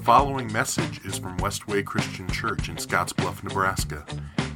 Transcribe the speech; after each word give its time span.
The 0.00 0.06
following 0.06 0.50
message 0.50 1.04
is 1.04 1.18
from 1.18 1.36
Westway 1.40 1.84
Christian 1.84 2.26
Church 2.28 2.70
in 2.70 2.76
Scottsbluff, 2.76 3.44
Nebraska. 3.44 4.06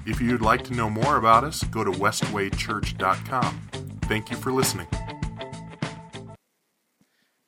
If 0.07 0.18
you'd 0.18 0.41
like 0.41 0.65
to 0.65 0.73
know 0.73 0.89
more 0.89 1.18
about 1.18 1.44
us, 1.44 1.63
go 1.65 1.84
to 1.84 1.91
westwaychurch.com. 1.91 3.68
Thank 4.04 4.30
you 4.30 4.38
for 4.38 4.52
listening. 4.52 4.86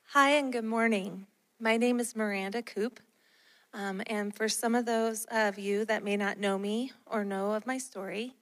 Hi, 0.08 0.28
and 0.32 0.52
good 0.52 0.66
morning. 0.66 1.26
My 1.58 1.78
name 1.78 1.98
is 1.98 2.14
Miranda 2.14 2.60
Coop. 2.60 3.00
Um, 3.72 4.02
and 4.08 4.36
for 4.36 4.46
some 4.46 4.74
of 4.74 4.84
those 4.84 5.24
of 5.30 5.58
you 5.58 5.86
that 5.86 6.04
may 6.04 6.18
not 6.18 6.38
know 6.38 6.58
me 6.58 6.92
or 7.06 7.24
know 7.24 7.54
of 7.54 7.66
my 7.66 7.78
story, 7.78 8.34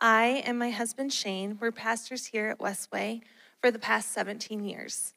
I 0.00 0.42
and 0.46 0.58
my 0.58 0.70
husband 0.70 1.12
Shane 1.12 1.58
were 1.60 1.70
pastors 1.70 2.24
here 2.24 2.46
at 2.46 2.60
Westway 2.60 3.20
for 3.60 3.70
the 3.70 3.78
past 3.78 4.12
17 4.12 4.64
years. 4.64 5.12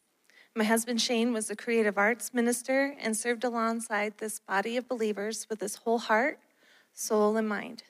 My 0.55 0.63
husband 0.63 1.02
Shane 1.02 1.31
was 1.31 1.50
a 1.50 1.55
creative 1.55 1.97
arts 1.97 2.34
minister 2.34 2.95
and 3.00 3.15
served 3.15 3.43
alongside 3.43 4.18
this 4.18 4.39
body 4.39 4.78
of 4.78 4.87
believers 4.87 5.47
with 5.50 5.61
his 5.61 5.75
whole 5.75 6.00
heart, 6.00 6.39
soul, 6.93 7.37
and 7.37 7.47
mind. 7.47 7.83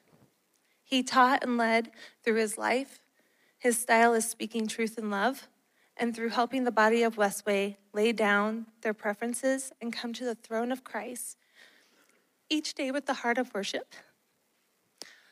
He 0.83 1.01
taught 1.01 1.43
and 1.43 1.57
led 1.57 1.91
through 2.23 2.35
his 2.35 2.57
life. 2.57 2.99
His 3.57 3.77
style 3.77 4.13
is 4.13 4.29
speaking 4.29 4.67
truth 4.67 4.97
in 4.97 5.09
love, 5.09 5.47
and 5.95 6.15
through 6.15 6.29
helping 6.29 6.63
the 6.63 6.71
body 6.71 7.03
of 7.03 7.15
Westway 7.15 7.77
lay 7.93 8.11
down 8.11 8.67
their 8.81 8.93
preferences 8.93 9.71
and 9.81 9.93
come 9.93 10.13
to 10.13 10.25
the 10.25 10.35
throne 10.35 10.71
of 10.71 10.83
Christ 10.83 11.37
each 12.49 12.73
day 12.73 12.91
with 12.91 13.05
the 13.05 13.15
heart 13.15 13.37
of 13.37 13.53
worship. 13.53 13.93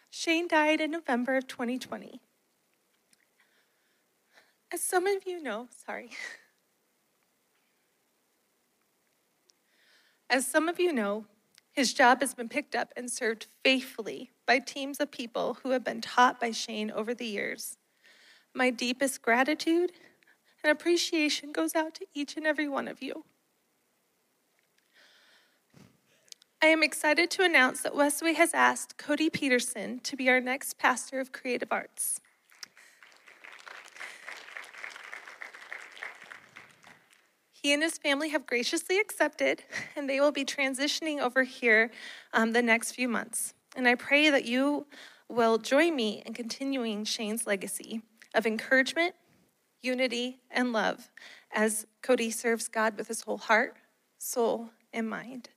Shane 0.09 0.48
died 0.48 0.80
in 0.80 0.92
November 0.92 1.36
of 1.36 1.48
2020. 1.48 2.22
As 4.72 4.82
some 4.82 5.08
of 5.08 5.26
you 5.26 5.42
know, 5.42 5.68
sorry. 5.86 6.12
As 10.30 10.45
some 10.45 10.67
of 10.67 10.80
you 10.80 10.91
know, 10.91 11.26
his 11.72 11.94
job 11.94 12.22
has 12.22 12.34
been 12.34 12.49
picked 12.49 12.76
up 12.76 12.91
and 12.98 13.09
served 13.09 13.47
faithfully 13.64 14.31
by 14.45 14.59
teams 14.59 15.00
of 15.00 15.11
people 15.11 15.58
who 15.61 15.72
have 15.72 15.84
been 15.84 16.02
taught 16.02 16.39
by 16.39 16.52
Shane 16.52 16.92
over 16.92 17.14
the 17.14 17.25
years. 17.25 17.78
My 18.53 18.69
deepest 18.69 19.22
gratitude 19.22 19.92
and 20.64 20.72
appreciation 20.72 21.52
goes 21.52 21.75
out 21.75 21.94
to 21.95 22.06
each 22.14 22.36
and 22.36 22.45
every 22.45 22.67
one 22.67 22.88
of 22.88 23.02
you. 23.02 23.23
I 26.62 26.67
am 26.67 26.81
excited 26.81 27.30
to 27.31 27.44
announce 27.44 27.81
that 27.81 27.94
Westway 27.94 28.34
has 28.34 28.53
asked 28.53 28.97
Cody 28.97 29.30
Peterson 29.30 30.00
to 30.00 30.16
be 30.16 30.28
our 30.28 30.41
next 30.41 30.80
pastor 30.80 31.19
of 31.19 31.31
creative 31.31 31.72
arts. 31.72 32.19
He 37.68 37.73
and 37.73 37.84
his 37.84 37.98
family 37.98 38.30
have 38.30 38.48
graciously 38.48 38.98
accepted, 38.98 39.62
and 39.98 40.10
they 40.10 40.22
will 40.22 40.32
be 40.32 40.46
transitioning 40.46 41.20
over 41.20 41.44
here 41.44 41.92
um, 42.32 42.54
the 42.54 42.62
next 42.62 42.94
few 42.94 43.09
months. 43.09 43.54
And 43.76 43.90
I 43.90 43.96
pray 43.96 44.30
that 44.30 44.46
you 44.46 44.88
will 45.28 45.58
join 45.58 45.94
me 45.94 46.24
in 46.26 46.34
continuing 46.34 47.04
Shane's 47.04 47.46
legacy 47.46 48.04
of 48.34 48.48
encouragement, 48.48 49.16
unity, 49.82 50.40
and 50.50 50.72
love 50.72 51.12
as 51.52 51.86
Cody 52.02 52.32
serves 52.32 52.70
God 52.70 52.96
with 52.98 53.09
his 53.09 53.24
whole 53.24 53.38
heart, 53.38 53.76
soul, 54.18 54.70
and 54.94 55.09
mind. 55.09 55.50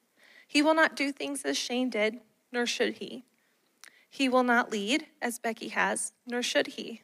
He 0.49 0.63
will 0.63 0.75
not 0.75 0.97
do 0.97 1.13
things 1.13 1.43
as 1.43 1.57
Shane 1.57 1.91
did, 1.91 2.19
nor 2.51 2.67
should 2.67 2.95
he. 2.95 3.23
He 4.09 4.29
will 4.29 4.43
not 4.43 4.73
lead 4.73 5.07
as 5.23 5.39
Becky 5.39 5.69
has, 5.69 6.13
nor 6.27 6.43
should 6.43 6.67
he. 6.67 7.03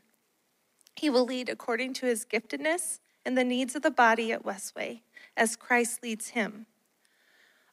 He 0.97 1.09
will 1.09 1.25
lead 1.25 1.49
according 1.49 1.95
to 1.95 2.07
his 2.07 2.25
giftedness 2.25 2.99
and 3.27 3.37
the 3.37 3.45
needs 3.45 3.75
of 3.75 3.83
the 3.83 3.91
body 3.91 4.31
at 4.31 4.45
Westway, 4.45 5.01
as 5.37 5.57
Christ 5.57 6.03
leads 6.03 6.29
him. 6.29 6.67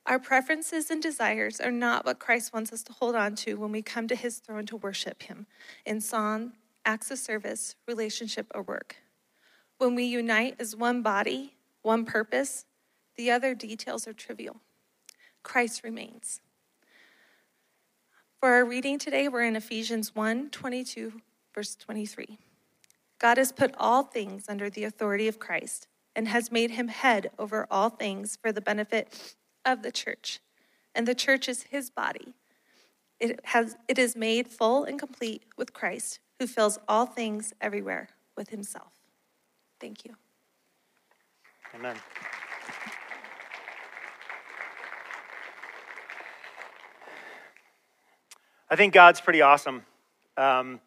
Our 0.08 0.18
preferences 0.20 0.90
and 0.90 1.02
desires 1.02 1.62
are 1.62 1.72
not 1.72 2.06
what 2.06 2.20
Christ 2.20 2.52
wants 2.52 2.74
us 2.74 2.82
to 2.84 2.92
hold 2.92 3.16
on 3.16 3.36
to 3.36 3.54
when 3.54 3.72
we 3.72 3.84
come 3.84 4.08
to 4.08 4.16
his 4.16 4.40
throne 4.40 4.66
to 4.66 4.76
worship 4.76 5.22
him 5.24 5.46
in 5.86 6.02
song, 6.02 6.54
acts 6.84 7.12
of 7.12 7.20
service, 7.20 7.76
relationship, 7.88 8.48
or 8.54 8.64
work. 8.64 8.98
When 9.78 9.94
we 9.94 10.04
unite 10.06 10.56
as 10.60 10.76
one 10.76 11.04
body, 11.04 11.54
one 11.84 12.04
purpose, 12.04 12.66
the 13.16 13.30
other 13.30 13.54
details 13.54 14.08
are 14.08 14.14
trivial. 14.14 14.58
Christ 15.44 15.84
remains. 15.84 16.42
For 18.40 18.50
our 18.50 18.66
reading 18.66 18.98
today, 18.98 19.28
we're 19.28 19.44
in 19.44 19.56
Ephesians 19.56 20.16
1 20.16 20.50
22, 20.50 21.22
verse 21.54 21.76
23. 21.76 22.40
God 23.24 23.38
has 23.38 23.54
put 23.54 23.74
all 23.78 24.04
things 24.04 24.50
under 24.50 24.70
the 24.70 24.84
authority 24.84 25.30
of 25.30 25.40
Christ 25.40 25.88
and 26.14 26.28
has 26.28 26.52
made 26.52 26.72
him 26.72 26.90
head 26.90 27.32
over 27.40 27.66
all 27.72 27.90
things 27.90 28.38
for 28.42 28.52
the 28.52 28.60
benefit 28.60 29.36
of 29.64 29.82
the 29.82 29.94
church. 29.94 30.42
And 30.94 31.08
the 31.08 31.16
church 31.16 31.48
is 31.48 31.64
his 31.64 31.90
body. 31.90 32.34
It, 33.22 33.40
has, 33.46 33.78
it 33.88 33.98
is 33.98 34.18
made 34.18 34.50
full 34.50 34.84
and 34.84 35.00
complete 35.00 35.46
with 35.58 35.72
Christ, 35.72 36.20
who 36.38 36.48
fills 36.48 36.78
all 36.86 37.06
things 37.06 37.54
everywhere 37.62 38.10
with 38.36 38.50
himself. 38.50 38.92
Thank 39.80 40.04
you. 40.04 40.16
Amen. 41.76 41.96
I 48.70 48.76
think 48.76 48.94
God's 48.94 49.22
pretty 49.22 49.42
awesome. 49.42 49.86
Um, 50.36 50.82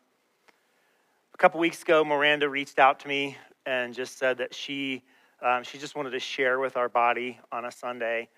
a 1.37 1.39
couple 1.39 1.61
weeks 1.61 1.83
ago, 1.83 2.03
Miranda 2.03 2.49
reached 2.49 2.79
out 2.79 2.99
to 3.01 3.09
me 3.09 3.37
and 3.67 3.93
just 3.93 4.17
said 4.17 4.39
that 4.39 4.55
she 4.55 5.03
um, 5.43 5.63
she 5.65 5.77
just 5.77 5.95
wanted 5.95 6.13
to 6.13 6.19
share 6.19 6.59
with 6.59 6.79
our 6.79 6.89
body 6.89 7.39
on 7.53 7.67
a 7.67 7.71
Sunday. 7.71 8.31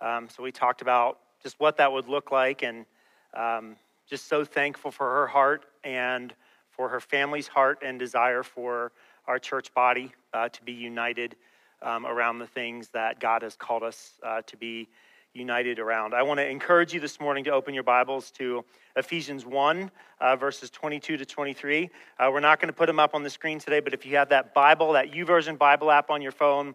Um, 0.00 0.30
so 0.34 0.42
we 0.42 0.52
talked 0.52 0.80
about 0.80 1.18
just 1.42 1.60
what 1.60 1.76
that 1.76 1.92
would 1.92 2.08
look 2.08 2.32
like, 2.32 2.62
and 2.62 2.86
um, 3.34 3.76
just 4.08 4.26
so 4.26 4.42
thankful 4.42 4.90
for 4.90 5.06
her 5.06 5.26
heart 5.26 5.66
and 5.84 6.32
for 6.70 6.88
her 6.88 6.98
family's 6.98 7.46
heart 7.46 7.80
and 7.84 7.98
desire 7.98 8.42
for 8.42 8.90
our 9.26 9.38
church 9.38 9.74
body 9.74 10.14
uh, 10.32 10.48
to 10.48 10.62
be 10.62 10.72
united 10.72 11.36
um, 11.82 12.06
around 12.06 12.38
the 12.38 12.46
things 12.46 12.88
that 12.88 13.20
God 13.20 13.42
has 13.42 13.54
called 13.54 13.82
us 13.82 14.12
uh, 14.22 14.40
to 14.46 14.56
be 14.56 14.88
united 15.36 15.78
around. 15.78 16.14
I 16.14 16.22
want 16.22 16.38
to 16.38 16.48
encourage 16.48 16.92
you 16.92 17.00
this 17.00 17.20
morning 17.20 17.44
to 17.44 17.50
open 17.50 17.74
your 17.74 17.82
Bibles 17.82 18.30
to 18.32 18.64
Ephesians 18.96 19.44
1, 19.44 19.90
uh, 20.20 20.36
verses 20.36 20.70
22 20.70 21.18
to 21.18 21.26
23. 21.26 21.90
Uh, 22.18 22.30
we're 22.32 22.40
not 22.40 22.58
going 22.58 22.68
to 22.68 22.72
put 22.72 22.86
them 22.86 22.98
up 22.98 23.14
on 23.14 23.22
the 23.22 23.30
screen 23.30 23.58
today, 23.58 23.80
but 23.80 23.92
if 23.92 24.06
you 24.06 24.16
have 24.16 24.30
that 24.30 24.54
Bible, 24.54 24.92
that 24.94 25.12
YouVersion 25.12 25.58
Bible 25.58 25.90
app 25.90 26.10
on 26.10 26.22
your 26.22 26.32
phone, 26.32 26.74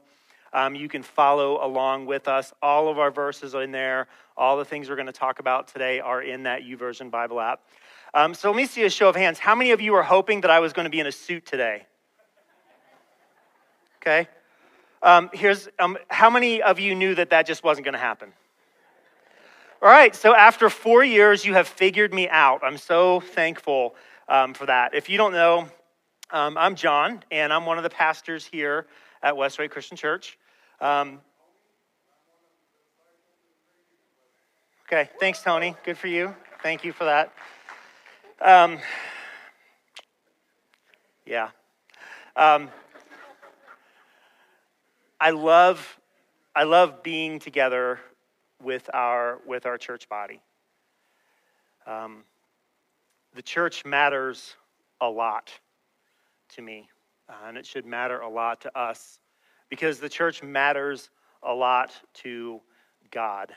um, 0.53 0.75
you 0.75 0.87
can 0.87 1.01
follow 1.01 1.65
along 1.65 2.05
with 2.05 2.27
us. 2.27 2.53
All 2.61 2.87
of 2.87 2.99
our 2.99 3.09
verses 3.09 3.55
are 3.55 3.63
in 3.63 3.71
there. 3.71 4.07
All 4.37 4.57
the 4.57 4.65
things 4.65 4.89
we're 4.89 4.95
going 4.95 5.07
to 5.07 5.11
talk 5.11 5.39
about 5.39 5.67
today 5.67 5.99
are 5.99 6.21
in 6.21 6.43
that 6.43 6.61
YouVersion 6.61 7.09
Bible 7.09 7.39
app. 7.39 7.61
Um, 8.13 8.33
so 8.33 8.49
let 8.51 8.57
me 8.57 8.65
see 8.65 8.83
a 8.83 8.89
show 8.89 9.09
of 9.09 9.15
hands. 9.15 9.39
How 9.39 9.55
many 9.55 9.71
of 9.71 9.81
you 9.81 9.95
are 9.95 10.03
hoping 10.03 10.41
that 10.41 10.51
I 10.51 10.59
was 10.59 10.73
going 10.73 10.85
to 10.85 10.89
be 10.89 10.99
in 10.99 11.07
a 11.07 11.11
suit 11.11 11.45
today? 11.45 11.85
Okay. 14.01 14.27
Um, 15.03 15.29
here's 15.33 15.67
um, 15.79 15.97
how 16.09 16.29
many 16.29 16.61
of 16.61 16.79
you 16.79 16.93
knew 16.93 17.15
that 17.15 17.31
that 17.31 17.47
just 17.47 17.63
wasn't 17.63 17.85
going 17.85 17.93
to 17.93 17.99
happen? 17.99 18.33
All 19.83 19.89
right, 19.89 20.15
so 20.15 20.35
after 20.35 20.69
four 20.69 21.03
years, 21.03 21.43
you 21.43 21.55
have 21.55 21.67
figured 21.67 22.13
me 22.13 22.29
out. 22.29 22.61
I'm 22.63 22.77
so 22.77 23.19
thankful 23.19 23.95
um, 24.29 24.53
for 24.53 24.67
that. 24.67 24.93
If 24.93 25.09
you 25.09 25.17
don't 25.17 25.31
know, 25.31 25.67
um, 26.29 26.55
I'm 26.55 26.75
John, 26.75 27.23
and 27.31 27.51
I'm 27.51 27.65
one 27.65 27.77
of 27.77 27.83
the 27.83 27.89
pastors 27.89 28.45
here 28.45 28.85
at 29.23 29.33
Westway 29.33 29.71
Christian 29.71 29.97
Church. 29.97 30.37
Um, 30.81 31.19
okay, 34.85 35.09
thanks, 35.19 35.41
Tony. 35.41 35.75
Good 35.83 35.97
for 35.97 36.05
you. 36.05 36.35
Thank 36.61 36.83
you 36.83 36.93
for 36.93 37.05
that. 37.05 37.33
Um, 38.39 38.77
yeah. 41.25 41.49
Um, 42.35 42.69
I 45.19 45.31
love, 45.31 45.97
I 46.55 46.65
love 46.65 47.01
being 47.01 47.39
together 47.39 47.99
with 48.63 48.89
our, 48.93 49.39
with 49.45 49.65
our 49.65 49.77
church 49.77 50.07
body. 50.09 50.41
Um, 51.87 52.23
the 53.33 53.41
church 53.41 53.85
matters 53.85 54.55
a 54.99 55.09
lot 55.09 55.51
to 56.55 56.61
me, 56.61 56.89
uh, 57.29 57.47
and 57.47 57.57
it 57.57 57.65
should 57.65 57.85
matter 57.85 58.19
a 58.19 58.29
lot 58.29 58.61
to 58.61 58.77
us 58.77 59.19
because 59.69 59.99
the 59.99 60.09
church 60.09 60.43
matters 60.43 61.09
a 61.43 61.53
lot 61.53 61.91
to 62.13 62.61
God. 63.09 63.53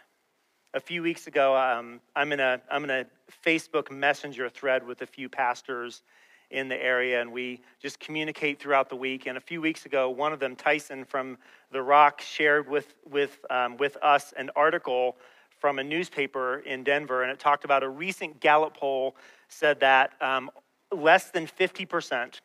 A 0.75 0.81
few 0.81 1.03
weeks 1.03 1.27
ago, 1.27 1.57
um, 1.57 2.01
I'm, 2.17 2.33
in 2.33 2.41
a, 2.41 2.61
I'm 2.71 2.85
in 2.85 2.91
a 2.91 3.07
Facebook 3.45 3.91
Messenger 3.91 4.49
thread 4.49 4.87
with 4.87 5.03
a 5.03 5.07
few 5.07 5.29
pastors 5.29 6.03
in 6.51 6.69
the 6.69 6.83
area, 6.83 7.21
and 7.21 7.33
we 7.33 7.61
just 7.81 7.99
communicate 8.01 8.61
throughout 8.61 8.89
the 8.89 8.97
week. 8.97 9.27
And 9.27 9.37
a 9.37 9.41
few 9.41 9.61
weeks 9.61 9.87
ago, 9.87 10.11
one 10.11 10.33
of 10.33 10.41
them, 10.41 10.55
Tyson 10.57 11.05
from 11.05 11.39
The 11.73 11.83
Rock, 11.83 12.21
shared 12.21 12.69
with, 12.69 12.95
with, 13.11 13.39
um, 13.51 13.77
with 13.77 13.97
us 14.03 14.33
an 14.37 14.51
article 14.55 15.17
from 15.59 15.79
a 15.79 15.85
newspaper 15.85 16.59
in 16.59 16.85
Denver, 16.85 17.23
and 17.23 17.33
it 17.33 17.39
talked 17.39 17.65
about 17.65 17.83
a 17.83 17.89
recent 17.89 18.41
Gallup 18.41 18.77
poll 18.77 19.17
said 19.49 19.81
that 19.81 20.13
um, 20.21 20.51
less 20.93 21.31
than 21.31 21.47
50%, 21.47 22.41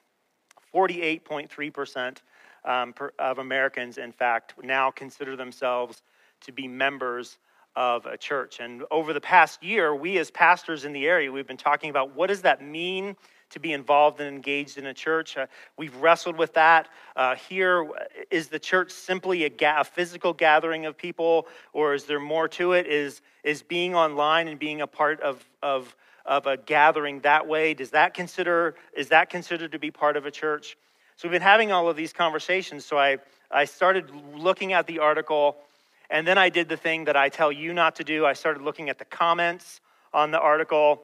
48.3% 0.74 2.18
um, 2.66 2.94
of 3.18 3.40
Americans, 3.40 3.98
in 3.98 4.12
fact, 4.12 4.54
now 4.64 4.92
consider 4.92 5.36
themselves 5.36 6.02
to 6.42 6.52
be 6.52 6.68
members 6.68 7.38
of 7.76 8.06
a 8.06 8.18
church. 8.18 8.60
And 8.60 8.84
over 8.92 9.14
the 9.14 9.22
past 9.22 9.64
year, 9.64 9.96
we 9.96 10.18
as 10.18 10.32
pastors 10.32 10.86
in 10.86 10.94
the 10.94 11.08
area, 11.08 11.32
we've 11.32 11.48
been 11.48 11.58
talking 11.58 11.90
about 11.90 12.16
what 12.16 12.28
does 12.28 12.42
that 12.42 12.64
mean 12.64 13.16
to 13.52 13.60
be 13.60 13.74
involved 13.74 14.20
and 14.20 14.34
engaged 14.34 14.78
in 14.78 14.86
a 14.86 14.94
church. 14.94 15.38
Uh, 15.38 15.48
we've 15.78 15.96
wrestled 15.96 16.38
with 16.38 16.54
that. 16.54 16.88
Uh, 17.16 17.36
here, 17.36 17.88
is 18.30 18.48
the 18.48 18.60
church 18.60 18.92
simply 18.92 19.44
a, 19.44 19.50
ga- 19.50 19.82
a, 19.82 19.84
physical 19.84 20.34
gathering 20.34 20.86
of 20.86 20.98
people, 20.98 21.48
or 21.74 21.94
is 21.94 22.06
there 22.06 22.20
more 22.20 22.48
to 22.48 22.74
it? 22.74 22.88
Is, 22.88 23.22
is 23.44 23.64
being 23.64 23.96
online 23.96 24.48
and 24.48 24.60
being 24.60 24.82
a 24.82 24.88
part 24.88 25.22
of, 25.22 25.44
of, 25.64 25.96
of 26.26 26.46
a 26.46 26.58
gathering 26.58 27.20
that 27.22 27.48
way, 27.48 27.74
does 27.74 27.92
that 27.92 28.14
consider, 28.14 28.76
is 28.96 29.10
that 29.10 29.30
considered 29.30 29.72
to 29.72 29.80
be 29.80 29.92
part 29.92 30.16
of 30.16 30.26
a 30.26 30.32
church? 30.32 30.78
So 31.16 31.28
we've 31.28 31.34
been 31.34 31.42
having 31.42 31.72
all 31.72 31.90
of 31.90 31.98
these 31.98 32.14
conversations. 32.14 32.86
So 32.86 32.98
I, 32.98 33.18
I 33.52 33.66
started 33.66 34.12
looking 34.36 34.74
at 34.74 34.88
the 34.88 35.00
article, 35.00 35.58
and 36.10 36.26
then 36.26 36.38
I 36.38 36.50
did 36.50 36.70
the 36.70 36.78
thing 36.78 37.06
that 37.06 37.18
I 37.18 37.30
tell 37.30 37.52
you 37.52 37.74
not 37.74 37.96
to 37.98 38.04
do. 38.04 38.26
I 38.26 38.34
started 38.34 38.62
looking 38.62 38.90
at 38.90 39.00
the 39.00 39.06
comments 39.06 39.82
on 40.14 40.32
the 40.32 40.40
article 40.40 41.04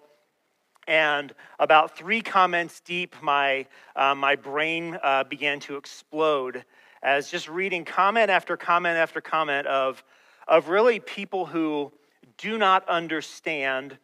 and 0.87 1.33
about 1.59 1.97
three 1.97 2.21
comments 2.21 2.79
deep, 2.81 3.15
my, 3.21 3.65
uh, 3.95 4.13
my 4.13 4.35
brain 4.35 4.97
uh, 5.01 5.23
began 5.23 5.59
to 5.61 5.77
explode 5.77 6.63
as 7.01 7.29
just 7.29 7.47
reading 7.49 7.85
comment 7.85 8.29
after 8.29 8.57
comment 8.57 8.97
after 8.97 9.21
comment 9.21 9.67
of, 9.67 10.03
of 10.47 10.69
really 10.69 10.99
people 10.99 11.45
who 11.45 11.91
do 12.37 12.57
not 12.57 12.87
understand 12.89 13.97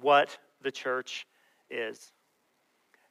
what 0.00 0.36
the 0.62 0.70
church 0.70 1.26
is. 1.70 2.12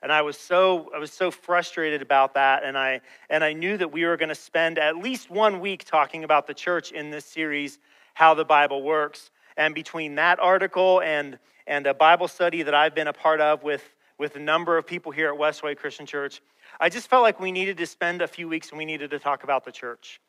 And 0.01 0.11
I 0.11 0.21
was 0.21 0.37
so 0.37 0.91
I 0.93 0.99
was 0.99 1.13
so 1.13 1.31
frustrated 1.31 2.01
about 2.01 2.33
that 2.33 2.65
and 2.65 2.77
I 2.77 2.99
and 3.29 3.41
I 3.41 3.53
knew 3.53 3.77
that 3.77 3.89
we 3.89 4.03
were 4.03 4.17
going 4.17 4.27
to 4.27 4.35
spend 4.35 4.77
at 4.77 4.97
least 4.97 5.29
one 5.29 5.61
week 5.61 5.85
talking 5.85 6.25
about 6.25 6.45
the 6.45 6.53
church 6.53 6.91
in 6.91 7.09
this 7.09 7.23
series 7.23 7.79
how 8.13 8.33
the 8.33 8.45
Bible 8.45 8.83
works. 8.83 9.31
And 9.57 9.75
between 9.75 10.15
that 10.15 10.39
article 10.39 11.01
and 11.01 11.37
and 11.67 11.87
a 11.87 11.93
Bible 11.93 12.27
study 12.27 12.63
that 12.63 12.73
I've 12.73 12.95
been 12.95 13.07
a 13.07 13.13
part 13.13 13.41
of 13.41 13.63
with, 13.63 13.83
with 14.17 14.35
a 14.35 14.39
number 14.39 14.77
of 14.77 14.85
people 14.85 15.11
here 15.11 15.33
at 15.33 15.39
Westway 15.39 15.77
Christian 15.77 16.05
Church, 16.05 16.41
I 16.79 16.89
just 16.89 17.09
felt 17.09 17.23
like 17.23 17.39
we 17.39 17.51
needed 17.51 17.77
to 17.77 17.85
spend 17.85 18.21
a 18.21 18.27
few 18.27 18.47
weeks 18.47 18.69
and 18.69 18.77
we 18.77 18.85
needed 18.85 19.11
to 19.11 19.19
talk 19.19 19.43
about 19.43 19.63
the 19.63 19.71
church. 19.71 20.19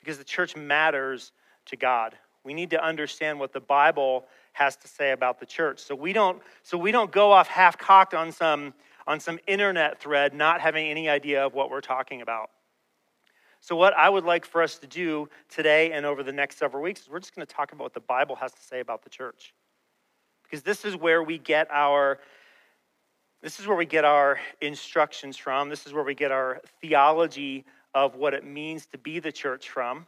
Because 0.00 0.18
the 0.18 0.24
church 0.24 0.56
matters 0.56 1.32
to 1.66 1.76
God. 1.76 2.14
We 2.44 2.52
need 2.52 2.70
to 2.70 2.84
understand 2.84 3.40
what 3.40 3.52
the 3.52 3.60
Bible 3.60 4.26
has 4.52 4.76
to 4.76 4.88
say 4.88 5.12
about 5.12 5.40
the 5.40 5.46
church. 5.46 5.80
So 5.80 5.94
we 5.94 6.12
don't, 6.12 6.42
so 6.62 6.76
we 6.76 6.92
don't 6.92 7.10
go 7.10 7.32
off 7.32 7.48
half 7.48 7.78
cocked 7.78 8.12
on 8.12 8.30
some, 8.30 8.74
on 9.06 9.18
some 9.18 9.38
internet 9.46 9.98
thread, 9.98 10.34
not 10.34 10.60
having 10.60 10.86
any 10.86 11.08
idea 11.08 11.46
of 11.46 11.54
what 11.54 11.70
we're 11.70 11.80
talking 11.80 12.20
about. 12.20 12.50
So, 13.64 13.74
what 13.76 13.96
I 13.96 14.10
would 14.10 14.24
like 14.24 14.44
for 14.44 14.62
us 14.62 14.76
to 14.80 14.86
do 14.86 15.26
today 15.48 15.92
and 15.92 16.04
over 16.04 16.22
the 16.22 16.34
next 16.34 16.58
several 16.58 16.82
weeks 16.82 17.00
is 17.00 17.08
we're 17.08 17.18
just 17.18 17.34
going 17.34 17.46
to 17.46 17.50
talk 17.50 17.72
about 17.72 17.84
what 17.84 17.94
the 17.94 18.00
Bible 18.00 18.36
has 18.36 18.52
to 18.52 18.60
say 18.60 18.80
about 18.80 19.02
the 19.02 19.08
church 19.08 19.54
because 20.42 20.62
this 20.62 20.84
is 20.84 20.96
where 20.96 21.22
we 21.22 21.38
get 21.38 21.70
our 21.70 22.18
this 23.42 23.58
is 23.58 23.66
where 23.66 23.76
we 23.78 23.86
get 23.86 24.04
our 24.04 24.38
instructions 24.60 25.38
from. 25.38 25.70
This 25.70 25.86
is 25.86 25.94
where 25.94 26.04
we 26.04 26.14
get 26.14 26.30
our 26.30 26.60
theology 26.82 27.64
of 27.94 28.16
what 28.16 28.34
it 28.34 28.44
means 28.44 28.84
to 28.88 28.98
be 28.98 29.18
the 29.18 29.32
church 29.32 29.70
from. 29.70 30.06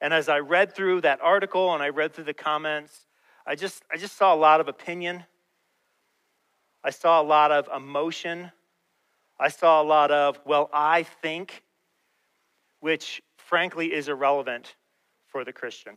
And 0.00 0.14
as 0.14 0.30
I 0.30 0.38
read 0.38 0.74
through 0.74 1.02
that 1.02 1.20
article 1.20 1.74
and 1.74 1.82
I 1.82 1.90
read 1.90 2.14
through 2.14 2.24
the 2.24 2.32
comments, 2.32 3.06
I 3.46 3.54
just 3.54 3.82
I 3.92 3.98
just 3.98 4.16
saw 4.16 4.32
a 4.32 4.40
lot 4.40 4.62
of 4.62 4.68
opinion. 4.68 5.24
I 6.82 6.88
saw 6.88 7.20
a 7.20 7.22
lot 7.22 7.52
of 7.52 7.68
emotion. 7.76 8.50
I 9.38 9.48
saw 9.48 9.82
a 9.82 9.84
lot 9.84 10.10
of, 10.10 10.40
well, 10.46 10.70
I 10.72 11.02
think, 11.02 11.62
which 12.80 13.22
frankly 13.36 13.92
is 13.92 14.08
irrelevant 14.08 14.76
for 15.26 15.44
the 15.44 15.52
Christian 15.52 15.96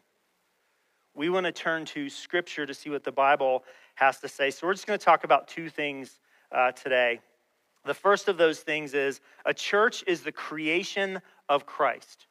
we 1.19 1.29
want 1.29 1.45
to 1.45 1.51
turn 1.51 1.83
to 1.83 2.09
Scripture 2.09 2.65
to 2.65 2.73
see 2.73 2.89
what 2.89 3.03
the 3.03 3.11
Bible 3.11 3.65
has 3.95 4.19
to 4.19 4.29
say. 4.29 4.51
So 4.51 4.65
we're 4.65 4.73
just 4.73 4.87
going 4.87 4.97
to 4.97 5.03
talk 5.03 5.25
about 5.25 5.49
two 5.49 5.69
things 5.69 6.19
uh, 6.51 6.71
today. 6.71 7.19
The 7.85 7.93
first 7.93 8.29
of 8.29 8.37
those 8.37 8.59
things 8.59 8.93
is 8.93 9.19
a 9.45 9.53
church 9.53 10.03
is 10.07 10.21
the 10.21 10.31
creation 10.31 11.21
of 11.49 11.65
Christ. 11.65 12.27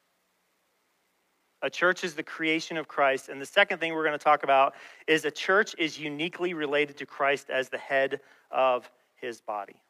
A 1.60 1.68
church 1.68 2.02
is 2.02 2.14
the 2.14 2.22
creation 2.22 2.78
of 2.78 2.88
Christ. 2.88 3.28
And 3.28 3.40
the 3.40 3.46
second 3.46 3.78
thing 3.78 3.92
we're 3.92 4.06
going 4.06 4.18
to 4.18 4.24
talk 4.24 4.44
about 4.44 4.74
is 5.06 5.26
a 5.26 5.30
church 5.30 5.74
is 5.76 5.98
uniquely 5.98 6.54
related 6.54 6.96
to 6.98 7.06
Christ 7.06 7.50
as 7.50 7.68
the 7.68 7.78
head 7.78 8.20
of 8.50 8.90
his 9.16 9.42
body. 9.42 9.82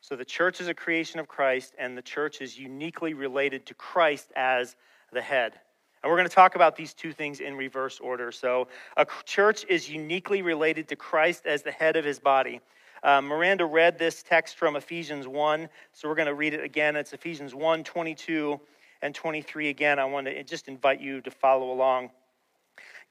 So 0.00 0.16
the 0.16 0.24
church 0.24 0.60
is 0.60 0.68
a 0.68 0.74
creation 0.74 1.20
of 1.20 1.28
Christ, 1.28 1.74
and 1.78 1.96
the 1.96 2.02
church 2.02 2.40
is 2.40 2.58
uniquely 2.58 3.12
related 3.12 3.66
to 3.66 3.74
Christ 3.74 4.32
as 4.34 4.76
the 5.12 5.20
head. 5.20 5.60
And 6.02 6.10
we're 6.10 6.16
going 6.16 6.28
to 6.28 6.34
talk 6.34 6.54
about 6.54 6.76
these 6.76 6.94
two 6.94 7.12
things 7.12 7.40
in 7.40 7.54
reverse 7.54 8.00
order. 8.00 8.32
So, 8.32 8.68
a 8.96 9.06
church 9.26 9.66
is 9.68 9.90
uniquely 9.90 10.40
related 10.40 10.88
to 10.88 10.96
Christ 10.96 11.46
as 11.46 11.62
the 11.62 11.70
head 11.70 11.96
of 11.96 12.04
his 12.06 12.18
body. 12.18 12.60
Um, 13.02 13.26
Miranda 13.26 13.66
read 13.66 13.98
this 13.98 14.22
text 14.22 14.56
from 14.56 14.76
Ephesians 14.76 15.28
1, 15.28 15.68
so 15.92 16.08
we're 16.08 16.14
going 16.14 16.26
to 16.26 16.34
read 16.34 16.54
it 16.54 16.64
again. 16.64 16.96
It's 16.96 17.12
Ephesians 17.12 17.54
1 17.54 17.84
22 17.84 18.58
and 19.02 19.14
23 19.14 19.68
again. 19.68 19.98
I 19.98 20.04
want 20.06 20.26
to 20.26 20.42
just 20.44 20.68
invite 20.68 21.00
you 21.00 21.20
to 21.20 21.30
follow 21.30 21.72
along. 21.72 22.10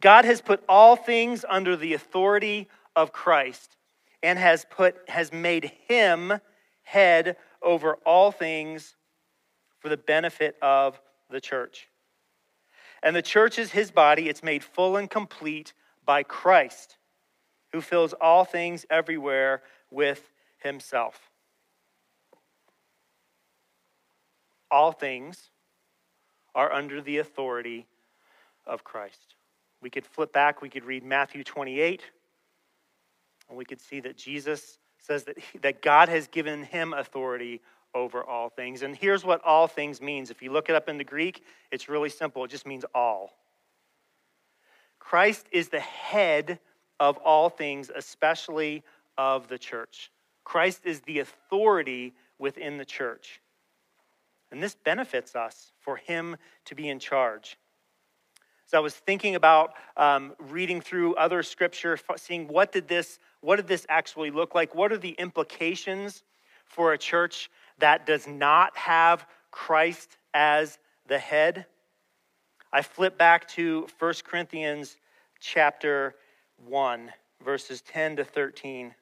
God 0.02 0.26
has 0.26 0.42
put 0.42 0.64
all 0.68 0.96
things 0.96 1.46
under 1.48 1.76
the 1.76 1.94
authority 1.94 2.68
of 2.96 3.12
Christ 3.12 3.78
and 4.24 4.40
has 4.40 4.66
put 4.70 4.98
has 5.08 5.32
made 5.32 5.72
him 5.88 6.34
head 6.90 7.38
over 7.62 8.00
all 8.04 8.32
things 8.32 8.96
for 9.78 9.90
the 9.90 9.98
benefit 9.98 10.56
of 10.60 11.00
the 11.30 11.40
church. 11.40 11.88
And 13.04 13.16
the 13.16 13.22
church 13.22 13.60
is 13.60 13.72
his 13.72 13.92
body. 13.92 14.28
It's 14.28 14.42
made 14.42 14.64
full 14.64 14.98
and 14.98 15.08
complete 15.08 15.74
by 16.04 16.24
Christ, 16.24 16.98
who 17.72 17.80
fills 17.80 18.14
all 18.14 18.44
things 18.44 18.88
everywhere 18.90 19.62
with 19.92 20.32
himself. 20.58 21.30
All 24.72 24.92
things 24.92 25.52
are 26.56 26.74
under 26.74 27.02
the 27.02 27.20
authority 27.20 27.86
of 28.66 28.84
Christ. 28.84 29.36
We 29.80 29.92
could 29.92 30.08
flip 30.08 30.34
back, 30.34 30.64
we 30.64 30.70
could 30.70 30.86
read 30.86 31.04
Matthew 31.04 31.44
28, 31.44 32.02
and 33.48 33.58
we 33.58 33.64
could 33.64 33.80
see 33.80 34.00
that 34.00 34.18
Jesus 34.18 34.80
says 35.10 35.24
that, 35.24 35.40
he, 35.40 35.58
that 35.60 35.82
God 35.82 36.08
has 36.08 36.28
given 36.28 36.64
him 36.64 36.94
authority 36.94 37.62
over 37.96 38.24
all 38.24 38.50
things. 38.50 38.84
And 38.84 38.96
here's 38.96 39.26
what 39.26 39.44
all 39.44 39.68
things 39.68 40.02
means. 40.02 40.30
If 40.30 40.44
you 40.44 40.52
look 40.52 40.70
it 40.70 40.76
up 40.76 40.88
in 40.88 40.98
the 40.98 41.04
Greek, 41.04 41.44
it's 41.72 41.90
really 41.90 42.10
simple. 42.10 42.46
It 42.46 42.52
just 42.52 42.68
means 42.68 42.86
all. 42.94 43.34
Christ 45.00 45.48
is 45.52 45.70
the 45.70 45.80
head 45.80 46.60
of 47.00 47.18
all 47.18 47.50
things, 47.50 47.90
especially 47.96 48.84
of 49.18 49.48
the 49.48 49.58
church. 49.58 50.12
Christ 50.44 50.82
is 50.86 51.02
the 51.02 51.20
authority 51.20 52.14
within 52.38 52.78
the 52.78 52.86
church. 52.86 53.42
And 54.52 54.62
this 54.62 54.76
benefits 54.76 55.36
us 55.36 55.72
for 55.80 55.96
him 55.96 56.38
to 56.66 56.76
be 56.76 56.88
in 56.88 57.00
charge. 57.00 57.58
So 58.70 58.78
I 58.78 58.82
was 58.82 58.94
thinking 58.94 59.34
about 59.34 59.74
um, 59.98 60.34
reading 60.38 60.80
through 60.80 61.16
other 61.16 61.42
scripture, 61.42 61.98
seeing 62.18 62.48
what 62.48 62.72
did 62.72 62.88
this, 62.88 63.18
what 63.42 63.56
did 63.56 63.68
this 63.68 63.86
actually 63.90 64.30
look 64.30 64.54
like? 64.54 64.76
What 64.76 64.92
are 64.92 64.98
the 64.98 65.16
implications 65.18 66.24
for 66.66 66.94
a 66.94 66.98
church 66.98 67.50
that 67.80 68.06
does 68.06 68.28
not 68.28 68.78
have 68.78 69.26
Christ 69.52 70.18
as 70.34 70.78
the 71.08 71.18
head. 71.18 71.66
I 72.72 72.82
flip 72.84 73.18
back 73.18 73.48
to 73.50 73.88
1 73.98 74.14
Corinthians 74.24 74.98
chapter 75.40 76.16
1, 76.68 77.12
verses 77.44 77.82
10 77.82 78.18
to 78.18 78.24
13. 78.24 78.94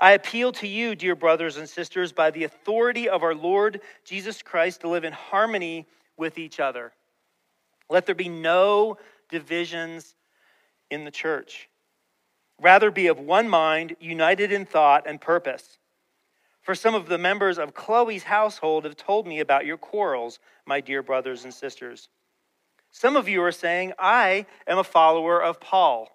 I 0.00 0.12
appeal 0.12 0.50
to 0.52 0.66
you, 0.66 0.94
dear 0.94 1.14
brothers 1.14 1.56
and 1.56 1.68
sisters, 1.68 2.12
by 2.12 2.30
the 2.30 2.44
authority 2.44 3.08
of 3.08 3.22
our 3.22 3.34
Lord 3.34 3.80
Jesus 4.04 4.42
Christ, 4.42 4.80
to 4.80 4.88
live 4.88 5.04
in 5.04 5.12
harmony 5.12 5.86
with 6.16 6.38
each 6.38 6.58
other. 6.58 6.92
Let 7.88 8.06
there 8.06 8.14
be 8.14 8.28
no 8.28 8.98
divisions 9.30 10.14
in 10.90 11.04
the 11.04 11.10
church. 11.10 11.68
Rather, 12.60 12.90
be 12.90 13.08
of 13.08 13.18
one 13.18 13.48
mind, 13.48 13.96
united 14.00 14.52
in 14.52 14.64
thought 14.64 15.06
and 15.06 15.20
purpose. 15.20 15.78
For 16.62 16.74
some 16.74 16.94
of 16.94 17.08
the 17.08 17.18
members 17.18 17.58
of 17.58 17.74
Chloe's 17.74 18.22
household 18.22 18.84
have 18.84 18.96
told 18.96 19.26
me 19.26 19.40
about 19.40 19.66
your 19.66 19.76
quarrels, 19.76 20.38
my 20.64 20.80
dear 20.80 21.02
brothers 21.02 21.44
and 21.44 21.52
sisters. 21.52 22.08
Some 22.90 23.16
of 23.16 23.28
you 23.28 23.42
are 23.42 23.52
saying, 23.52 23.92
I 23.98 24.46
am 24.66 24.78
a 24.78 24.84
follower 24.84 25.42
of 25.42 25.60
Paul. 25.60 26.08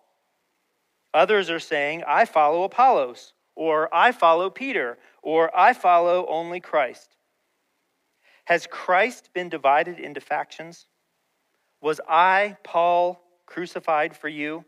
Others 1.14 1.50
are 1.50 1.60
saying, 1.60 2.04
I 2.08 2.26
follow 2.26 2.64
Apollos, 2.64 3.34
or 3.56 3.94
I 3.94 4.12
follow 4.12 4.50
Peter, 4.50 4.98
or 5.22 5.56
I 5.56 5.74
follow 5.74 6.26
only 6.28 6.60
Christ. 6.60 7.16
Has 8.46 8.66
Christ 8.66 9.30
been 9.34 9.50
divided 9.50 10.00
into 10.00 10.22
factions? 10.22 10.88
Was 11.81 12.01
I, 12.07 12.57
Paul, 12.63 13.21
crucified 13.45 14.15
for 14.15 14.27
you? 14.27 14.65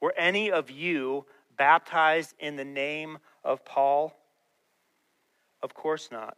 Were 0.00 0.14
any 0.16 0.50
of 0.50 0.70
you 0.70 1.26
baptized 1.56 2.34
in 2.38 2.56
the 2.56 2.64
name 2.64 3.18
of 3.44 3.64
Paul? 3.64 4.14
Of 5.62 5.74
course 5.74 6.10
not. 6.10 6.36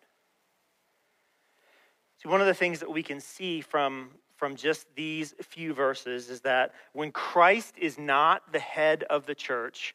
See, 2.23 2.28
one 2.28 2.40
of 2.40 2.47
the 2.47 2.54
things 2.54 2.80
that 2.80 2.90
we 2.90 3.02
can 3.02 3.21
see 3.21 3.61
from, 3.61 4.11
from 4.37 4.57
just 4.57 4.87
these 4.97 5.35
few 5.42 5.73
verses 5.73 6.30
is 6.30 6.40
that 6.40 6.75
when 6.92 7.12
Christ 7.12 7.75
is 7.78 7.99
not 7.99 8.52
the 8.52 8.59
head 8.59 9.04
of 9.04 9.26
the 9.26 9.35
church, 9.35 9.95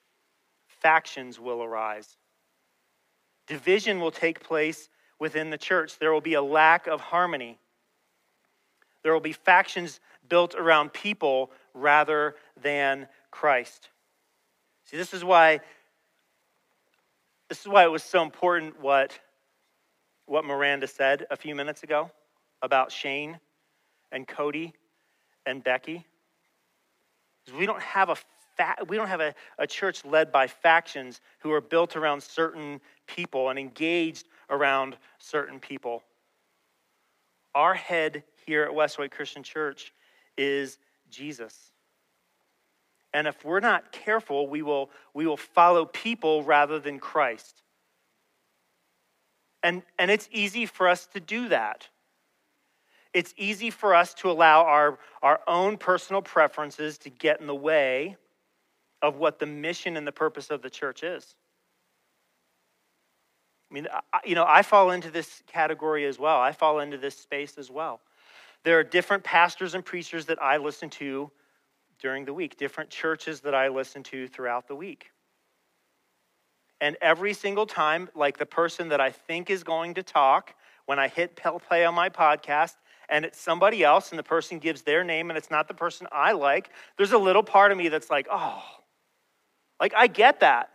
factions 0.68 1.40
will 1.40 1.62
arise. 1.64 2.18
Division 3.48 4.00
will 4.00 4.12
take 4.12 4.42
place 4.42 4.90
within 5.20 5.50
the 5.50 5.58
church. 5.58 6.00
There 6.00 6.14
will 6.14 6.22
be 6.22 6.36
a 6.36 6.42
lack 6.42 6.88
of 6.88 7.02
harmony. 7.02 7.60
There 9.04 9.14
will 9.14 9.20
be 9.20 9.34
factions 9.34 10.00
built 10.28 10.56
around 10.56 10.94
people 10.94 11.52
rather 11.74 12.36
than 12.62 13.08
Christ. 13.32 13.90
See, 14.86 14.98
this 14.98 15.14
is 15.14 15.24
why 15.24 15.60
this 17.50 17.62
is 17.62 17.68
why 17.68 17.84
it 17.84 17.92
was 17.92 18.04
so 18.04 18.24
important 18.24 18.80
what 18.80 19.20
what 20.26 20.46
Miranda 20.46 20.88
said 20.88 21.28
a 21.30 21.36
few 21.36 21.54
minutes 21.54 21.84
ago 21.84 22.10
about 22.62 22.92
Shane 22.92 23.40
and 24.12 24.28
Cody 24.28 24.74
and 25.46 25.64
Becky. 25.64 26.06
We 27.58 27.66
don't 27.66 27.82
have 27.82 28.10
a 28.10 28.16
fa- 28.58 28.86
we 28.88 28.96
don't 28.96 29.10
have 29.10 29.20
a, 29.20 29.36
a 29.58 29.68
church 29.68 30.06
led 30.06 30.32
by 30.32 30.48
factions 30.48 31.20
who 31.40 31.52
are 31.52 31.62
built 31.62 31.96
around 31.96 32.24
certain 32.24 32.80
people 33.08 33.50
and 33.50 33.60
engaged 33.60 34.28
around 34.50 34.98
certain 35.20 35.60
people. 35.60 36.04
Our 37.54 37.74
head 37.74 38.24
here 38.46 38.64
at 38.64 38.72
Westway 38.72 39.10
Christian 39.10 39.44
Church 39.44 39.94
is 40.38 40.78
Jesus. 41.10 41.72
And 43.14 43.28
if 43.28 43.46
we're 43.46 43.60
not 43.60 43.92
careful, 43.92 44.48
we 44.48 44.62
will, 44.62 44.90
we 45.14 45.28
will 45.28 45.38
follow 45.38 45.86
people 45.86 46.44
rather 46.44 46.80
than 46.80 47.00
Christ. 47.00 47.62
And, 49.62 49.84
and 50.00 50.10
it's 50.10 50.28
easy 50.32 50.66
for 50.66 50.88
us 50.88 51.06
to 51.08 51.20
do 51.20 51.50
that. 51.50 51.88
It's 53.14 53.34
easy 53.38 53.70
for 53.70 53.94
us 53.94 54.16
to 54.16 54.32
allow 54.32 54.64
our, 54.64 54.98
our 55.22 55.42
own 55.48 55.78
personal 55.78 56.22
preferences 56.22 56.98
to 57.00 57.10
get 57.12 57.40
in 57.40 57.48
the 57.48 57.56
way 57.56 58.18
of 59.02 59.18
what 59.18 59.38
the 59.38 59.46
mission 59.46 59.96
and 59.96 60.08
the 60.08 60.12
purpose 60.12 60.50
of 60.50 60.62
the 60.64 60.70
church 60.70 61.04
is. 61.04 61.36
I 63.70 63.74
mean, 63.74 63.88
I, 64.12 64.20
you 64.26 64.34
know, 64.34 64.46
I 64.48 64.64
fall 64.64 64.92
into 64.92 65.12
this 65.12 65.44
category 65.48 66.06
as 66.06 66.18
well. 66.18 66.40
I 66.40 66.52
fall 66.52 66.80
into 66.80 66.98
this 66.98 67.18
space 67.18 67.58
as 67.58 67.70
well. 67.70 68.02
There 68.64 68.80
are 68.80 68.84
different 68.84 69.24
pastors 69.24 69.76
and 69.76 69.84
preachers 69.84 70.26
that 70.28 70.42
I 70.42 70.58
listen 70.58 70.90
to 70.92 71.32
during 72.00 72.26
the 72.26 72.34
week, 72.34 72.58
different 72.58 72.90
churches 72.90 73.42
that 73.42 73.54
I 73.54 73.68
listen 73.68 74.04
to 74.04 74.28
throughout 74.28 74.68
the 74.68 74.76
week. 74.76 75.12
And 76.82 76.98
every 77.02 77.34
single 77.34 77.66
time, 77.66 78.10
like 78.16 78.38
the 78.38 78.46
person 78.46 78.90
that 78.90 79.00
I 79.00 79.12
think 79.12 79.50
is 79.50 79.64
going 79.64 79.94
to 79.96 80.04
talk, 80.04 80.54
when 80.86 81.00
I 81.00 81.08
hit 81.08 81.40
play 81.68 81.86
on 81.86 81.94
my 81.94 82.10
podcast 82.10 82.76
and 83.10 83.26
it's 83.26 83.40
somebody 83.40 83.84
else 83.84 84.10
and 84.10 84.20
the 84.20 84.24
person 84.24 84.60
gives 84.60 84.82
their 84.82 85.04
name 85.04 85.30
and 85.30 85.38
it's 85.38 85.52
not 85.52 85.68
the 85.68 85.74
person 85.74 86.08
I 86.12 86.34
like, 86.34 86.70
there's 86.98 87.14
a 87.14 87.18
little 87.18 87.44
part 87.44 87.72
of 87.72 87.78
me 87.78 87.90
that's 87.90 88.10
like, 88.10 88.28
oh, 88.30 88.64
like 89.80 89.94
I 89.96 90.08
get 90.08 90.42
that. 90.42 90.72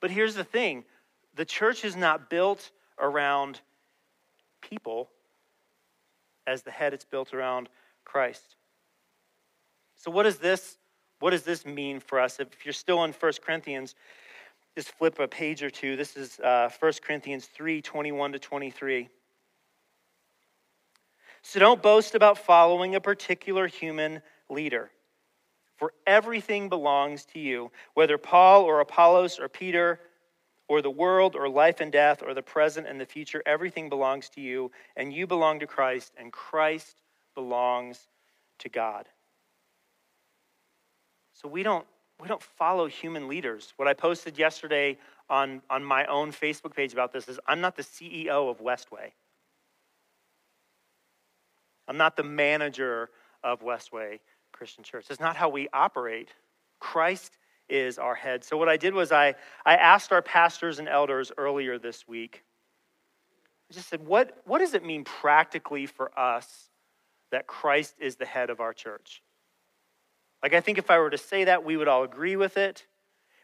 But 0.00 0.10
here's 0.10 0.34
the 0.34 0.44
thing 0.44 0.84
the 1.34 1.44
church 1.44 1.84
is 1.84 1.96
not 1.96 2.30
built 2.30 2.70
around 2.98 3.60
people 4.62 5.10
as 6.46 6.62
the 6.62 6.70
head, 6.70 6.94
it's 6.94 7.04
built 7.04 7.34
around 7.34 7.68
Christ. 8.04 8.56
So, 9.96 10.10
what 10.10 10.24
does 10.24 10.38
this, 10.38 10.76
what 11.20 11.30
does 11.30 11.42
this 11.42 11.66
mean 11.66 12.00
for 12.00 12.20
us? 12.20 12.38
If 12.40 12.64
you're 12.64 12.72
still 12.72 13.04
in 13.04 13.12
1 13.12 13.32
Corinthians, 13.44 13.94
just 14.76 14.90
flip 14.90 15.18
a 15.18 15.26
page 15.26 15.62
or 15.62 15.70
two. 15.70 15.96
This 15.96 16.16
is 16.16 16.38
uh, 16.40 16.70
1 16.78 16.92
Corinthians 17.02 17.46
3 17.46 17.80
21 17.80 18.32
to 18.32 18.38
23. 18.38 19.08
So 21.42 21.60
don't 21.60 21.80
boast 21.80 22.14
about 22.14 22.38
following 22.38 22.94
a 22.94 23.00
particular 23.00 23.68
human 23.68 24.20
leader, 24.50 24.90
for 25.76 25.92
everything 26.06 26.68
belongs 26.68 27.24
to 27.26 27.38
you, 27.38 27.70
whether 27.94 28.18
Paul 28.18 28.64
or 28.64 28.80
Apollos 28.80 29.38
or 29.38 29.48
Peter 29.48 30.00
or 30.68 30.82
the 30.82 30.90
world 30.90 31.36
or 31.36 31.48
life 31.48 31.80
and 31.80 31.92
death 31.92 32.22
or 32.22 32.34
the 32.34 32.42
present 32.42 32.86
and 32.86 33.00
the 33.00 33.06
future, 33.06 33.42
everything 33.46 33.88
belongs 33.88 34.28
to 34.30 34.40
you, 34.40 34.70
and 34.96 35.12
you 35.12 35.26
belong 35.26 35.60
to 35.60 35.66
Christ, 35.66 36.12
and 36.18 36.32
Christ 36.32 37.02
belongs 37.34 38.08
to 38.58 38.68
God. 38.68 39.06
So 41.34 41.48
we 41.48 41.62
don't 41.62 41.86
we 42.20 42.28
don't 42.28 42.42
follow 42.42 42.86
human 42.86 43.28
leaders. 43.28 43.74
What 43.76 43.88
I 43.88 43.92
posted 43.92 44.38
yesterday 44.38 44.96
on, 45.28 45.60
on 45.68 45.84
my 45.84 46.06
own 46.06 46.32
Facebook 46.32 46.74
page 46.74 46.92
about 46.92 47.12
this 47.12 47.28
is 47.28 47.38
I'm 47.46 47.60
not 47.60 47.76
the 47.76 47.82
CEO 47.82 48.50
of 48.50 48.58
Westway. 48.58 49.12
I'm 51.88 51.96
not 51.96 52.16
the 52.16 52.22
manager 52.22 53.10
of 53.44 53.62
Westway 53.62 54.20
Christian 54.52 54.82
Church. 54.82 55.06
It's 55.10 55.20
not 55.20 55.36
how 55.36 55.48
we 55.48 55.68
operate. 55.72 56.30
Christ 56.80 57.36
is 57.68 57.98
our 57.98 58.14
head. 58.14 58.44
So, 58.44 58.56
what 58.56 58.68
I 58.68 58.76
did 58.76 58.94
was 58.94 59.12
I, 59.12 59.34
I 59.64 59.76
asked 59.76 60.12
our 60.12 60.22
pastors 60.22 60.78
and 60.78 60.88
elders 60.88 61.32
earlier 61.36 61.78
this 61.78 62.06
week, 62.06 62.44
I 63.70 63.74
just 63.74 63.88
said, 63.88 64.06
what, 64.06 64.36
what 64.44 64.58
does 64.58 64.74
it 64.74 64.84
mean 64.84 65.04
practically 65.04 65.86
for 65.86 66.16
us 66.18 66.70
that 67.32 67.46
Christ 67.46 67.96
is 67.98 68.16
the 68.16 68.26
head 68.26 68.50
of 68.50 68.60
our 68.60 68.72
church? 68.72 69.22
Like, 70.42 70.54
I 70.54 70.60
think 70.60 70.78
if 70.78 70.90
I 70.90 70.98
were 70.98 71.10
to 71.10 71.18
say 71.18 71.44
that, 71.44 71.64
we 71.64 71.76
would 71.76 71.88
all 71.88 72.04
agree 72.04 72.36
with 72.36 72.56
it. 72.56 72.86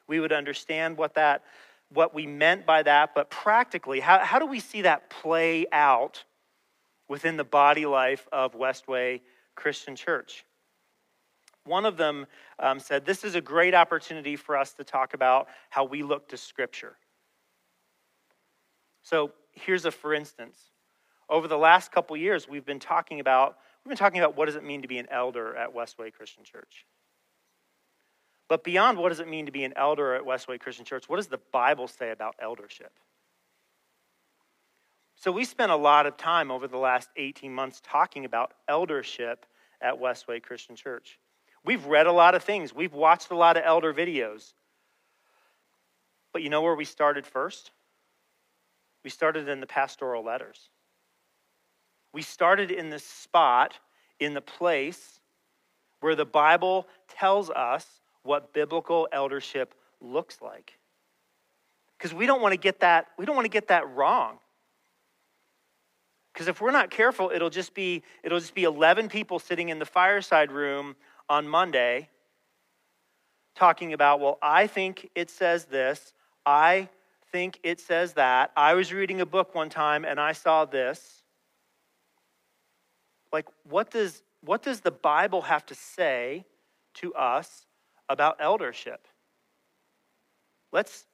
We 0.06 0.20
would 0.20 0.32
understand 0.32 0.96
what 0.96 1.14
that, 1.14 1.42
what 1.88 2.14
we 2.14 2.26
meant 2.26 2.66
by 2.66 2.82
that. 2.84 3.14
But 3.14 3.30
practically, 3.30 3.98
how, 3.98 4.20
how 4.20 4.38
do 4.38 4.46
we 4.46 4.60
see 4.60 4.82
that 4.82 5.10
play 5.10 5.66
out 5.72 6.24
within 7.08 7.36
the 7.36 7.44
body 7.44 7.86
life 7.86 8.28
of 8.30 8.54
Westway 8.54 9.20
Christian 9.56 9.96
Church? 9.96 10.44
One 11.64 11.86
of 11.86 11.96
them 11.96 12.26
um, 12.58 12.80
said, 12.80 13.04
This 13.04 13.24
is 13.24 13.34
a 13.34 13.40
great 13.40 13.74
opportunity 13.74 14.36
for 14.36 14.56
us 14.56 14.72
to 14.74 14.84
talk 14.84 15.14
about 15.14 15.48
how 15.70 15.84
we 15.84 16.02
look 16.02 16.28
to 16.28 16.36
Scripture. 16.36 16.96
So 19.02 19.32
here's 19.52 19.84
a 19.84 19.90
for 19.90 20.14
instance. 20.14 20.58
Over 21.28 21.48
the 21.48 21.58
last 21.58 21.92
couple 21.92 22.16
years, 22.16 22.48
we've 22.48 22.64
been 22.64 22.80
talking 22.80 23.20
about 23.20 23.58
we've 23.84 23.90
been 23.90 23.96
talking 23.96 24.20
about 24.20 24.36
what 24.36 24.46
does 24.46 24.56
it 24.56 24.64
mean 24.64 24.82
to 24.82 24.88
be 24.88 24.98
an 24.98 25.06
elder 25.10 25.56
at 25.56 25.74
Westway 25.74 26.12
Christian 26.12 26.44
Church. 26.44 26.84
But 28.48 28.64
beyond 28.64 28.98
what 28.98 29.08
does 29.08 29.20
it 29.20 29.28
mean 29.28 29.46
to 29.46 29.52
be 29.52 29.64
an 29.64 29.72
elder 29.76 30.14
at 30.14 30.22
Westway 30.22 30.60
Christian 30.60 30.84
Church, 30.84 31.08
what 31.08 31.16
does 31.16 31.28
the 31.28 31.40
Bible 31.52 31.88
say 31.88 32.10
about 32.10 32.34
eldership? 32.38 32.92
So 35.16 35.30
we 35.30 35.44
spent 35.44 35.72
a 35.72 35.76
lot 35.76 36.06
of 36.06 36.16
time 36.16 36.50
over 36.50 36.66
the 36.66 36.76
last 36.76 37.08
18 37.16 37.54
months 37.54 37.80
talking 37.82 38.24
about 38.24 38.52
eldership 38.68 39.46
at 39.80 40.00
Westway 40.00 40.42
Christian 40.42 40.76
Church. 40.76 41.18
We've 41.64 41.84
read 41.86 42.06
a 42.06 42.12
lot 42.12 42.34
of 42.34 42.42
things, 42.42 42.74
we've 42.74 42.92
watched 42.92 43.30
a 43.30 43.36
lot 43.36 43.56
of 43.56 43.62
elder 43.64 43.94
videos. 43.94 44.52
But 46.32 46.42
you 46.42 46.48
know 46.48 46.62
where 46.62 46.74
we 46.74 46.84
started 46.84 47.26
first? 47.26 47.70
We 49.04 49.10
started 49.10 49.48
in 49.48 49.60
the 49.60 49.66
pastoral 49.66 50.24
letters. 50.24 50.70
We 52.12 52.22
started 52.22 52.70
in 52.70 52.90
the 52.90 52.98
spot, 52.98 53.74
in 54.18 54.34
the 54.34 54.40
place 54.40 55.20
where 56.00 56.14
the 56.14 56.24
Bible 56.24 56.86
tells 57.08 57.50
us 57.50 57.86
what 58.22 58.52
biblical 58.52 59.08
eldership 59.12 59.74
looks 60.00 60.40
like. 60.40 60.78
Because 61.96 62.14
we 62.14 62.26
don't 62.26 62.42
want 62.42 62.52
to 62.52 62.58
get 62.58 62.80
that, 62.80 63.08
we 63.18 63.24
don't 63.24 63.36
want 63.36 63.46
to 63.46 63.50
get 63.50 63.68
that 63.68 63.88
wrong. 63.94 64.38
Because 66.32 66.48
if 66.48 66.60
we're 66.60 66.72
not 66.72 66.90
careful, 66.90 67.30
it'll 67.32 67.50
just 67.50 67.74
be 67.74 68.02
it'll 68.22 68.40
just 68.40 68.54
be 68.54 68.64
11 68.64 69.08
people 69.08 69.38
sitting 69.38 69.68
in 69.68 69.78
the 69.78 69.84
fireside 69.84 70.50
room 70.50 70.96
on 71.32 71.48
Monday 71.48 72.08
talking 73.54 73.92
about, 73.92 74.20
well, 74.20 74.38
I 74.42 74.66
think 74.66 75.08
it 75.14 75.30
says 75.30 75.64
this, 75.64 76.12
I 76.44 76.88
think 77.30 77.58
it 77.62 77.80
says 77.80 78.12
that. 78.14 78.52
I 78.56 78.74
was 78.74 78.92
reading 78.92 79.20
a 79.20 79.26
book 79.26 79.54
one 79.54 79.70
time 79.70 80.04
and 80.04 80.20
I 80.20 80.32
saw 80.32 80.64
this. 80.64 81.22
Like 83.32 83.46
what 83.64 83.90
does 83.90 84.22
what 84.42 84.62
does 84.62 84.80
the 84.80 84.90
Bible 84.90 85.42
have 85.42 85.64
to 85.66 85.74
say 85.74 86.44
to 86.94 87.14
us 87.14 87.66
about 88.08 88.36
eldership. 88.40 89.06
Let's, 90.72 91.04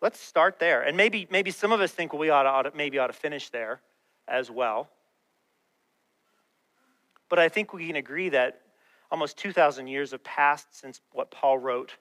let's 0.00 0.20
start 0.20 0.58
there. 0.58 0.82
And 0.82 0.96
maybe, 0.96 1.26
maybe 1.30 1.50
some 1.50 1.72
of 1.72 1.80
us 1.80 1.92
think 1.92 2.12
well, 2.12 2.20
we 2.20 2.30
ought 2.30 2.44
to, 2.44 2.48
ought 2.48 2.62
to, 2.62 2.72
maybe 2.74 2.98
ought 2.98 3.08
to 3.08 3.12
finish 3.12 3.50
there 3.50 3.80
as 4.28 4.50
well. 4.50 4.88
But 7.28 7.38
I 7.38 7.48
think 7.48 7.72
we 7.72 7.86
can 7.88 7.96
agree 7.96 8.28
that 8.30 8.60
almost 9.10 9.36
2,000 9.38 9.86
years 9.86 10.10
have 10.12 10.24
passed 10.24 10.78
since 10.78 11.00
what 11.12 11.30
Paul 11.30 11.58
wrote. 11.58 11.96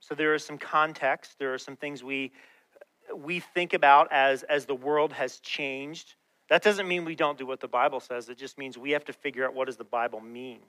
So 0.00 0.14
there 0.14 0.34
is 0.34 0.44
some 0.44 0.58
context, 0.58 1.38
there 1.38 1.54
are 1.54 1.58
some 1.58 1.76
things 1.76 2.02
we, 2.02 2.32
we 3.14 3.40
think 3.40 3.74
about 3.74 4.12
as, 4.12 4.42
as 4.44 4.66
the 4.66 4.74
world 4.74 5.12
has 5.12 5.38
changed. 5.40 6.14
That 6.48 6.62
doesn't 6.62 6.88
mean 6.88 7.04
we 7.04 7.14
don't 7.14 7.38
do 7.38 7.46
what 7.46 7.60
the 7.60 7.68
Bible 7.68 8.00
says, 8.00 8.28
it 8.28 8.38
just 8.38 8.58
means 8.58 8.76
we 8.76 8.90
have 8.90 9.04
to 9.04 9.12
figure 9.12 9.44
out 9.44 9.54
what 9.54 9.66
does 9.66 9.76
the 9.76 9.84
Bible 9.84 10.20
mean 10.20 10.60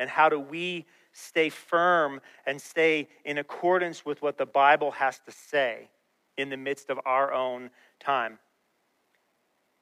and 0.00 0.08
how 0.08 0.30
do 0.30 0.40
we 0.40 0.86
stay 1.12 1.50
firm 1.50 2.20
and 2.46 2.60
stay 2.60 3.06
in 3.24 3.38
accordance 3.38 4.04
with 4.04 4.22
what 4.22 4.38
the 4.38 4.46
Bible 4.46 4.90
has 4.92 5.20
to 5.26 5.30
say 5.30 5.88
in 6.38 6.48
the 6.48 6.56
midst 6.56 6.88
of 6.88 6.98
our 7.04 7.32
own 7.32 7.70
time. 8.00 8.38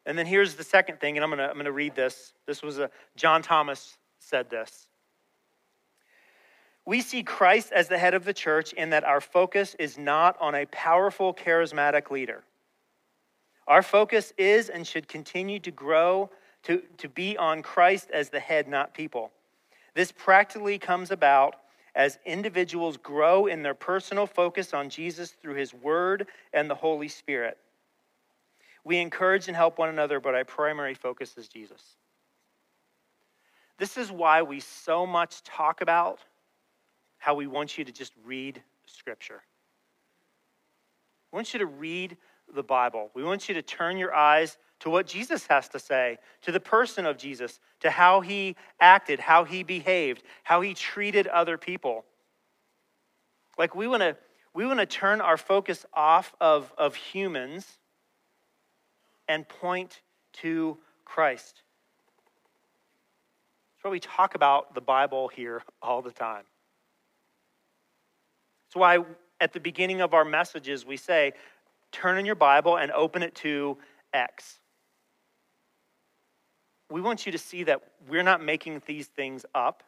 And 0.06 0.18
then 0.18 0.26
here's 0.26 0.54
the 0.54 0.64
second 0.64 1.00
thing, 1.00 1.16
and 1.16 1.24
I'm 1.24 1.30
going 1.30 1.38
to 1.38 1.48
I'm 1.48 1.54
going 1.54 1.66
to 1.66 1.72
read 1.72 1.94
this. 1.94 2.32
This 2.46 2.62
was 2.62 2.78
a 2.78 2.90
John 3.16 3.42
Thomas 3.42 3.98
said 4.18 4.50
this. 4.50 4.88
We 6.86 7.02
see 7.02 7.22
Christ 7.22 7.72
as 7.72 7.88
the 7.88 7.98
head 7.98 8.14
of 8.14 8.24
the 8.24 8.32
church 8.32 8.72
in 8.72 8.90
that 8.90 9.04
our 9.04 9.20
focus 9.20 9.76
is 9.78 9.98
not 9.98 10.40
on 10.40 10.54
a 10.54 10.64
powerful, 10.66 11.34
charismatic 11.34 12.10
leader. 12.10 12.44
Our 13.66 13.82
focus 13.82 14.32
is 14.38 14.70
and 14.70 14.86
should 14.86 15.06
continue 15.06 15.60
to 15.60 15.70
grow 15.70 16.30
to, 16.62 16.82
to 16.96 17.08
be 17.08 17.36
on 17.36 17.62
Christ 17.62 18.10
as 18.10 18.30
the 18.30 18.40
head, 18.40 18.68
not 18.68 18.94
people. 18.94 19.30
This 19.94 20.12
practically 20.12 20.78
comes 20.78 21.10
about 21.10 21.56
as 21.94 22.18
individuals 22.24 22.96
grow 22.96 23.46
in 23.46 23.62
their 23.62 23.74
personal 23.74 24.26
focus 24.26 24.72
on 24.72 24.88
Jesus 24.88 25.32
through 25.32 25.54
his 25.54 25.74
word 25.74 26.26
and 26.52 26.70
the 26.70 26.74
Holy 26.74 27.08
Spirit. 27.08 27.58
We 28.88 28.96
encourage 28.96 29.48
and 29.48 29.54
help 29.54 29.76
one 29.76 29.90
another, 29.90 30.18
but 30.18 30.34
our 30.34 30.46
primary 30.46 30.94
focus 30.94 31.36
is 31.36 31.46
Jesus. 31.46 31.82
This 33.76 33.98
is 33.98 34.10
why 34.10 34.40
we 34.40 34.60
so 34.60 35.06
much 35.06 35.42
talk 35.42 35.82
about 35.82 36.20
how 37.18 37.34
we 37.34 37.46
want 37.46 37.76
you 37.76 37.84
to 37.84 37.92
just 37.92 38.14
read 38.24 38.62
Scripture. 38.86 39.42
We 41.30 41.36
want 41.36 41.52
you 41.52 41.58
to 41.58 41.66
read 41.66 42.16
the 42.54 42.62
Bible. 42.62 43.10
We 43.12 43.22
want 43.22 43.46
you 43.46 43.54
to 43.56 43.60
turn 43.60 43.98
your 43.98 44.14
eyes 44.14 44.56
to 44.80 44.88
what 44.88 45.06
Jesus 45.06 45.46
has 45.48 45.68
to 45.68 45.78
say, 45.78 46.16
to 46.40 46.50
the 46.50 46.58
person 46.58 47.04
of 47.04 47.18
Jesus, 47.18 47.60
to 47.80 47.90
how 47.90 48.22
he 48.22 48.56
acted, 48.80 49.20
how 49.20 49.44
he 49.44 49.64
behaved, 49.64 50.22
how 50.44 50.62
he 50.62 50.72
treated 50.72 51.26
other 51.26 51.58
people. 51.58 52.06
Like 53.58 53.74
we 53.74 53.86
want 53.86 54.00
to 54.00 54.16
we 54.54 54.64
want 54.64 54.80
to 54.80 54.86
turn 54.86 55.20
our 55.20 55.36
focus 55.36 55.84
off 55.92 56.34
of, 56.40 56.72
of 56.78 56.94
humans 56.94 57.78
and 59.28 59.48
point 59.48 60.00
to 60.34 60.78
Christ. 61.04 61.62
That's 63.76 63.84
why 63.84 63.90
we 63.90 64.00
talk 64.00 64.34
about 64.34 64.74
the 64.74 64.80
Bible 64.80 65.28
here 65.28 65.62
all 65.82 66.02
the 66.02 66.10
time. 66.10 66.44
That's 68.66 68.76
why 68.76 68.98
at 69.40 69.52
the 69.52 69.60
beginning 69.60 70.00
of 70.00 70.14
our 70.14 70.24
messages 70.24 70.84
we 70.84 70.96
say, 70.96 71.32
turn 71.92 72.18
in 72.18 72.26
your 72.26 72.34
Bible 72.34 72.76
and 72.76 72.90
open 72.92 73.22
it 73.22 73.34
to 73.36 73.78
X. 74.12 74.58
We 76.90 77.00
want 77.00 77.26
you 77.26 77.32
to 77.32 77.38
see 77.38 77.64
that 77.64 77.82
we're 78.08 78.22
not 78.22 78.42
making 78.42 78.82
these 78.86 79.06
things 79.06 79.44
up. 79.54 79.82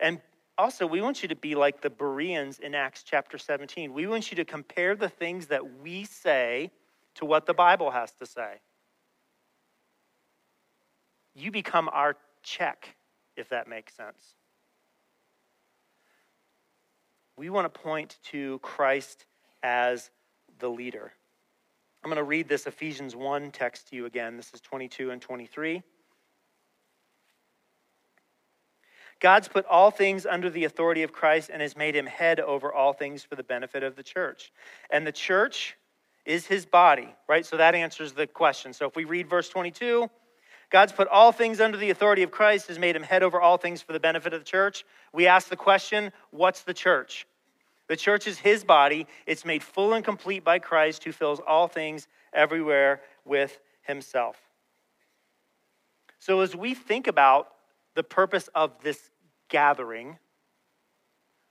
And 0.00 0.20
also, 0.58 0.86
we 0.86 1.00
want 1.00 1.22
you 1.22 1.28
to 1.28 1.36
be 1.36 1.54
like 1.54 1.80
the 1.80 1.88
Bereans 1.90 2.58
in 2.58 2.74
Acts 2.74 3.02
chapter 3.02 3.38
17. 3.38 3.94
We 3.94 4.06
want 4.06 4.30
you 4.30 4.36
to 4.36 4.44
compare 4.44 4.94
the 4.94 5.08
things 5.08 5.46
that 5.46 5.80
we 5.80 6.04
say 6.04 6.70
to 7.16 7.24
what 7.24 7.46
the 7.46 7.54
Bible 7.54 7.90
has 7.90 8.12
to 8.12 8.26
say. 8.26 8.60
You 11.34 11.50
become 11.50 11.88
our 11.92 12.16
check, 12.42 12.96
if 13.36 13.48
that 13.50 13.68
makes 13.68 13.94
sense 13.94 14.34
we 17.40 17.48
want 17.48 17.72
to 17.72 17.80
point 17.80 18.18
to 18.22 18.58
Christ 18.58 19.24
as 19.62 20.10
the 20.58 20.68
leader. 20.68 21.10
I'm 22.04 22.10
going 22.10 22.18
to 22.18 22.22
read 22.22 22.50
this 22.50 22.66
Ephesians 22.66 23.16
1 23.16 23.50
text 23.50 23.88
to 23.88 23.96
you 23.96 24.04
again. 24.04 24.36
This 24.36 24.52
is 24.52 24.60
22 24.60 25.10
and 25.10 25.22
23. 25.22 25.82
God's 29.20 29.48
put 29.48 29.64
all 29.64 29.90
things 29.90 30.26
under 30.26 30.50
the 30.50 30.64
authority 30.64 31.02
of 31.02 31.12
Christ 31.12 31.48
and 31.50 31.62
has 31.62 31.74
made 31.78 31.96
him 31.96 32.04
head 32.04 32.40
over 32.40 32.70
all 32.70 32.92
things 32.92 33.24
for 33.24 33.36
the 33.36 33.42
benefit 33.42 33.82
of 33.82 33.96
the 33.96 34.02
church. 34.02 34.52
And 34.90 35.06
the 35.06 35.12
church 35.12 35.78
is 36.30 36.46
his 36.46 36.64
body, 36.64 37.12
right? 37.28 37.44
So 37.44 37.56
that 37.56 37.74
answers 37.74 38.12
the 38.12 38.26
question. 38.26 38.72
So 38.72 38.86
if 38.86 38.94
we 38.94 39.04
read 39.04 39.28
verse 39.28 39.48
22, 39.48 40.08
God's 40.70 40.92
put 40.92 41.08
all 41.08 41.32
things 41.32 41.60
under 41.60 41.76
the 41.76 41.90
authority 41.90 42.22
of 42.22 42.30
Christ, 42.30 42.68
has 42.68 42.78
made 42.78 42.94
him 42.94 43.02
head 43.02 43.24
over 43.24 43.40
all 43.40 43.56
things 43.56 43.82
for 43.82 43.92
the 43.92 43.98
benefit 43.98 44.32
of 44.32 44.40
the 44.40 44.44
church. 44.44 44.84
We 45.12 45.26
ask 45.26 45.48
the 45.48 45.56
question 45.56 46.12
what's 46.30 46.62
the 46.62 46.72
church? 46.72 47.26
The 47.88 47.96
church 47.96 48.28
is 48.28 48.38
his 48.38 48.62
body. 48.62 49.08
It's 49.26 49.44
made 49.44 49.64
full 49.64 49.92
and 49.92 50.04
complete 50.04 50.44
by 50.44 50.60
Christ, 50.60 51.02
who 51.02 51.10
fills 51.10 51.40
all 51.40 51.66
things 51.66 52.06
everywhere 52.32 53.00
with 53.24 53.58
himself. 53.82 54.36
So, 56.20 56.40
as 56.40 56.54
we 56.54 56.74
think 56.74 57.08
about 57.08 57.48
the 57.96 58.04
purpose 58.04 58.48
of 58.54 58.80
this 58.84 59.10
gathering, 59.48 60.18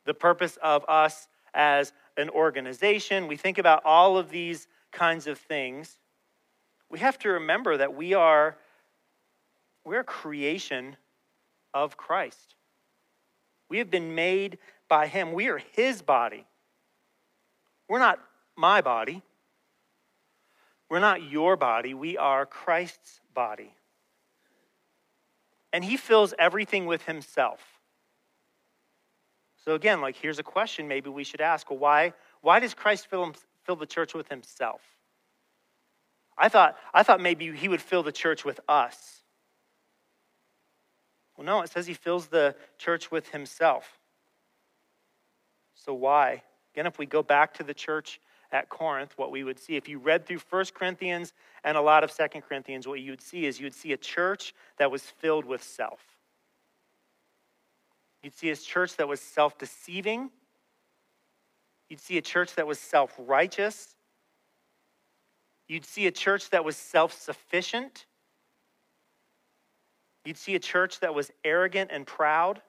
the 0.05 0.13
purpose 0.13 0.57
of 0.63 0.85
us 0.87 1.27
as 1.53 1.91
an 2.15 2.29
organization, 2.29 3.27
we 3.27 3.35
think 3.35 3.57
about 3.57 3.83
all 3.83 4.17
of 4.17 4.29
these 4.29 4.67
kinds 4.91 5.27
of 5.27 5.37
things, 5.37 5.97
we 6.89 6.99
have 6.99 7.17
to 7.19 7.29
remember 7.29 7.77
that 7.77 7.95
we 7.95 8.13
are 8.13 8.57
we're 9.85 10.01
a 10.01 10.03
creation 10.03 10.97
of 11.73 11.97
Christ. 11.97 12.55
We 13.69 13.77
have 13.77 13.89
been 13.89 14.15
made 14.15 14.57
by 14.87 15.07
him. 15.07 15.33
We 15.33 15.47
are 15.47 15.61
his 15.73 16.01
body. 16.01 16.45
We're 17.87 17.99
not 17.99 18.19
my 18.55 18.81
body. 18.81 19.23
We're 20.89 20.99
not 20.99 21.23
your 21.23 21.55
body. 21.55 21.93
We 21.93 22.17
are 22.17 22.45
Christ's 22.45 23.21
body. 23.33 23.73
And 25.71 25.83
he 25.83 25.97
fills 25.97 26.33
everything 26.39 26.87
with 26.87 27.03
himself. 27.03 27.61
So, 29.63 29.75
again, 29.75 30.01
like 30.01 30.15
here's 30.15 30.39
a 30.39 30.43
question 30.43 30.87
maybe 30.87 31.09
we 31.09 31.23
should 31.23 31.41
ask 31.41 31.69
well, 31.69 31.79
why, 31.79 32.13
why 32.41 32.59
does 32.59 32.73
Christ 32.73 33.07
fill, 33.07 33.33
fill 33.69 33.75
the 33.75 33.85
church 33.85 34.15
with 34.15 34.27
himself? 34.29 34.81
I 36.35 36.49
thought, 36.49 36.75
I 36.91 37.03
thought 37.03 37.21
maybe 37.21 37.55
he 37.55 37.67
would 37.67 37.83
fill 37.83 38.01
the 38.01 38.11
church 38.11 38.43
with 38.43 38.59
us. 38.67 39.21
Well, 41.37 41.45
no, 41.45 41.61
it 41.61 41.69
says 41.69 41.85
he 41.85 41.93
fills 41.93 42.27
the 42.27 42.55
church 42.79 43.11
with 43.11 43.29
himself. 43.29 43.99
So, 45.75 45.93
why? 45.93 46.41
Again, 46.73 46.87
if 46.87 46.97
we 46.97 47.05
go 47.05 47.21
back 47.21 47.53
to 47.55 47.63
the 47.63 47.75
church 47.75 48.19
at 48.51 48.69
Corinth, 48.69 49.13
what 49.17 49.29
we 49.29 49.43
would 49.43 49.59
see, 49.59 49.75
if 49.75 49.87
you 49.87 49.99
read 49.99 50.25
through 50.25 50.39
1 50.49 50.65
Corinthians 50.73 51.33
and 51.63 51.77
a 51.77 51.81
lot 51.81 52.03
of 52.03 52.11
2 52.11 52.41
Corinthians, 52.41 52.87
what 52.87 53.01
you 53.01 53.11
would 53.11 53.21
see 53.21 53.45
is 53.45 53.59
you 53.59 53.67
would 53.67 53.75
see 53.75 53.93
a 53.93 53.97
church 53.97 54.55
that 54.79 54.89
was 54.89 55.03
filled 55.03 55.45
with 55.45 55.61
self. 55.61 55.99
You'd 58.23 58.35
see 58.35 58.49
a 58.49 58.55
church 58.55 58.95
that 58.95 59.07
was 59.07 59.21
self 59.21 59.59
deceiving. 59.59 60.31
You'd 61.89 62.01
see 62.01 62.17
a 62.17 62.21
church 62.21 62.55
that 62.55 62.67
was 62.67 62.79
self 62.79 63.13
righteous. 63.17 63.95
You'd 65.67 65.85
see 65.85 66.07
a 66.07 66.11
church 66.11 66.49
that 66.51 66.63
was 66.63 66.77
self 66.77 67.13
sufficient. 67.13 68.05
You'd 70.25 70.37
see 70.37 70.55
a 70.55 70.59
church 70.59 70.99
that 70.99 71.13
was 71.13 71.31
arrogant 71.43 71.91
and 71.91 72.05
proud. 72.05 72.61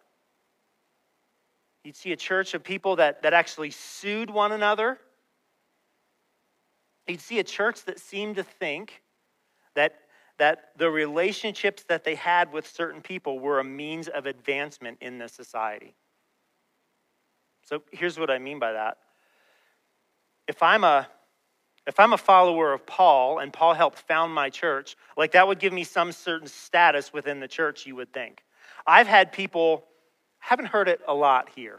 You'd 1.85 1.97
see 1.97 2.13
a 2.13 2.17
church 2.17 2.55
of 2.55 2.63
people 2.63 2.97
that, 2.97 3.23
that 3.23 3.33
actually 3.33 3.71
sued 3.71 4.31
one 4.31 4.53
another. 4.53 4.99
You'd 7.07 7.21
see 7.21 7.39
a 7.39 7.45
church 7.45 7.85
that 7.85 7.99
seemed 7.99 8.37
to 8.37 8.43
think 8.45 9.03
that, 9.75 9.95
that 10.39 10.71
the 10.77 10.91
relationships 10.91 11.85
that 11.89 12.05
they 12.05 12.15
had 12.15 12.53
with 12.53 12.69
certain 12.69 13.01
people 13.01 13.41
were 13.41 13.59
a 13.59 13.65
means 13.65 14.09
of 14.09 14.27
advancement 14.27 14.99
in 15.01 15.19
the 15.19 15.29
society. 15.29 15.95
So 17.65 17.83
here's 17.91 18.19
what 18.19 18.31
I 18.31 18.39
mean 18.39 18.59
by 18.59 18.73
that. 18.73 18.99
If 20.51 20.65
I'm 20.65 20.83
a 20.83 21.07
if 21.87 22.01
I'm 22.01 22.13
a 22.13 22.19
follower 22.19 22.73
of 22.73 22.85
Paul 22.85 23.39
and 23.39 23.53
Paul 23.53 23.73
helped 23.73 24.01
found 24.01 24.35
my 24.35 24.51
church, 24.51 24.97
like 25.17 25.31
that 25.33 25.47
would 25.47 25.61
give 25.61 25.73
me 25.73 25.85
some 25.85 26.11
certain 26.11 26.49
status 26.49 27.13
within 27.13 27.39
the 27.39 27.47
church, 27.47 27.87
you 27.87 27.95
would 27.95 28.13
think. 28.13 28.43
I've 28.85 29.07
had 29.07 29.31
people 29.31 29.85
haven't 30.41 30.67
heard 30.67 30.89
it 30.89 31.01
a 31.07 31.15
lot 31.15 31.51
here. 31.55 31.79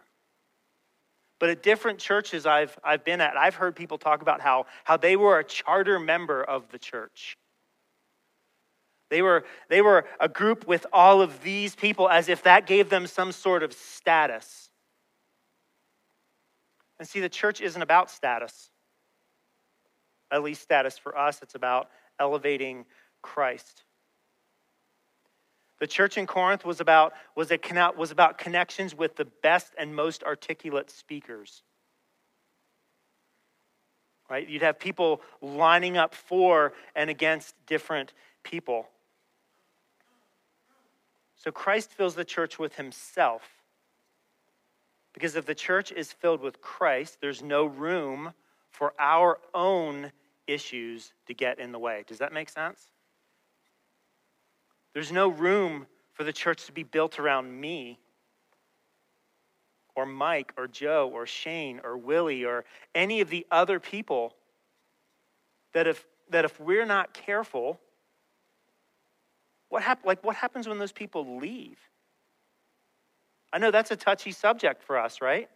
But 1.37 1.49
at 1.49 1.63
different 1.63 1.99
churches 1.99 2.45
I've, 2.45 2.79
I've 2.81 3.03
been 3.03 3.19
at, 3.19 3.35
I've 3.35 3.55
heard 3.55 3.75
people 3.75 3.97
talk 3.97 4.21
about 4.21 4.39
how, 4.39 4.67
how 4.85 4.95
they 4.95 5.17
were 5.17 5.37
a 5.37 5.43
charter 5.43 5.99
member 5.99 6.41
of 6.41 6.69
the 6.71 6.79
church. 6.79 7.35
They 9.09 9.21
were, 9.21 9.43
they 9.67 9.81
were 9.81 10.05
a 10.21 10.29
group 10.29 10.65
with 10.65 10.85
all 10.93 11.21
of 11.21 11.43
these 11.43 11.75
people 11.75 12.07
as 12.07 12.29
if 12.29 12.43
that 12.43 12.67
gave 12.67 12.89
them 12.89 13.05
some 13.05 13.33
sort 13.33 13.63
of 13.63 13.73
status. 13.73 14.70
And 17.01 17.09
see, 17.09 17.19
the 17.19 17.29
church 17.29 17.61
isn't 17.61 17.81
about 17.81 18.11
status. 18.11 18.69
At 20.29 20.43
least 20.43 20.61
status 20.61 20.99
for 20.99 21.17
us, 21.17 21.39
it's 21.41 21.55
about 21.55 21.89
elevating 22.19 22.85
Christ. 23.23 23.81
The 25.79 25.87
church 25.87 26.19
in 26.19 26.27
Corinth 26.27 26.63
was 26.63 26.79
about, 26.79 27.13
was, 27.35 27.51
a, 27.51 27.57
was 27.97 28.11
about 28.11 28.37
connections 28.37 28.93
with 28.93 29.15
the 29.15 29.25
best 29.25 29.73
and 29.79 29.95
most 29.95 30.21
articulate 30.23 30.91
speakers. 30.91 31.63
Right? 34.29 34.47
You'd 34.47 34.61
have 34.61 34.77
people 34.77 35.21
lining 35.41 35.97
up 35.97 36.13
for 36.13 36.73
and 36.95 37.09
against 37.09 37.55
different 37.65 38.13
people. 38.43 38.87
So 41.35 41.51
Christ 41.51 41.93
fills 41.93 42.13
the 42.13 42.25
church 42.25 42.59
with 42.59 42.75
himself. 42.75 43.41
Because 45.13 45.35
if 45.35 45.45
the 45.45 45.55
church 45.55 45.91
is 45.91 46.11
filled 46.11 46.41
with 46.41 46.61
Christ, 46.61 47.17
there's 47.21 47.43
no 47.43 47.65
room 47.65 48.33
for 48.69 48.93
our 48.99 49.39
own 49.53 50.11
issues 50.47 51.13
to 51.27 51.33
get 51.33 51.59
in 51.59 51.71
the 51.71 51.79
way. 51.79 52.03
Does 52.07 52.19
that 52.19 52.33
make 52.33 52.49
sense? 52.49 52.91
There's 54.93 55.11
no 55.11 55.27
room 55.27 55.87
for 56.13 56.23
the 56.23 56.33
church 56.33 56.65
to 56.65 56.71
be 56.71 56.83
built 56.83 57.19
around 57.19 57.59
me 57.59 57.99
or 59.95 60.05
Mike 60.05 60.53
or 60.57 60.67
Joe 60.67 61.09
or 61.13 61.25
Shane 61.25 61.81
or 61.83 61.97
Willie 61.97 62.45
or 62.45 62.65
any 62.95 63.21
of 63.21 63.29
the 63.29 63.45
other 63.51 63.79
people 63.79 64.35
that 65.73 65.87
if 65.87 66.05
that 66.29 66.45
if 66.45 66.59
we're 66.59 66.85
not 66.85 67.13
careful 67.13 67.79
what 69.69 69.83
hap- 69.83 70.05
like 70.05 70.23
what 70.23 70.35
happens 70.35 70.67
when 70.67 70.79
those 70.79 70.91
people 70.91 71.37
leave 71.37 71.77
I 73.53 73.57
know 73.57 73.71
that's 73.71 73.91
a 73.91 73.95
touchy 73.95 74.31
subject 74.31 74.83
for 74.83 74.97
us 74.97 75.21
right 75.21 75.49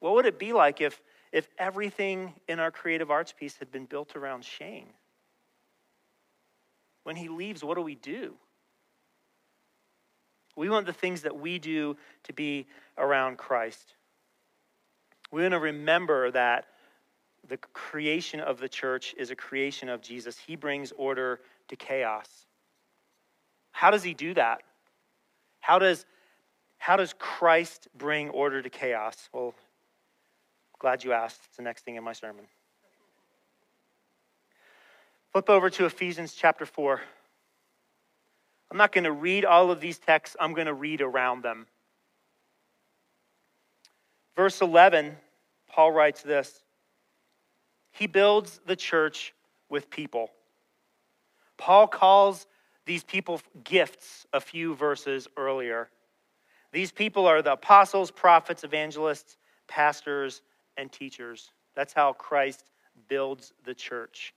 what 0.00 0.14
would 0.14 0.26
it 0.26 0.38
be 0.38 0.52
like 0.52 0.80
if 0.80 1.00
if 1.32 1.48
everything 1.58 2.34
in 2.48 2.60
our 2.60 2.70
creative 2.70 3.10
arts 3.10 3.32
piece 3.32 3.56
had 3.56 3.70
been 3.70 3.86
built 3.86 4.16
around 4.16 4.44
Shane 4.44 4.88
when 7.04 7.16
he 7.16 7.28
leaves 7.28 7.64
what 7.64 7.76
do 7.76 7.82
we 7.82 7.94
do 7.94 8.34
we 10.56 10.68
want 10.68 10.86
the 10.86 10.92
things 10.92 11.22
that 11.22 11.38
we 11.38 11.58
do 11.58 11.96
to 12.24 12.32
be 12.32 12.66
around 12.98 13.38
Christ. 13.38 13.94
We 15.30 15.42
want 15.42 15.52
to 15.52 15.58
remember 15.58 16.30
that 16.30 16.66
the 17.48 17.56
creation 17.56 18.40
of 18.40 18.58
the 18.58 18.68
church 18.68 19.14
is 19.16 19.30
a 19.30 19.36
creation 19.36 19.88
of 19.88 20.02
Jesus. 20.02 20.38
He 20.38 20.56
brings 20.56 20.92
order 20.92 21.40
to 21.68 21.76
chaos. 21.76 22.46
How 23.72 23.90
does 23.90 24.02
he 24.02 24.14
do 24.14 24.34
that? 24.34 24.62
How 25.60 25.78
does, 25.78 26.06
how 26.78 26.96
does 26.96 27.14
Christ 27.18 27.88
bring 27.96 28.30
order 28.30 28.62
to 28.62 28.70
chaos? 28.70 29.28
Well, 29.32 29.54
glad 30.78 31.04
you 31.04 31.12
asked. 31.12 31.40
It's 31.48 31.56
the 31.56 31.62
next 31.62 31.84
thing 31.84 31.96
in 31.96 32.04
my 32.04 32.12
sermon. 32.12 32.44
Flip 35.32 35.48
over 35.48 35.70
to 35.70 35.86
Ephesians 35.86 36.34
chapter 36.34 36.66
4. 36.66 37.00
I'm 38.70 38.76
not 38.76 38.92
going 38.92 39.04
to 39.04 39.12
read 39.12 39.44
all 39.44 39.70
of 39.70 39.80
these 39.80 39.98
texts, 39.98 40.36
I'm 40.38 40.54
going 40.54 40.66
to 40.66 40.74
read 40.74 41.00
around 41.00 41.42
them. 41.42 41.66
Verse 44.34 44.60
11, 44.60 45.16
Paul 45.68 45.92
writes 45.92 46.22
this 46.22 46.62
He 47.90 48.06
builds 48.06 48.60
the 48.66 48.76
church 48.76 49.34
with 49.68 49.90
people. 49.90 50.30
Paul 51.56 51.86
calls 51.86 52.46
these 52.86 53.04
people 53.04 53.40
gifts 53.64 54.26
a 54.32 54.40
few 54.40 54.74
verses 54.74 55.28
earlier. 55.36 55.88
These 56.72 56.92
people 56.92 57.26
are 57.26 57.42
the 57.42 57.52
apostles, 57.52 58.10
prophets, 58.10 58.64
evangelists, 58.64 59.36
pastors, 59.68 60.42
and 60.76 60.90
teachers. 60.90 61.50
That's 61.74 61.92
how 61.92 62.12
Christ 62.14 62.70
builds 63.08 63.52
the 63.64 63.74
church 63.74 64.34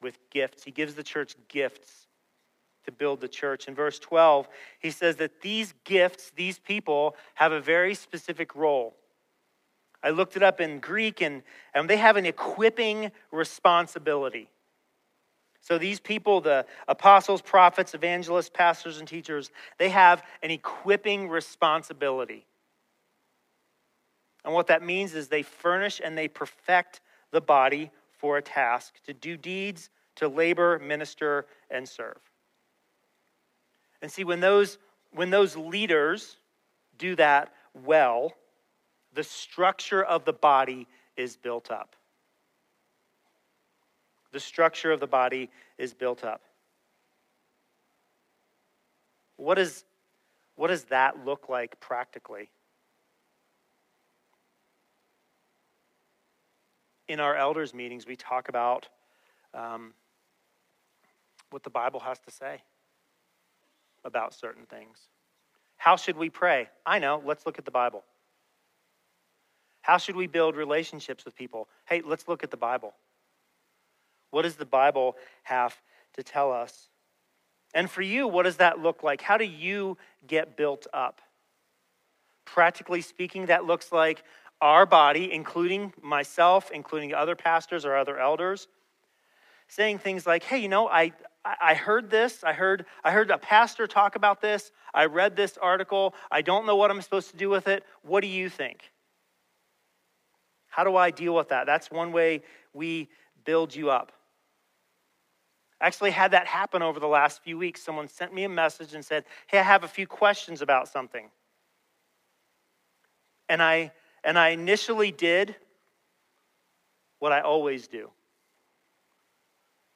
with 0.00 0.18
gifts. 0.30 0.64
He 0.64 0.70
gives 0.70 0.94
the 0.94 1.02
church 1.02 1.34
gifts 1.48 2.08
to 2.84 2.92
build 2.92 3.20
the 3.20 3.28
church. 3.28 3.68
In 3.68 3.74
verse 3.74 3.98
12, 3.98 4.48
he 4.80 4.90
says 4.90 5.16
that 5.16 5.42
these 5.42 5.74
gifts, 5.84 6.32
these 6.34 6.58
people, 6.58 7.16
have 7.34 7.52
a 7.52 7.60
very 7.60 7.94
specific 7.94 8.54
role. 8.54 8.96
I 10.02 10.10
looked 10.10 10.36
it 10.36 10.42
up 10.42 10.60
in 10.60 10.78
Greek, 10.78 11.20
and, 11.20 11.42
and 11.74 11.90
they 11.90 11.96
have 11.96 12.16
an 12.16 12.24
equipping 12.24 13.10
responsibility. 13.30 14.48
So 15.60 15.76
these 15.76 16.00
people, 16.00 16.40
the 16.40 16.66
apostles, 16.86 17.42
prophets, 17.42 17.94
evangelists, 17.94 18.50
pastors, 18.52 18.98
and 18.98 19.08
teachers, 19.08 19.50
they 19.78 19.90
have 19.90 20.22
an 20.42 20.50
equipping 20.50 21.28
responsibility. 21.28 22.46
And 24.44 24.54
what 24.54 24.68
that 24.68 24.82
means 24.82 25.14
is 25.14 25.28
they 25.28 25.42
furnish 25.42 26.00
and 26.02 26.16
they 26.16 26.28
perfect 26.28 27.00
the 27.32 27.40
body 27.40 27.90
for 28.12 28.38
a 28.38 28.42
task 28.42 28.94
to 29.06 29.12
do 29.12 29.36
deeds, 29.36 29.90
to 30.16 30.28
labor, 30.28 30.78
minister, 30.78 31.46
and 31.70 31.88
serve. 31.88 32.18
And 34.00 34.10
see, 34.10 34.24
when 34.24 34.40
those, 34.40 34.78
when 35.12 35.30
those 35.30 35.56
leaders 35.56 36.36
do 36.96 37.14
that 37.16 37.52
well, 37.84 38.32
the 39.12 39.24
structure 39.24 40.02
of 40.02 40.24
the 40.24 40.32
body 40.32 40.86
is 41.16 41.36
built 41.36 41.70
up. 41.70 41.96
The 44.32 44.40
structure 44.40 44.92
of 44.92 45.00
the 45.00 45.06
body 45.06 45.50
is 45.78 45.94
built 45.94 46.24
up. 46.24 46.42
What, 49.36 49.58
is, 49.58 49.84
what 50.56 50.68
does 50.68 50.84
that 50.84 51.24
look 51.24 51.48
like 51.48 51.80
practically? 51.80 52.50
In 57.06 57.20
our 57.20 57.36
elders' 57.36 57.72
meetings, 57.72 58.06
we 58.06 58.16
talk 58.16 58.48
about 58.48 58.88
um, 59.54 59.94
what 61.50 61.62
the 61.62 61.70
Bible 61.70 62.00
has 62.00 62.18
to 62.20 62.30
say 62.30 62.60
about 64.04 64.34
certain 64.34 64.66
things. 64.66 65.08
How 65.76 65.96
should 65.96 66.16
we 66.16 66.28
pray? 66.28 66.68
I 66.84 66.98
know, 66.98 67.22
let's 67.24 67.46
look 67.46 67.58
at 67.58 67.64
the 67.64 67.70
Bible. 67.70 68.04
How 69.80 69.96
should 69.96 70.16
we 70.16 70.26
build 70.26 70.56
relationships 70.56 71.24
with 71.24 71.34
people? 71.34 71.68
Hey, 71.86 72.02
let's 72.04 72.28
look 72.28 72.42
at 72.42 72.50
the 72.50 72.56
Bible. 72.58 72.92
What 74.30 74.42
does 74.42 74.56
the 74.56 74.66
Bible 74.66 75.16
have 75.44 75.76
to 76.14 76.22
tell 76.22 76.52
us? 76.52 76.88
And 77.74 77.90
for 77.90 78.02
you, 78.02 78.26
what 78.26 78.44
does 78.44 78.56
that 78.56 78.78
look 78.78 79.02
like? 79.02 79.20
How 79.20 79.36
do 79.36 79.44
you 79.44 79.98
get 80.26 80.56
built 80.56 80.86
up? 80.92 81.20
Practically 82.44 83.02
speaking, 83.02 83.46
that 83.46 83.64
looks 83.64 83.92
like 83.92 84.22
our 84.60 84.86
body, 84.86 85.32
including 85.32 85.92
myself, 86.02 86.70
including 86.72 87.14
other 87.14 87.36
pastors 87.36 87.84
or 87.84 87.96
other 87.96 88.18
elders, 88.18 88.68
saying 89.68 89.98
things 89.98 90.26
like, 90.26 90.42
hey, 90.42 90.58
you 90.58 90.68
know, 90.68 90.88
I, 90.88 91.12
I 91.44 91.74
heard 91.74 92.10
this. 92.10 92.42
I 92.42 92.52
heard, 92.52 92.86
I 93.04 93.10
heard 93.10 93.30
a 93.30 93.38
pastor 93.38 93.86
talk 93.86 94.16
about 94.16 94.40
this. 94.40 94.72
I 94.94 95.04
read 95.04 95.36
this 95.36 95.58
article. 95.58 96.14
I 96.30 96.42
don't 96.42 96.66
know 96.66 96.76
what 96.76 96.90
I'm 96.90 97.00
supposed 97.02 97.30
to 97.30 97.36
do 97.36 97.48
with 97.48 97.68
it. 97.68 97.84
What 98.02 98.22
do 98.22 98.26
you 98.26 98.48
think? 98.48 98.90
How 100.68 100.84
do 100.84 100.96
I 100.96 101.10
deal 101.10 101.34
with 101.34 101.48
that? 101.48 101.66
That's 101.66 101.90
one 101.90 102.12
way 102.12 102.42
we 102.72 103.08
build 103.44 103.74
you 103.74 103.90
up. 103.90 104.12
Actually 105.80 106.10
had 106.10 106.32
that 106.32 106.46
happen 106.46 106.82
over 106.82 106.98
the 106.98 107.06
last 107.06 107.42
few 107.42 107.56
weeks. 107.56 107.82
Someone 107.82 108.08
sent 108.08 108.34
me 108.34 108.44
a 108.44 108.48
message 108.48 108.94
and 108.94 109.04
said, 109.04 109.24
Hey, 109.46 109.58
I 109.58 109.62
have 109.62 109.84
a 109.84 109.88
few 109.88 110.06
questions 110.06 110.60
about 110.60 110.88
something. 110.88 111.30
And 113.48 113.62
I, 113.62 113.92
and 114.24 114.38
I 114.38 114.50
initially 114.50 115.12
did 115.12 115.54
what 117.20 117.32
I 117.32 117.40
always 117.40 117.88
do, 117.88 118.10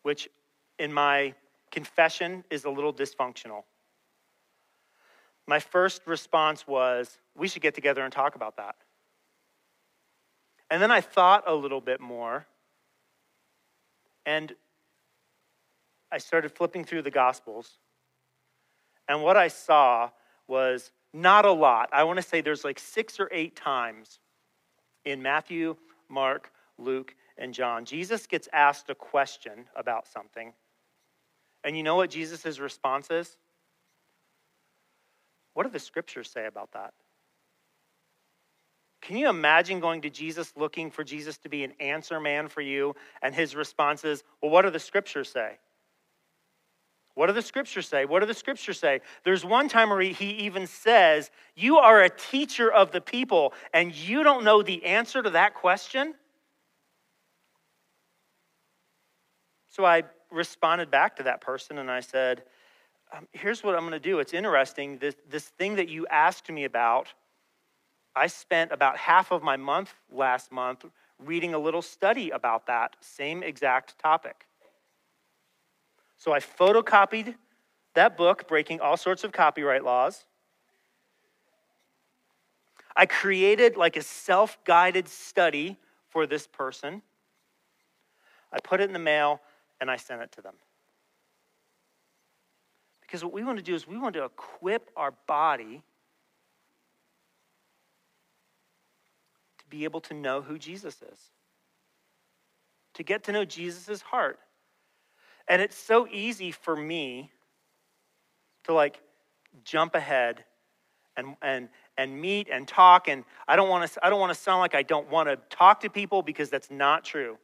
which 0.02 0.28
in 0.78 0.92
my 0.92 1.34
confession 1.70 2.44
is 2.50 2.64
a 2.64 2.70
little 2.70 2.92
dysfunctional. 2.92 3.64
My 5.46 5.58
first 5.58 6.02
response 6.06 6.66
was, 6.66 7.18
we 7.36 7.48
should 7.48 7.62
get 7.62 7.74
together 7.74 8.02
and 8.02 8.12
talk 8.12 8.36
about 8.36 8.56
that. 8.56 8.76
And 10.70 10.80
then 10.80 10.90
I 10.90 11.00
thought 11.00 11.44
a 11.46 11.54
little 11.54 11.80
bit 11.80 12.00
more, 12.00 12.46
and 14.24 14.54
I 16.12 16.18
started 16.18 16.52
flipping 16.52 16.84
through 16.84 17.02
the 17.02 17.10
Gospels. 17.10 17.78
And 19.08 19.22
what 19.22 19.36
I 19.36 19.48
saw 19.48 20.10
was 20.46 20.92
not 21.12 21.44
a 21.44 21.52
lot. 21.52 21.88
I 21.92 22.04
want 22.04 22.18
to 22.18 22.22
say 22.22 22.40
there's 22.40 22.64
like 22.64 22.78
six 22.78 23.18
or 23.18 23.28
eight 23.32 23.56
times 23.56 24.20
in 25.04 25.22
Matthew, 25.22 25.76
Mark, 26.08 26.52
Luke, 26.78 27.14
and 27.38 27.54
John. 27.54 27.84
Jesus 27.84 28.26
gets 28.26 28.48
asked 28.52 28.90
a 28.90 28.94
question 28.94 29.66
about 29.74 30.06
something, 30.06 30.52
and 31.64 31.76
you 31.76 31.82
know 31.82 31.96
what 31.96 32.10
Jesus' 32.10 32.58
response 32.58 33.10
is? 33.10 33.36
What 35.54 35.64
do 35.64 35.70
the 35.70 35.78
scriptures 35.78 36.30
say 36.30 36.46
about 36.46 36.72
that? 36.72 36.92
Can 39.00 39.16
you 39.16 39.28
imagine 39.28 39.80
going 39.80 40.02
to 40.02 40.10
Jesus 40.10 40.52
looking 40.56 40.90
for 40.90 41.02
Jesus 41.02 41.36
to 41.38 41.48
be 41.48 41.64
an 41.64 41.72
answer 41.80 42.20
man 42.20 42.48
for 42.48 42.60
you? 42.60 42.94
And 43.20 43.34
his 43.34 43.54
response 43.56 44.04
is, 44.04 44.22
Well, 44.40 44.50
what 44.50 44.62
do 44.62 44.70
the 44.70 44.78
scriptures 44.78 45.28
say? 45.28 45.58
What 47.14 47.26
do 47.26 47.32
the 47.34 47.42
scriptures 47.42 47.88
say? 47.88 48.06
What 48.06 48.20
do 48.20 48.26
the 48.26 48.34
scriptures 48.34 48.78
say? 48.78 49.00
There's 49.24 49.44
one 49.44 49.68
time 49.68 49.90
where 49.90 50.00
he 50.00 50.30
even 50.30 50.66
says, 50.66 51.30
You 51.54 51.78
are 51.78 52.02
a 52.02 52.08
teacher 52.08 52.72
of 52.72 52.90
the 52.90 53.00
people, 53.00 53.52
and 53.74 53.94
you 53.94 54.22
don't 54.22 54.44
know 54.44 54.62
the 54.62 54.84
answer 54.84 55.22
to 55.22 55.30
that 55.30 55.54
question? 55.54 56.14
So 59.68 59.84
I 59.84 60.04
responded 60.30 60.90
back 60.90 61.16
to 61.16 61.22
that 61.24 61.40
person 61.40 61.78
and 61.78 61.90
I 61.90 62.00
said, 62.00 62.44
um, 63.14 63.28
Here's 63.32 63.62
what 63.62 63.74
I'm 63.74 63.82
going 63.82 63.92
to 63.92 63.98
do. 64.00 64.18
It's 64.18 64.32
interesting. 64.32 64.96
This, 64.96 65.16
this 65.28 65.44
thing 65.44 65.76
that 65.76 65.88
you 65.88 66.06
asked 66.06 66.50
me 66.50 66.64
about, 66.64 67.08
I 68.16 68.26
spent 68.26 68.72
about 68.72 68.96
half 68.96 69.32
of 69.32 69.42
my 69.42 69.58
month 69.58 69.92
last 70.10 70.50
month 70.50 70.86
reading 71.18 71.52
a 71.52 71.58
little 71.58 71.82
study 71.82 72.30
about 72.30 72.66
that 72.66 72.96
same 73.00 73.42
exact 73.42 73.98
topic. 73.98 74.46
So 76.22 76.32
I 76.32 76.38
photocopied 76.38 77.34
that 77.94 78.16
book, 78.16 78.46
Breaking 78.46 78.78
All 78.78 78.96
Sorts 78.96 79.24
of 79.24 79.32
Copyright 79.32 79.82
Laws. 79.82 80.24
I 82.94 83.06
created 83.06 83.76
like 83.76 83.96
a 83.96 84.02
self 84.02 84.56
guided 84.62 85.08
study 85.08 85.78
for 86.10 86.28
this 86.28 86.46
person. 86.46 87.02
I 88.52 88.60
put 88.62 88.80
it 88.80 88.84
in 88.84 88.92
the 88.92 89.00
mail 89.00 89.40
and 89.80 89.90
I 89.90 89.96
sent 89.96 90.22
it 90.22 90.30
to 90.36 90.42
them. 90.42 90.54
Because 93.00 93.24
what 93.24 93.32
we 93.32 93.42
want 93.42 93.58
to 93.58 93.64
do 93.64 93.74
is 93.74 93.88
we 93.88 93.98
want 93.98 94.14
to 94.14 94.22
equip 94.22 94.90
our 94.96 95.14
body 95.26 95.82
to 99.58 99.64
be 99.68 99.82
able 99.82 100.02
to 100.02 100.14
know 100.14 100.40
who 100.40 100.56
Jesus 100.56 101.02
is, 101.02 101.18
to 102.94 103.02
get 103.02 103.24
to 103.24 103.32
know 103.32 103.44
Jesus' 103.44 104.02
heart. 104.02 104.38
And 105.48 105.60
it's 105.60 105.76
so 105.76 106.06
easy 106.10 106.50
for 106.50 106.76
me 106.76 107.30
to 108.64 108.72
like 108.72 109.00
jump 109.64 109.94
ahead 109.94 110.44
and, 111.16 111.36
and, 111.42 111.68
and 111.98 112.20
meet 112.20 112.48
and 112.50 112.66
talk. 112.66 113.08
And 113.08 113.24
I 113.46 113.56
don't 113.56 113.68
want 113.68 113.90
to 113.90 114.04
I 114.04 114.10
don't 114.10 114.20
want 114.20 114.32
to 114.32 114.38
sound 114.40 114.60
like 114.60 114.74
I 114.74 114.82
don't 114.82 115.10
want 115.10 115.28
to 115.28 115.36
talk 115.54 115.80
to 115.80 115.90
people 115.90 116.22
because 116.22 116.50
that's 116.50 116.70
not 116.70 117.04
true. 117.04 117.38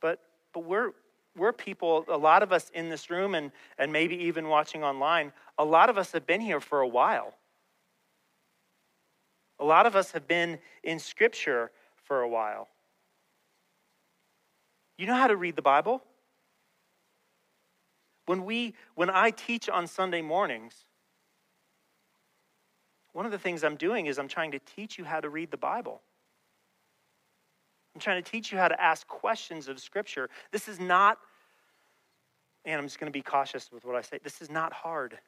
But 0.00 0.20
but 0.52 0.64
we're 0.64 0.92
we're 1.36 1.52
people, 1.52 2.04
a 2.08 2.16
lot 2.16 2.42
of 2.42 2.52
us 2.52 2.70
in 2.74 2.88
this 2.88 3.10
room 3.10 3.34
and, 3.34 3.52
and 3.78 3.92
maybe 3.92 4.16
even 4.16 4.48
watching 4.48 4.84
online, 4.84 5.32
a 5.58 5.64
lot 5.64 5.88
of 5.88 5.96
us 5.96 6.12
have 6.12 6.26
been 6.26 6.40
here 6.40 6.60
for 6.60 6.80
a 6.80 6.88
while. 6.88 7.34
A 9.58 9.64
lot 9.64 9.86
of 9.86 9.96
us 9.96 10.12
have 10.12 10.26
been 10.26 10.58
in 10.82 10.98
Scripture 10.98 11.70
for 12.04 12.20
a 12.20 12.28
while. 12.28 12.68
You 15.02 15.08
know 15.08 15.16
how 15.16 15.26
to 15.26 15.34
read 15.34 15.56
the 15.56 15.62
Bible? 15.62 16.00
When, 18.26 18.44
we, 18.44 18.74
when 18.94 19.10
I 19.10 19.30
teach 19.30 19.68
on 19.68 19.88
Sunday 19.88 20.22
mornings, 20.22 20.84
one 23.12 23.26
of 23.26 23.32
the 23.32 23.38
things 23.38 23.64
I'm 23.64 23.74
doing 23.74 24.06
is 24.06 24.16
I'm 24.20 24.28
trying 24.28 24.52
to 24.52 24.60
teach 24.60 24.98
you 24.98 25.04
how 25.04 25.18
to 25.18 25.28
read 25.28 25.50
the 25.50 25.56
Bible. 25.56 26.02
I'm 27.96 28.00
trying 28.00 28.22
to 28.22 28.30
teach 28.30 28.52
you 28.52 28.58
how 28.58 28.68
to 28.68 28.80
ask 28.80 29.04
questions 29.08 29.66
of 29.66 29.80
Scripture. 29.80 30.30
This 30.52 30.68
is 30.68 30.78
not, 30.78 31.18
and 32.64 32.78
I'm 32.78 32.86
just 32.86 33.00
going 33.00 33.10
to 33.10 33.18
be 33.18 33.22
cautious 33.22 33.72
with 33.72 33.84
what 33.84 33.96
I 33.96 34.02
say, 34.02 34.20
this 34.22 34.40
is 34.40 34.50
not 34.50 34.72
hard. 34.72 35.18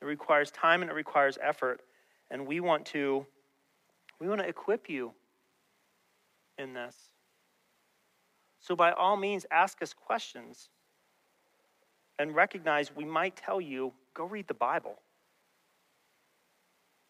It 0.00 0.04
requires 0.04 0.52
time 0.52 0.82
and 0.82 0.90
it 0.92 0.94
requires 0.94 1.36
effort. 1.42 1.80
And 2.30 2.46
we 2.46 2.60
want 2.60 2.86
to 2.86 3.26
we 4.20 4.28
want 4.28 4.40
to 4.40 4.46
equip 4.46 4.88
you 4.88 5.14
in 6.58 6.72
this. 6.72 6.96
So 8.60 8.74
by 8.74 8.92
all 8.92 9.16
means 9.16 9.46
ask 9.50 9.80
us 9.82 9.92
questions 9.92 10.68
and 12.18 12.34
recognize 12.34 12.94
we 12.94 13.04
might 13.04 13.36
tell 13.36 13.60
you 13.60 13.92
go 14.14 14.24
read 14.24 14.48
the 14.48 14.54
Bible. 14.54 14.98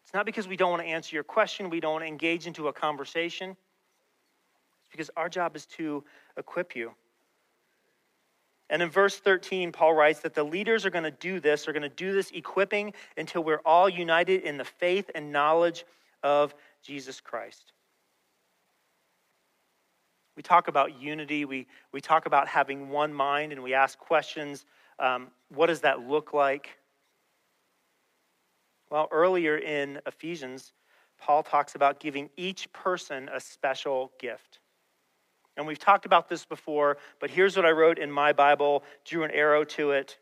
It's 0.03 0.13
not 0.13 0.25
because 0.25 0.47
we 0.47 0.55
don't 0.55 0.71
want 0.71 0.83
to 0.83 0.87
answer 0.87 1.15
your 1.15 1.23
question, 1.23 1.69
we 1.69 1.79
don't 1.79 1.93
want 1.93 2.03
to 2.03 2.07
engage 2.07 2.47
into 2.47 2.67
a 2.67 2.73
conversation. 2.73 3.51
It's 4.81 4.89
because 4.91 5.09
our 5.17 5.29
job 5.29 5.55
is 5.55 5.65
to 5.77 6.03
equip 6.37 6.75
you. 6.75 6.91
And 8.69 8.81
in 8.81 8.89
verse 8.89 9.17
13, 9.17 9.71
Paul 9.71 9.93
writes 9.93 10.19
that 10.19 10.33
the 10.33 10.43
leaders 10.43 10.85
are 10.85 10.89
going 10.89 11.05
to 11.05 11.11
do 11.11 11.39
this, 11.39 11.67
are 11.67 11.73
going 11.73 11.83
to 11.83 11.89
do 11.89 12.13
this 12.13 12.31
equipping 12.31 12.93
until 13.17 13.43
we're 13.43 13.61
all 13.65 13.87
united 13.87 14.43
in 14.43 14.57
the 14.57 14.65
faith 14.65 15.09
and 15.15 15.31
knowledge 15.31 15.85
of 16.23 16.53
Jesus 16.83 17.21
Christ. 17.21 17.71
We 20.37 20.43
talk 20.43 20.67
about 20.67 21.01
unity, 21.01 21.45
we, 21.45 21.65
we 21.91 21.99
talk 21.99 22.27
about 22.27 22.47
having 22.47 22.89
one 22.89 23.11
mind, 23.11 23.51
and 23.51 23.63
we 23.63 23.73
ask 23.73 23.97
questions 23.97 24.65
um, 24.99 25.27
what 25.49 25.67
does 25.67 25.81
that 25.81 26.07
look 26.07 26.33
like? 26.33 26.77
Well, 28.89 29.07
earlier 29.11 29.57
in 29.57 29.99
Ephesians, 30.05 30.73
Paul 31.19 31.43
talks 31.43 31.75
about 31.75 31.99
giving 31.99 32.29
each 32.37 32.71
person 32.71 33.29
a 33.33 33.39
special 33.39 34.11
gift. 34.19 34.59
And 35.57 35.65
we've 35.65 35.79
talked 35.79 36.05
about 36.05 36.29
this 36.29 36.45
before, 36.45 36.97
but 37.19 37.31
here's 37.31 37.57
what 37.57 37.65
I 37.65 37.71
wrote 37.71 37.97
in 37.97 38.11
my 38.11 38.31
Bible, 38.31 38.83
drew 39.05 39.23
an 39.23 39.31
arrow 39.31 39.63
to 39.63 39.91
it. 39.91 40.17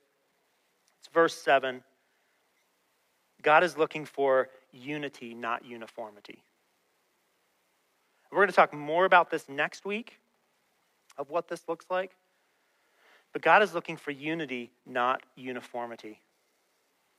It's 0.99 1.09
verse 1.13 1.35
7. 1.35 1.83
God 3.41 3.63
is 3.63 3.77
looking 3.77 4.05
for 4.05 4.47
unity, 4.71 5.33
not 5.33 5.65
uniformity. 5.65 6.41
We're 8.35 8.41
going 8.41 8.49
to 8.49 8.55
talk 8.57 8.73
more 8.73 9.05
about 9.05 9.31
this 9.31 9.47
next 9.47 9.85
week 9.85 10.19
of 11.17 11.29
what 11.29 11.47
this 11.47 11.69
looks 11.69 11.85
like. 11.89 12.11
But 13.31 13.41
God 13.41 13.63
is 13.63 13.73
looking 13.73 13.95
for 13.95 14.11
unity, 14.11 14.71
not 14.85 15.23
uniformity. 15.37 16.19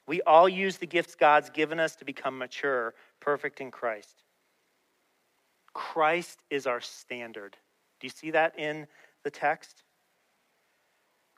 We 0.07 0.21
all 0.21 0.47
use 0.47 0.77
the 0.77 0.87
gifts 0.87 1.15
God's 1.15 1.49
given 1.49 1.81
us 1.81 1.97
to 1.97 2.05
become 2.05 2.37
mature, 2.37 2.93
perfect 3.19 3.63
in 3.63 3.71
Christ. 3.71 4.25
Christ 5.73 6.41
is 6.51 6.67
our 6.67 6.83
standard. 6.83 7.57
Do 7.99 8.07
you 8.07 8.11
see 8.11 8.33
that 8.33 8.59
in 8.59 8.87
the 9.25 9.31
text? 9.31 9.85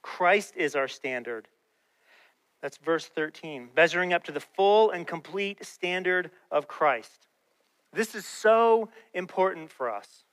Christ 0.03 0.55
is 0.57 0.75
our 0.75 0.89
standard. 0.89 1.47
That's 2.63 2.79
verse 2.79 3.07
13. 3.07 3.69
Measuring 3.77 4.13
up 4.13 4.25
to 4.25 4.33
the 4.33 4.41
full 4.41 4.91
and 4.91 5.07
complete 5.07 5.65
standard 5.65 6.33
of 6.51 6.67
Christ. 6.67 7.28
This 7.93 8.15
is 8.15 8.27
so 8.27 8.91
important 9.15 9.71
for 9.71 9.91
us. 9.91 10.25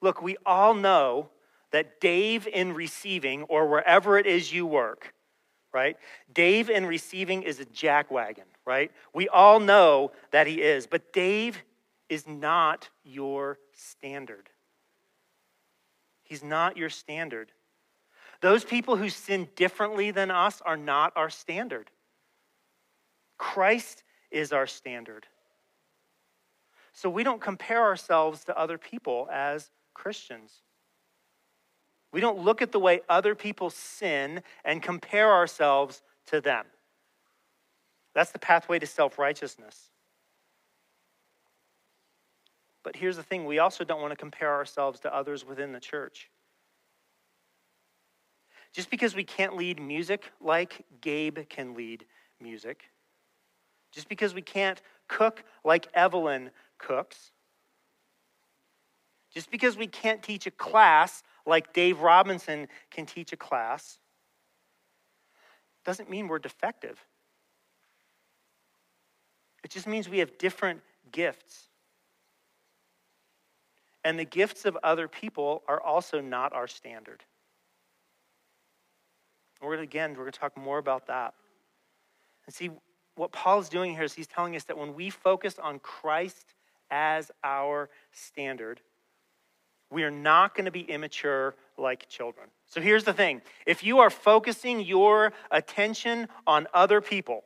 Look, 0.00 0.22
we 0.22 0.36
all 0.44 0.74
know 0.74 1.30
that 1.70 2.00
Dave 2.00 2.46
in 2.46 2.72
receiving, 2.72 3.42
or 3.44 3.66
wherever 3.66 4.18
it 4.18 4.26
is 4.26 4.52
you 4.52 4.66
work, 4.66 5.14
right? 5.72 5.96
Dave 6.32 6.70
in 6.70 6.86
receiving 6.86 7.42
is 7.42 7.58
a 7.58 7.64
jackwagon, 7.64 8.44
right? 8.64 8.92
We 9.12 9.28
all 9.28 9.58
know 9.58 10.12
that 10.30 10.46
he 10.46 10.62
is, 10.62 10.86
but 10.86 11.12
Dave 11.12 11.62
is 12.08 12.28
not 12.28 12.88
your 13.02 13.58
standard. 13.72 14.50
He's 16.22 16.44
not 16.44 16.76
your 16.76 16.90
standard. 16.90 17.50
Those 18.40 18.64
people 18.64 18.96
who 18.96 19.08
sin 19.08 19.48
differently 19.56 20.10
than 20.10 20.30
us 20.30 20.62
are 20.64 20.76
not 20.76 21.12
our 21.16 21.30
standard. 21.30 21.90
Christ 23.38 24.04
is 24.30 24.52
our 24.52 24.66
standard. 24.66 25.26
So 26.94 27.10
we 27.10 27.24
don't 27.24 27.40
compare 27.40 27.82
ourselves 27.82 28.44
to 28.44 28.56
other 28.56 28.78
people 28.78 29.28
as 29.30 29.70
Christians. 29.94 30.62
We 32.12 32.20
don't 32.20 32.38
look 32.38 32.62
at 32.62 32.70
the 32.70 32.78
way 32.78 33.00
other 33.08 33.34
people 33.34 33.68
sin 33.68 34.42
and 34.64 34.80
compare 34.80 35.32
ourselves 35.32 36.02
to 36.26 36.40
them. 36.40 36.66
That's 38.14 38.30
the 38.30 38.38
pathway 38.38 38.78
to 38.78 38.86
self 38.86 39.18
righteousness. 39.18 39.90
But 42.84 42.94
here's 42.94 43.16
the 43.16 43.24
thing 43.24 43.44
we 43.44 43.58
also 43.58 43.82
don't 43.82 44.00
want 44.00 44.12
to 44.12 44.16
compare 44.16 44.54
ourselves 44.54 45.00
to 45.00 45.14
others 45.14 45.44
within 45.44 45.72
the 45.72 45.80
church. 45.80 46.30
Just 48.72 48.88
because 48.88 49.16
we 49.16 49.24
can't 49.24 49.56
lead 49.56 49.80
music 49.80 50.30
like 50.40 50.84
Gabe 51.00 51.40
can 51.48 51.74
lead 51.74 52.04
music, 52.40 52.84
just 53.92 54.08
because 54.08 54.32
we 54.32 54.42
can't 54.42 54.80
cook 55.08 55.42
like 55.64 55.88
Evelyn 55.94 56.50
cooks, 56.78 57.32
just 59.32 59.50
because 59.50 59.76
we 59.76 59.86
can't 59.86 60.22
teach 60.22 60.46
a 60.46 60.50
class 60.50 61.22
like 61.46 61.72
Dave 61.72 62.00
Robinson 62.00 62.68
can 62.90 63.04
teach 63.04 63.32
a 63.32 63.36
class, 63.36 63.98
doesn't 65.84 66.08
mean 66.08 66.28
we're 66.28 66.38
defective. 66.38 67.04
It 69.62 69.70
just 69.70 69.86
means 69.86 70.08
we 70.08 70.18
have 70.18 70.38
different 70.38 70.80
gifts. 71.10 71.68
And 74.04 74.18
the 74.18 74.24
gifts 74.24 74.66
of 74.66 74.76
other 74.82 75.08
people 75.08 75.62
are 75.66 75.80
also 75.80 76.20
not 76.20 76.52
our 76.52 76.68
standard. 76.68 77.24
We're 79.62 79.76
to, 79.76 79.82
again, 79.82 80.10
we're 80.10 80.24
going 80.24 80.32
to 80.32 80.38
talk 80.38 80.56
more 80.58 80.78
about 80.78 81.06
that. 81.06 81.32
And 82.46 82.54
see, 82.54 82.70
what 83.16 83.32
Paul 83.32 83.60
is 83.60 83.70
doing 83.70 83.94
here 83.94 84.02
is 84.02 84.12
he's 84.12 84.26
telling 84.26 84.56
us 84.56 84.64
that 84.64 84.76
when 84.76 84.94
we 84.94 85.08
focus 85.08 85.58
on 85.58 85.78
Christ 85.78 86.54
as 86.94 87.32
our 87.42 87.90
standard, 88.12 88.80
we 89.90 90.04
are 90.04 90.12
not 90.12 90.54
going 90.54 90.66
to 90.66 90.70
be 90.70 90.82
immature 90.82 91.56
like 91.76 92.08
children. 92.08 92.46
So 92.66 92.80
here's 92.80 93.02
the 93.02 93.12
thing 93.12 93.42
if 93.66 93.82
you 93.82 93.98
are 93.98 94.10
focusing 94.10 94.80
your 94.80 95.32
attention 95.50 96.28
on 96.46 96.68
other 96.72 97.00
people, 97.00 97.42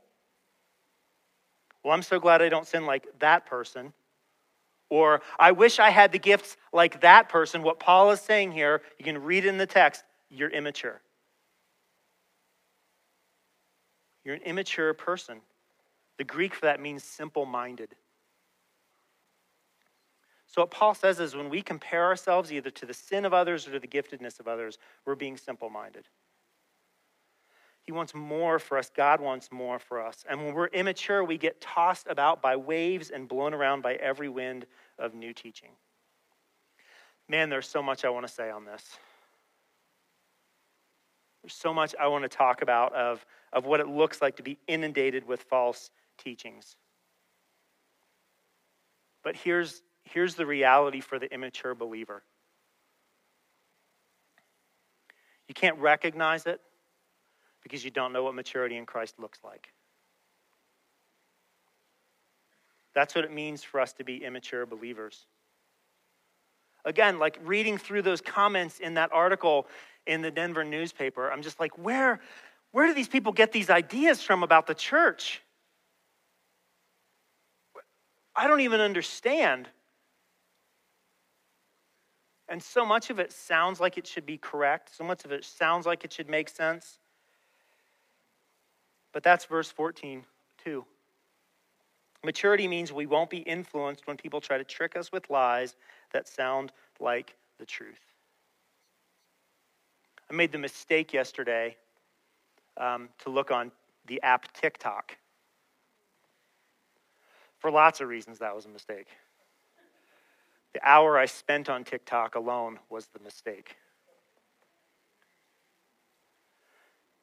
well, 1.82 1.94
I'm 1.94 2.02
so 2.02 2.20
glad 2.20 2.42
I 2.42 2.50
don't 2.50 2.66
sin 2.66 2.84
like 2.84 3.06
that 3.20 3.46
person. 3.46 3.94
Or 4.90 5.20
I 5.38 5.52
wish 5.52 5.78
I 5.78 5.90
had 5.90 6.12
the 6.12 6.18
gifts 6.18 6.56
like 6.72 7.02
that 7.02 7.28
person. 7.28 7.62
What 7.62 7.78
Paul 7.78 8.10
is 8.10 8.20
saying 8.20 8.52
here, 8.52 8.80
you 8.98 9.04
can 9.04 9.22
read 9.22 9.44
in 9.44 9.58
the 9.58 9.66
text, 9.66 10.02
you're 10.30 10.48
immature. 10.48 11.02
You're 14.24 14.36
an 14.36 14.42
immature 14.42 14.94
person. 14.94 15.40
The 16.16 16.24
Greek 16.24 16.54
for 16.54 16.66
that 16.66 16.80
means 16.80 17.04
simple 17.04 17.44
minded. 17.44 17.94
What 20.58 20.72
Paul 20.72 20.94
says 20.94 21.20
is 21.20 21.36
when 21.36 21.50
we 21.50 21.62
compare 21.62 22.04
ourselves 22.04 22.52
either 22.52 22.70
to 22.70 22.84
the 22.84 22.92
sin 22.92 23.24
of 23.24 23.32
others 23.32 23.68
or 23.68 23.72
to 23.72 23.78
the 23.78 23.86
giftedness 23.86 24.40
of 24.40 24.48
others, 24.48 24.76
we're 25.06 25.14
being 25.14 25.36
simple 25.36 25.70
minded. 25.70 26.08
He 27.82 27.92
wants 27.92 28.12
more 28.12 28.58
for 28.58 28.76
us. 28.76 28.90
God 28.94 29.20
wants 29.20 29.52
more 29.52 29.78
for 29.78 30.04
us. 30.04 30.24
And 30.28 30.44
when 30.44 30.54
we're 30.54 30.66
immature, 30.66 31.22
we 31.22 31.38
get 31.38 31.60
tossed 31.60 32.08
about 32.08 32.42
by 32.42 32.56
waves 32.56 33.10
and 33.10 33.28
blown 33.28 33.54
around 33.54 33.82
by 33.82 33.94
every 33.94 34.28
wind 34.28 34.66
of 34.98 35.14
new 35.14 35.32
teaching. 35.32 35.70
Man, 37.28 37.50
there's 37.50 37.68
so 37.68 37.80
much 37.80 38.04
I 38.04 38.08
want 38.08 38.26
to 38.26 38.32
say 38.32 38.50
on 38.50 38.64
this. 38.64 38.82
There's 41.42 41.54
so 41.54 41.72
much 41.72 41.94
I 42.00 42.08
want 42.08 42.24
to 42.24 42.28
talk 42.28 42.62
about 42.62 42.92
of, 42.94 43.24
of 43.52 43.64
what 43.64 43.78
it 43.78 43.86
looks 43.86 44.20
like 44.20 44.36
to 44.36 44.42
be 44.42 44.58
inundated 44.66 45.24
with 45.24 45.42
false 45.42 45.90
teachings. 46.18 46.74
But 49.22 49.36
here's, 49.36 49.82
here's 50.12 50.34
the 50.34 50.46
reality 50.46 51.00
for 51.00 51.18
the 51.18 51.32
immature 51.32 51.74
believer 51.74 52.22
you 55.48 55.54
can't 55.54 55.78
recognize 55.78 56.46
it 56.46 56.60
because 57.62 57.84
you 57.84 57.90
don't 57.90 58.12
know 58.12 58.22
what 58.22 58.34
maturity 58.34 58.76
in 58.76 58.86
Christ 58.86 59.18
looks 59.18 59.38
like. 59.42 59.72
That's 62.94 63.14
what 63.14 63.24
it 63.24 63.32
means 63.32 63.62
for 63.62 63.80
us 63.80 63.92
to 63.94 64.04
be 64.04 64.24
immature 64.24 64.66
believers. 64.66 65.26
Again, 66.84 67.18
like 67.18 67.38
reading 67.42 67.78
through 67.78 68.02
those 68.02 68.20
comments 68.20 68.78
in 68.78 68.94
that 68.94 69.10
article 69.12 69.66
in 70.06 70.22
the 70.22 70.30
Denver 70.30 70.64
newspaper, 70.64 71.30
I'm 71.30 71.42
just 71.42 71.58
like, 71.60 71.76
where, 71.78 72.20
where 72.72 72.86
do 72.86 72.94
these 72.94 73.08
people 73.08 73.32
get 73.32 73.52
these 73.52 73.70
ideas 73.70 74.22
from 74.22 74.42
about 74.42 74.66
the 74.66 74.74
church? 74.74 75.42
I 78.34 78.46
don't 78.46 78.60
even 78.60 78.80
understand. 78.80 79.68
And 82.48 82.62
so 82.62 82.84
much 82.84 83.10
of 83.10 83.18
it 83.18 83.32
sounds 83.32 83.78
like 83.78 83.98
it 83.98 84.06
should 84.06 84.24
be 84.24 84.38
correct. 84.38 84.94
So 84.96 85.04
much 85.04 85.24
of 85.24 85.32
it 85.32 85.44
sounds 85.44 85.84
like 85.84 86.04
it 86.04 86.12
should 86.12 86.28
make 86.28 86.48
sense. 86.48 86.98
But 89.12 89.22
that's 89.22 89.44
verse 89.44 89.70
14, 89.70 90.24
too. 90.62 90.84
Maturity 92.24 92.66
means 92.66 92.92
we 92.92 93.06
won't 93.06 93.30
be 93.30 93.38
influenced 93.38 94.06
when 94.06 94.16
people 94.16 94.40
try 94.40 94.58
to 94.58 94.64
trick 94.64 94.96
us 94.96 95.12
with 95.12 95.28
lies 95.30 95.76
that 96.12 96.26
sound 96.26 96.72
like 97.00 97.36
the 97.58 97.66
truth. 97.66 98.00
I 100.30 100.34
made 100.34 100.52
the 100.52 100.58
mistake 100.58 101.12
yesterday 101.12 101.76
um, 102.76 103.08
to 103.20 103.30
look 103.30 103.50
on 103.50 103.70
the 104.06 104.20
app 104.22 104.52
TikTok. 104.52 105.16
For 107.58 107.70
lots 107.70 108.00
of 108.00 108.08
reasons, 108.08 108.38
that 108.38 108.54
was 108.54 108.66
a 108.66 108.68
mistake. 108.68 109.08
The 110.74 110.80
hour 110.82 111.18
I 111.18 111.26
spent 111.26 111.68
on 111.68 111.84
TikTok 111.84 112.34
alone 112.34 112.78
was 112.90 113.06
the 113.06 113.20
mistake. 113.20 113.76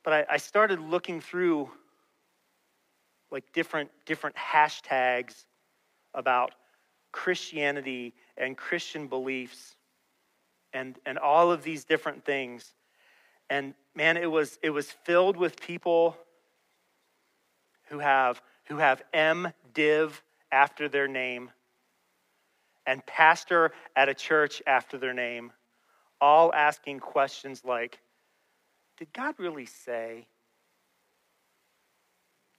But 0.03 0.13
I, 0.13 0.25
I 0.31 0.38
started 0.38 0.79
looking 0.79 1.21
through 1.21 1.69
like 3.31 3.51
different 3.53 3.91
different 4.05 4.36
hashtags 4.36 5.45
about 6.13 6.51
Christianity 7.12 8.13
and 8.38 8.58
Christian 8.58 9.08
beliefs 9.08 9.75
and 10.73 10.97
and 11.05 11.17
all 11.17 11.51
of 11.51 11.63
these 11.63 11.86
different 11.86 12.23
things. 12.23 12.73
And 13.49 13.73
man, 13.95 14.17
it 14.17 14.29
was 14.29 14.60
it 14.62 14.69
was 14.69 14.91
filled 14.91 15.38
with 15.38 15.60
people 15.60 16.17
who 17.89 17.99
have 17.99 18.41
who 18.65 18.77
have 18.77 19.01
M 19.13 19.53
Div 19.73 20.21
after 20.51 20.88
their 20.88 21.08
name 21.08 21.51
and 22.85 23.05
pastor 23.05 23.71
at 23.95 24.09
a 24.09 24.13
church 24.13 24.61
after 24.67 24.97
their 24.97 25.13
name, 25.13 25.51
all 26.21 26.53
asking 26.53 26.99
questions 26.99 27.63
like 27.65 27.99
Did 28.97 29.11
God 29.13 29.35
really 29.37 29.65
say? 29.65 30.27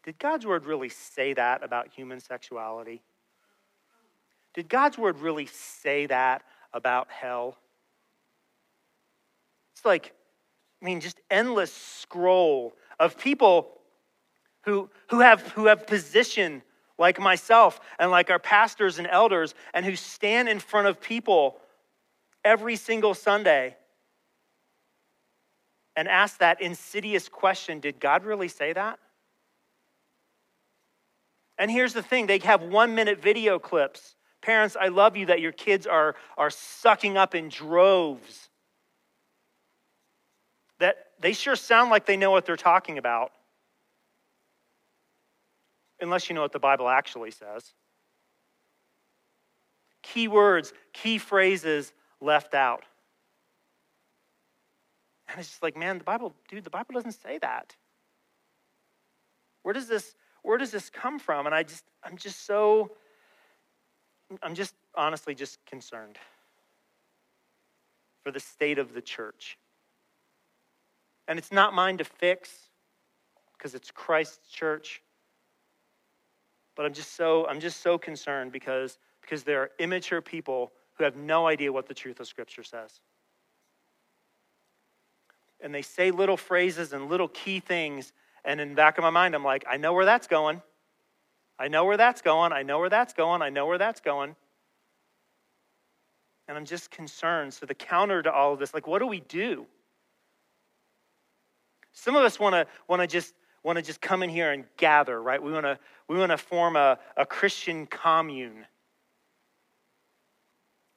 Did 0.04 0.18
God's 0.20 0.46
word 0.46 0.66
really 0.66 0.88
say 0.88 1.32
that 1.34 1.64
about 1.64 1.88
human 1.88 2.20
sexuality? 2.20 3.02
Did 4.54 4.68
God's 4.68 4.96
word 4.96 5.18
really 5.18 5.46
say 5.46 6.06
that 6.06 6.42
about 6.72 7.08
hell? 7.10 7.58
It's 9.74 9.84
like, 9.84 10.12
I 10.80 10.84
mean, 10.84 11.00
just 11.00 11.20
endless 11.30 11.72
scroll 11.72 12.74
of 13.00 13.18
people 13.18 13.72
who, 14.64 14.88
who, 15.10 15.20
have, 15.20 15.42
who 15.48 15.66
have 15.66 15.86
position 15.86 16.62
like 16.98 17.20
myself 17.20 17.80
and 17.98 18.10
like 18.10 18.30
our 18.30 18.38
pastors 18.38 18.98
and 18.98 19.06
elders, 19.06 19.54
and 19.74 19.84
who 19.84 19.96
stand 19.96 20.48
in 20.48 20.58
front 20.58 20.86
of 20.86 21.00
people 21.00 21.58
every 22.44 22.76
single 22.76 23.14
Sunday 23.14 23.76
and 25.96 26.08
ask 26.08 26.38
that 26.38 26.60
insidious 26.60 27.28
question 27.28 27.80
Did 27.80 28.00
God 28.00 28.24
really 28.24 28.48
say 28.48 28.72
that? 28.72 28.98
And 31.58 31.70
here's 31.70 31.94
the 31.94 32.02
thing 32.02 32.26
they 32.26 32.38
have 32.38 32.62
one 32.62 32.94
minute 32.94 33.20
video 33.20 33.58
clips. 33.58 34.14
Parents, 34.42 34.76
I 34.78 34.88
love 34.88 35.16
you 35.16 35.26
that 35.26 35.40
your 35.40 35.52
kids 35.52 35.86
are, 35.86 36.14
are 36.36 36.50
sucking 36.50 37.16
up 37.16 37.34
in 37.34 37.48
droves. 37.48 38.48
That 40.78 40.96
they 41.18 41.32
sure 41.32 41.56
sound 41.56 41.90
like 41.90 42.06
they 42.06 42.18
know 42.18 42.30
what 42.30 42.44
they're 42.44 42.56
talking 42.56 42.98
about 42.98 43.32
unless 46.00 46.28
you 46.28 46.34
know 46.34 46.42
what 46.42 46.52
the 46.52 46.58
Bible 46.58 46.88
actually 46.88 47.30
says. 47.30 47.72
Key 50.02 50.28
words, 50.28 50.72
key 50.92 51.18
phrases 51.18 51.92
left 52.20 52.54
out. 52.54 52.84
And 55.28 55.40
it's 55.40 55.48
just 55.48 55.62
like, 55.62 55.76
man, 55.76 55.98
the 55.98 56.04
Bible, 56.04 56.34
dude, 56.48 56.64
the 56.64 56.70
Bible 56.70 56.94
doesn't 56.94 57.20
say 57.20 57.38
that. 57.38 57.74
Where 59.62 59.72
does 59.72 59.88
this, 59.88 60.14
where 60.42 60.58
does 60.58 60.70
this 60.70 60.90
come 60.90 61.18
from? 61.18 61.46
And 61.46 61.54
I 61.54 61.64
just, 61.64 61.84
I'm 62.04 62.16
just 62.16 62.46
so, 62.46 62.92
I'm 64.42 64.54
just 64.54 64.74
honestly 64.94 65.34
just 65.34 65.64
concerned 65.66 66.18
for 68.22 68.30
the 68.30 68.40
state 68.40 68.78
of 68.78 68.94
the 68.94 69.02
church. 69.02 69.58
And 71.28 71.38
it's 71.38 71.50
not 71.50 71.74
mine 71.74 71.98
to 71.98 72.04
fix 72.04 72.50
because 73.56 73.74
it's 73.74 73.90
Christ's 73.90 74.48
church. 74.48 75.02
But 76.76 76.86
I'm 76.86 76.92
just 76.92 77.14
so 77.16 77.46
I'm 77.48 77.60
just 77.60 77.80
so 77.80 77.98
concerned 77.98 78.52
because 78.52 78.98
because 79.22 79.42
there 79.42 79.62
are 79.62 79.70
immature 79.78 80.20
people 80.20 80.72
who 80.94 81.04
have 81.04 81.16
no 81.16 81.46
idea 81.46 81.72
what 81.72 81.86
the 81.86 81.94
truth 81.94 82.20
of 82.20 82.28
Scripture 82.28 82.62
says. 82.62 83.00
And 85.60 85.74
they 85.74 85.82
say 85.82 86.10
little 86.10 86.36
phrases 86.36 86.92
and 86.92 87.08
little 87.08 87.28
key 87.28 87.60
things, 87.60 88.12
and 88.44 88.60
in 88.60 88.70
the 88.70 88.74
back 88.74 88.98
of 88.98 89.02
my 89.02 89.10
mind, 89.10 89.34
I'm 89.34 89.44
like, 89.44 89.64
I 89.68 89.78
know 89.78 89.94
where 89.94 90.04
that's 90.04 90.26
going. 90.26 90.62
I 91.58 91.68
know 91.68 91.84
where 91.84 91.96
that's 91.96 92.20
going. 92.20 92.52
I 92.52 92.62
know 92.62 92.78
where 92.78 92.90
that's 92.90 93.14
going. 93.14 93.40
I 93.42 93.48
know 93.48 93.66
where 93.66 93.78
that's 93.78 94.00
going. 94.00 94.36
And 96.48 96.56
I'm 96.56 96.66
just 96.66 96.90
concerned. 96.90 97.54
So, 97.54 97.66
the 97.66 97.74
counter 97.74 98.22
to 98.22 98.32
all 98.32 98.52
of 98.52 98.58
this, 98.58 98.74
like, 98.74 98.86
what 98.86 99.00
do 99.00 99.06
we 99.06 99.20
do? 99.20 99.66
Some 101.92 102.14
of 102.14 102.22
us 102.22 102.38
want 102.38 102.52
to 102.52 102.66
want 102.86 103.00
to 103.00 103.06
just 103.06 103.34
want 103.64 103.76
to 103.76 103.82
just 103.82 104.00
come 104.00 104.22
in 104.22 104.30
here 104.30 104.52
and 104.52 104.64
gather, 104.76 105.20
right? 105.20 105.42
We 105.42 105.50
want 105.52 105.64
to 105.64 105.78
we 106.08 106.16
want 106.16 106.30
to 106.30 106.38
form 106.38 106.76
a, 106.76 106.98
a 107.16 107.26
Christian 107.26 107.86
commune. 107.86 108.66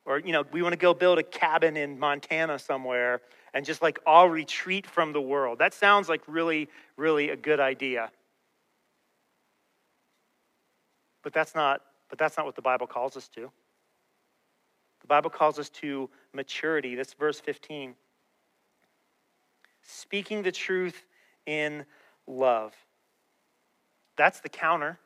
Or, 0.05 0.19
you 0.19 0.31
know, 0.31 0.43
we 0.51 0.61
want 0.61 0.73
to 0.73 0.77
go 0.77 0.93
build 0.93 1.19
a 1.19 1.23
cabin 1.23 1.77
in 1.77 1.99
Montana 1.99 2.57
somewhere 2.59 3.21
and 3.53 3.65
just 3.65 3.81
like 3.81 3.99
all 4.05 4.29
retreat 4.29 4.87
from 4.87 5.13
the 5.13 5.21
world. 5.21 5.59
That 5.59 5.73
sounds 5.73 6.09
like 6.09 6.21
really, 6.27 6.69
really 6.97 7.29
a 7.29 7.35
good 7.35 7.59
idea. 7.59 8.11
But 11.23 11.33
that's 11.33 11.53
not, 11.53 11.81
but 12.09 12.17
that's 12.17 12.37
not 12.37 12.45
what 12.45 12.55
the 12.55 12.61
Bible 12.61 12.87
calls 12.87 13.17
us 13.17 13.27
to. 13.29 13.51
The 15.01 15.07
Bible 15.07 15.29
calls 15.29 15.59
us 15.59 15.69
to 15.69 16.09
maturity. 16.33 16.95
That's 16.95 17.13
verse 17.13 17.39
15. 17.39 17.95
Speaking 19.81 20.43
the 20.43 20.51
truth 20.51 21.05
in 21.45 21.85
love. 22.27 22.73
That's 24.19 24.41
the 24.41 24.49
counter. 24.49 24.99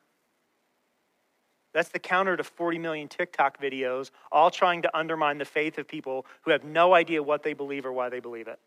That's 1.71 1.89
the 1.89 1.99
counter 1.99 2.35
to 2.35 2.43
40 2.43 2.79
million 2.79 3.07
TikTok 3.07 3.61
videos, 3.61 4.09
all 4.31 4.49
trying 4.49 4.81
to 4.81 4.97
undermine 4.97 5.37
the 5.37 5.45
faith 5.45 5.77
of 5.77 5.87
people 5.87 6.25
who 6.41 6.49
have 6.49 6.63
no 6.63 6.95
idea 6.95 7.21
what 7.21 7.43
they 7.43 7.53
believe 7.53 7.85
or 7.85 7.93
why 7.93 8.09
they 8.09 8.19
believe 8.19 8.47
it. 8.47 8.57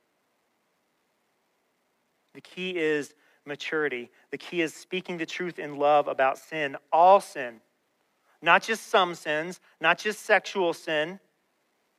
The 2.34 2.40
key 2.42 2.78
is 2.78 3.12
maturity. 3.44 4.08
The 4.30 4.38
key 4.38 4.60
is 4.60 4.72
speaking 4.72 5.16
the 5.16 5.26
truth 5.26 5.58
in 5.58 5.78
love 5.78 6.06
about 6.06 6.38
sin, 6.38 6.76
all 6.92 7.20
sin, 7.20 7.60
not 8.40 8.62
just 8.62 8.86
some 8.86 9.16
sins, 9.16 9.58
not 9.80 9.98
just 9.98 10.20
sexual 10.20 10.74
sin, 10.74 11.18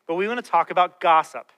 but 0.08 0.16
we 0.16 0.26
want 0.26 0.42
to 0.42 0.50
talk 0.50 0.72
about 0.72 1.02
gossip. 1.02 1.52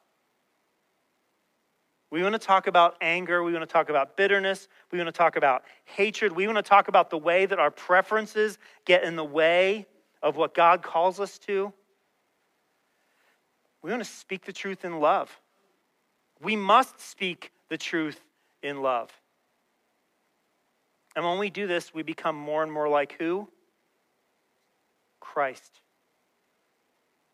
We 2.12 2.24
want 2.24 2.34
to 2.34 2.39
talk 2.39 2.68
about 2.68 2.95
anger. 3.01 3.43
We 3.43 3.53
want 3.53 3.68
to 3.68 3.72
talk 3.72 3.89
about 3.89 4.18
bitterness. 4.18 4.68
We 4.91 4.97
want 4.97 5.07
to 5.07 5.18
talk 5.18 5.36
about 5.36 5.64
hatred. 5.86 6.32
We 6.32 6.47
want 6.47 6.57
to 6.57 6.64
talk 6.64 6.88
about 6.88 7.10
the 7.10 7.18
way 7.18 7.45
that 7.45 7.60
our 7.60 7.70
preferences 7.70 8.57
get 8.86 9.03
in 9.03 9.16
the 9.16 9.24
way 9.24 9.86
of 10.24 10.36
what 10.36 10.55
God 10.55 10.82
calls 10.82 11.20
us 11.20 11.38
to. 11.39 11.72
We 13.82 13.91
want 13.91 14.03
to 14.03 14.10
speak 14.10 14.45
the 14.45 14.53
truth 14.53 14.84
in 14.84 14.99
love. 14.99 15.39
We 16.41 16.55
must 16.55 16.99
speak 16.99 17.51
the 17.70 17.78
truth 17.78 18.20
in 18.64 18.82
love. 18.82 19.10
And 21.16 21.24
when 21.24 21.38
we 21.38 21.49
do 21.49 21.68
this, 21.68 21.93
we 21.93 22.01
become 22.01 22.36
more 22.36 22.64
and 22.64 22.72
more 22.72 22.89
like 22.89 23.16
who? 23.20 23.47
Christ. 25.20 25.82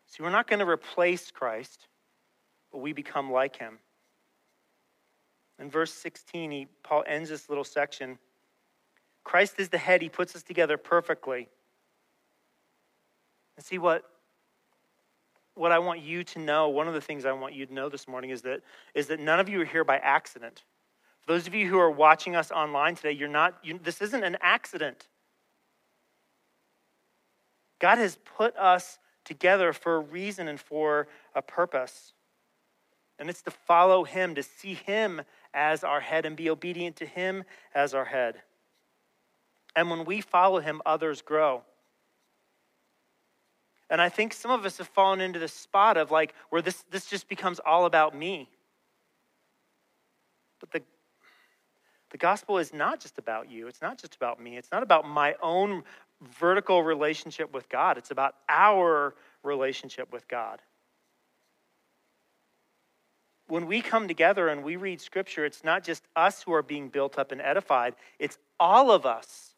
See, 0.06 0.22
we're 0.22 0.30
not 0.30 0.48
going 0.48 0.60
to 0.60 0.68
replace 0.68 1.30
Christ, 1.30 1.86
but 2.72 2.78
we 2.78 2.92
become 2.92 3.30
like 3.30 3.56
him. 3.56 3.78
In 5.58 5.70
verse 5.70 5.92
16, 5.92 6.50
he, 6.50 6.66
Paul 6.82 7.04
ends 7.06 7.30
this 7.30 7.48
little 7.48 7.64
section. 7.64 8.18
Christ 9.24 9.58
is 9.58 9.68
the 9.68 9.78
head, 9.78 10.02
he 10.02 10.08
puts 10.08 10.36
us 10.36 10.42
together 10.42 10.76
perfectly. 10.76 11.48
And 13.56 13.64
see 13.64 13.78
what 13.78 14.04
what 15.54 15.72
I 15.72 15.78
want 15.78 16.02
you 16.02 16.22
to 16.22 16.38
know, 16.38 16.68
one 16.68 16.86
of 16.86 16.92
the 16.92 17.00
things 17.00 17.24
I 17.24 17.32
want 17.32 17.54
you 17.54 17.64
to 17.64 17.72
know 17.72 17.88
this 17.88 18.06
morning 18.06 18.28
is 18.28 18.42
that 18.42 18.60
is 18.94 19.06
that 19.06 19.18
none 19.18 19.40
of 19.40 19.48
you 19.48 19.62
are 19.62 19.64
here 19.64 19.84
by 19.84 19.96
accident. 19.96 20.64
For 21.22 21.32
those 21.32 21.46
of 21.46 21.54
you 21.54 21.66
who 21.66 21.78
are 21.78 21.90
watching 21.90 22.36
us 22.36 22.50
online 22.50 22.94
today, 22.94 23.12
you're 23.12 23.28
not 23.28 23.58
you, 23.62 23.80
this 23.82 24.02
isn't 24.02 24.22
an 24.22 24.36
accident. 24.42 25.08
God 27.78 27.98
has 27.98 28.18
put 28.36 28.56
us 28.56 28.98
together 29.24 29.72
for 29.72 29.96
a 29.96 30.00
reason 30.00 30.46
and 30.46 30.60
for 30.60 31.08
a 31.34 31.42
purpose. 31.42 32.12
And 33.18 33.30
it's 33.30 33.42
to 33.42 33.50
follow 33.50 34.04
him, 34.04 34.34
to 34.34 34.42
see 34.42 34.74
him 34.74 35.22
as 35.56 35.82
our 35.82 36.00
head 36.00 36.26
and 36.26 36.36
be 36.36 36.50
obedient 36.50 36.96
to 36.96 37.06
him 37.06 37.42
as 37.74 37.94
our 37.94 38.04
head. 38.04 38.36
And 39.74 39.90
when 39.90 40.04
we 40.04 40.20
follow 40.20 40.60
him, 40.60 40.82
others 40.86 41.22
grow. 41.22 41.62
And 43.88 44.00
I 44.00 44.08
think 44.08 44.32
some 44.32 44.50
of 44.50 44.64
us 44.64 44.78
have 44.78 44.88
fallen 44.88 45.20
into 45.20 45.38
this 45.38 45.52
spot 45.52 45.96
of 45.96 46.10
like 46.10 46.34
where 46.50 46.62
this, 46.62 46.84
this 46.90 47.06
just 47.06 47.28
becomes 47.28 47.58
all 47.64 47.86
about 47.86 48.14
me. 48.16 48.48
But 50.60 50.70
the, 50.72 50.82
the 52.10 52.18
gospel 52.18 52.58
is 52.58 52.72
not 52.72 53.00
just 53.00 53.18
about 53.18 53.50
you. 53.50 53.66
It's 53.66 53.82
not 53.82 53.98
just 53.98 54.14
about 54.14 54.42
me. 54.42 54.56
It's 54.56 54.70
not 54.72 54.82
about 54.82 55.08
my 55.08 55.36
own 55.42 55.84
vertical 56.38 56.82
relationship 56.82 57.52
with 57.52 57.68
God. 57.68 57.96
It's 57.96 58.10
about 58.10 58.34
our 58.48 59.14
relationship 59.42 60.12
with 60.12 60.26
God. 60.28 60.60
When 63.48 63.66
we 63.66 63.80
come 63.80 64.08
together 64.08 64.48
and 64.48 64.64
we 64.64 64.76
read 64.76 65.00
scripture, 65.00 65.44
it's 65.44 65.62
not 65.62 65.84
just 65.84 66.02
us 66.16 66.42
who 66.42 66.52
are 66.52 66.62
being 66.62 66.88
built 66.88 67.18
up 67.18 67.30
and 67.32 67.40
edified, 67.40 67.94
it's 68.18 68.38
all 68.58 68.90
of 68.90 69.06
us. 69.06 69.54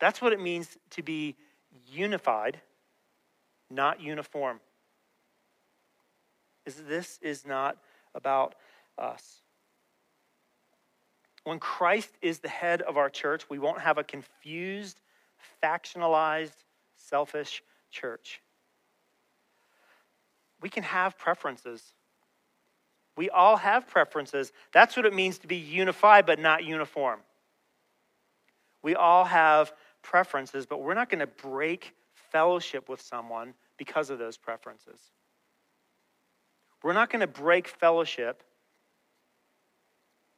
That's 0.00 0.22
what 0.22 0.32
it 0.32 0.40
means 0.40 0.76
to 0.90 1.02
be 1.02 1.36
unified, 1.86 2.60
not 3.70 4.00
uniform. 4.00 4.60
Is 6.66 6.76
this 6.88 7.18
is 7.20 7.46
not 7.46 7.76
about 8.14 8.54
us. 8.98 9.42
When 11.44 11.58
Christ 11.58 12.10
is 12.22 12.38
the 12.38 12.48
head 12.48 12.80
of 12.80 12.96
our 12.96 13.10
church, 13.10 13.50
we 13.50 13.58
won't 13.58 13.80
have 13.80 13.98
a 13.98 14.04
confused, 14.04 15.00
factionalized, 15.62 16.56
selfish 16.96 17.62
church. 17.90 18.40
We 20.64 20.70
can 20.70 20.82
have 20.82 21.18
preferences. 21.18 21.92
We 23.18 23.28
all 23.28 23.58
have 23.58 23.86
preferences. 23.86 24.50
That's 24.72 24.96
what 24.96 25.04
it 25.04 25.12
means 25.12 25.36
to 25.40 25.46
be 25.46 25.56
unified 25.56 26.24
but 26.24 26.38
not 26.38 26.64
uniform. 26.64 27.20
We 28.82 28.94
all 28.94 29.26
have 29.26 29.74
preferences, 30.00 30.64
but 30.64 30.80
we're 30.80 30.94
not 30.94 31.10
going 31.10 31.18
to 31.18 31.26
break 31.26 31.92
fellowship 32.32 32.88
with 32.88 33.02
someone 33.02 33.52
because 33.76 34.08
of 34.08 34.18
those 34.18 34.38
preferences. 34.38 34.98
We're 36.82 36.94
not 36.94 37.10
going 37.10 37.20
to 37.20 37.26
break 37.26 37.68
fellowship 37.68 38.42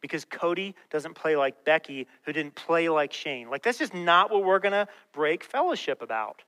because 0.00 0.24
Cody 0.24 0.74
doesn't 0.90 1.14
play 1.14 1.36
like 1.36 1.64
Becky, 1.64 2.08
who 2.24 2.32
didn't 2.32 2.56
play 2.56 2.88
like 2.88 3.12
Shane. 3.12 3.48
Like, 3.48 3.62
that's 3.62 3.78
just 3.78 3.94
not 3.94 4.32
what 4.32 4.42
we're 4.42 4.58
going 4.58 4.72
to 4.72 4.88
break 5.12 5.44
fellowship 5.44 6.02
about. 6.02 6.42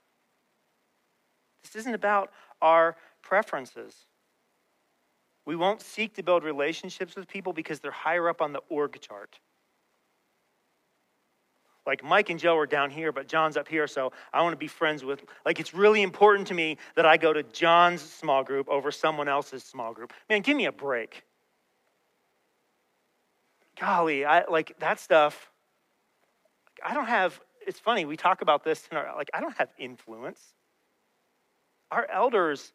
This 1.62 1.76
isn't 1.76 1.94
about 1.94 2.32
our 2.60 2.96
preferences. 3.22 4.06
We 5.44 5.56
won't 5.56 5.80
seek 5.80 6.14
to 6.14 6.22
build 6.22 6.44
relationships 6.44 7.16
with 7.16 7.26
people 7.26 7.52
because 7.52 7.80
they're 7.80 7.90
higher 7.90 8.28
up 8.28 8.42
on 8.42 8.52
the 8.52 8.60
org 8.68 9.00
chart 9.00 9.38
like 11.88 12.04
Mike 12.04 12.28
and 12.28 12.38
Joe 12.38 12.56
are 12.58 12.66
down 12.66 12.90
here, 12.90 13.12
but 13.12 13.26
John's 13.26 13.56
up 13.56 13.66
here, 13.66 13.86
so 13.86 14.12
I 14.32 14.42
want 14.42 14.52
to 14.52 14.58
be 14.58 14.68
friends 14.68 15.02
with. 15.02 15.24
Like, 15.46 15.58
it's 15.58 15.72
really 15.72 16.02
important 16.02 16.46
to 16.48 16.54
me 16.54 16.76
that 16.96 17.06
I 17.06 17.16
go 17.16 17.32
to 17.32 17.42
John's 17.42 18.02
small 18.02 18.44
group 18.44 18.68
over 18.68 18.92
someone 18.92 19.26
else's 19.26 19.64
small 19.64 19.94
group. 19.94 20.12
Man, 20.28 20.42
give 20.42 20.54
me 20.54 20.66
a 20.66 20.72
break. 20.72 21.24
Golly, 23.80 24.26
I 24.26 24.44
like 24.50 24.78
that 24.80 25.00
stuff. 25.00 25.50
I 26.84 26.92
don't 26.92 27.06
have. 27.06 27.40
It's 27.66 27.80
funny 27.80 28.04
we 28.04 28.16
talk 28.16 28.42
about 28.42 28.64
this 28.64 28.86
in 28.90 28.96
our 28.98 29.16
like. 29.16 29.30
I 29.32 29.40
don't 29.40 29.56
have 29.56 29.70
influence. 29.78 30.40
Our 31.90 32.06
elders, 32.12 32.72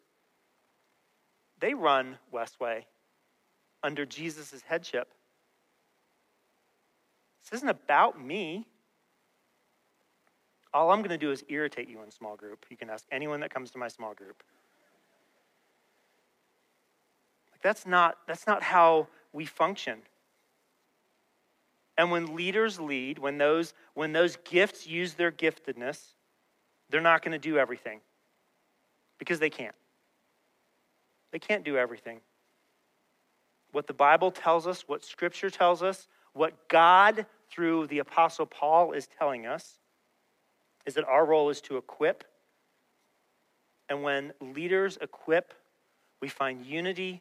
they 1.64 1.72
run 1.72 2.18
Westway 2.30 2.82
under 3.82 4.04
Jesus' 4.04 4.62
headship. 4.68 5.14
This 7.42 7.56
isn't 7.60 7.70
about 7.70 8.22
me. 8.22 8.66
All 10.74 10.90
I'm 10.90 10.98
going 10.98 11.08
to 11.08 11.16
do 11.16 11.30
is 11.30 11.42
irritate 11.48 11.88
you 11.88 12.02
in 12.02 12.10
small 12.10 12.36
group. 12.36 12.66
You 12.68 12.76
can 12.76 12.90
ask 12.90 13.06
anyone 13.10 13.40
that 13.40 13.48
comes 13.48 13.70
to 13.70 13.78
my 13.78 13.88
small 13.88 14.12
group. 14.12 14.42
Like 17.50 17.62
that's 17.62 17.86
not 17.86 18.18
that's 18.26 18.46
not 18.46 18.62
how 18.62 19.08
we 19.32 19.46
function. 19.46 20.00
And 21.96 22.10
when 22.10 22.36
leaders 22.36 22.78
lead, 22.78 23.18
when 23.18 23.38
those 23.38 23.72
when 23.94 24.12
those 24.12 24.36
gifts 24.44 24.86
use 24.86 25.14
their 25.14 25.32
giftedness, 25.32 26.12
they're 26.90 27.00
not 27.00 27.22
going 27.22 27.32
to 27.32 27.38
do 27.38 27.56
everything 27.56 28.02
because 29.18 29.38
they 29.38 29.48
can't. 29.48 29.74
They 31.34 31.40
can't 31.40 31.64
do 31.64 31.76
everything. 31.76 32.20
What 33.72 33.88
the 33.88 33.92
Bible 33.92 34.30
tells 34.30 34.68
us, 34.68 34.84
what 34.86 35.04
Scripture 35.04 35.50
tells 35.50 35.82
us, 35.82 36.06
what 36.32 36.68
God 36.68 37.26
through 37.50 37.88
the 37.88 37.98
Apostle 37.98 38.46
Paul 38.46 38.92
is 38.92 39.08
telling 39.18 39.44
us 39.44 39.80
is 40.86 40.94
that 40.94 41.02
our 41.06 41.26
role 41.26 41.50
is 41.50 41.60
to 41.62 41.76
equip. 41.76 42.22
And 43.88 44.04
when 44.04 44.32
leaders 44.40 44.96
equip, 45.00 45.54
we 46.22 46.28
find 46.28 46.64
unity 46.64 47.20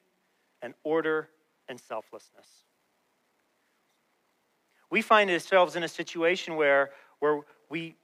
and 0.62 0.76
order 0.84 1.30
and 1.68 1.80
selflessness. 1.80 2.48
We 4.92 5.02
find 5.02 5.28
ourselves 5.32 5.76
in 5.76 5.82
a 5.82 5.88
situation 5.88 6.56
where, 6.56 6.92
where, 7.18 7.40
we, 7.68 7.96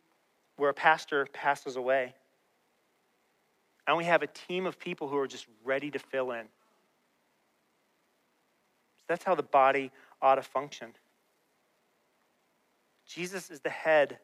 where 0.58 0.72
a 0.72 0.74
pastor 0.74 1.28
passes 1.34 1.76
away. 1.76 2.16
And 3.90 3.98
we 3.98 4.06
have 4.06 4.22
a 4.22 4.28
team 4.28 4.68
of 4.68 4.78
people 4.78 5.08
who 5.08 5.18
are 5.18 5.28
just 5.28 5.48
ready 5.66 5.90
to 5.90 5.98
fill 5.98 6.30
in. 6.30 6.44
So 8.98 9.04
that's 9.08 9.24
how 9.24 9.34
the 9.34 9.42
body 9.42 9.90
ought 10.22 10.36
to 10.36 10.44
function. 10.44 10.90
Jesus 13.08 13.50
is 13.50 13.62
the 13.62 13.72
head 13.72 14.20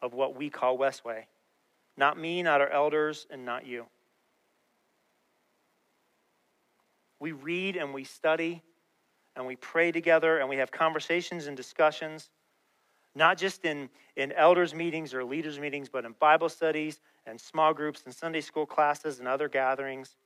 of 0.00 0.14
what 0.14 0.36
we 0.36 0.50
call 0.50 0.78
Westway. 0.78 1.24
Not 1.96 2.16
me, 2.16 2.44
not 2.44 2.60
our 2.60 2.70
elders, 2.70 3.26
and 3.28 3.44
not 3.44 3.66
you. 3.66 3.86
We 7.18 7.32
read 7.32 7.74
and 7.74 7.92
we 7.92 8.04
study 8.04 8.62
and 9.34 9.46
we 9.46 9.56
pray 9.56 9.90
together 9.90 10.38
and 10.38 10.48
we 10.48 10.58
have 10.58 10.70
conversations 10.70 11.48
and 11.48 11.56
discussions, 11.56 12.30
not 13.16 13.36
just 13.36 13.64
in, 13.64 13.90
in 14.14 14.30
elders' 14.30 14.76
meetings 14.76 15.12
or 15.12 15.24
leaders' 15.24 15.58
meetings, 15.58 15.88
but 15.88 16.04
in 16.04 16.14
Bible 16.20 16.48
studies 16.48 17.00
and 17.26 17.40
small 17.40 17.74
groups 17.74 18.02
and 18.04 18.14
Sunday 18.14 18.40
school 18.40 18.66
classes 18.66 19.18
and 19.18 19.28
other 19.28 19.48
gatherings. 19.48 20.16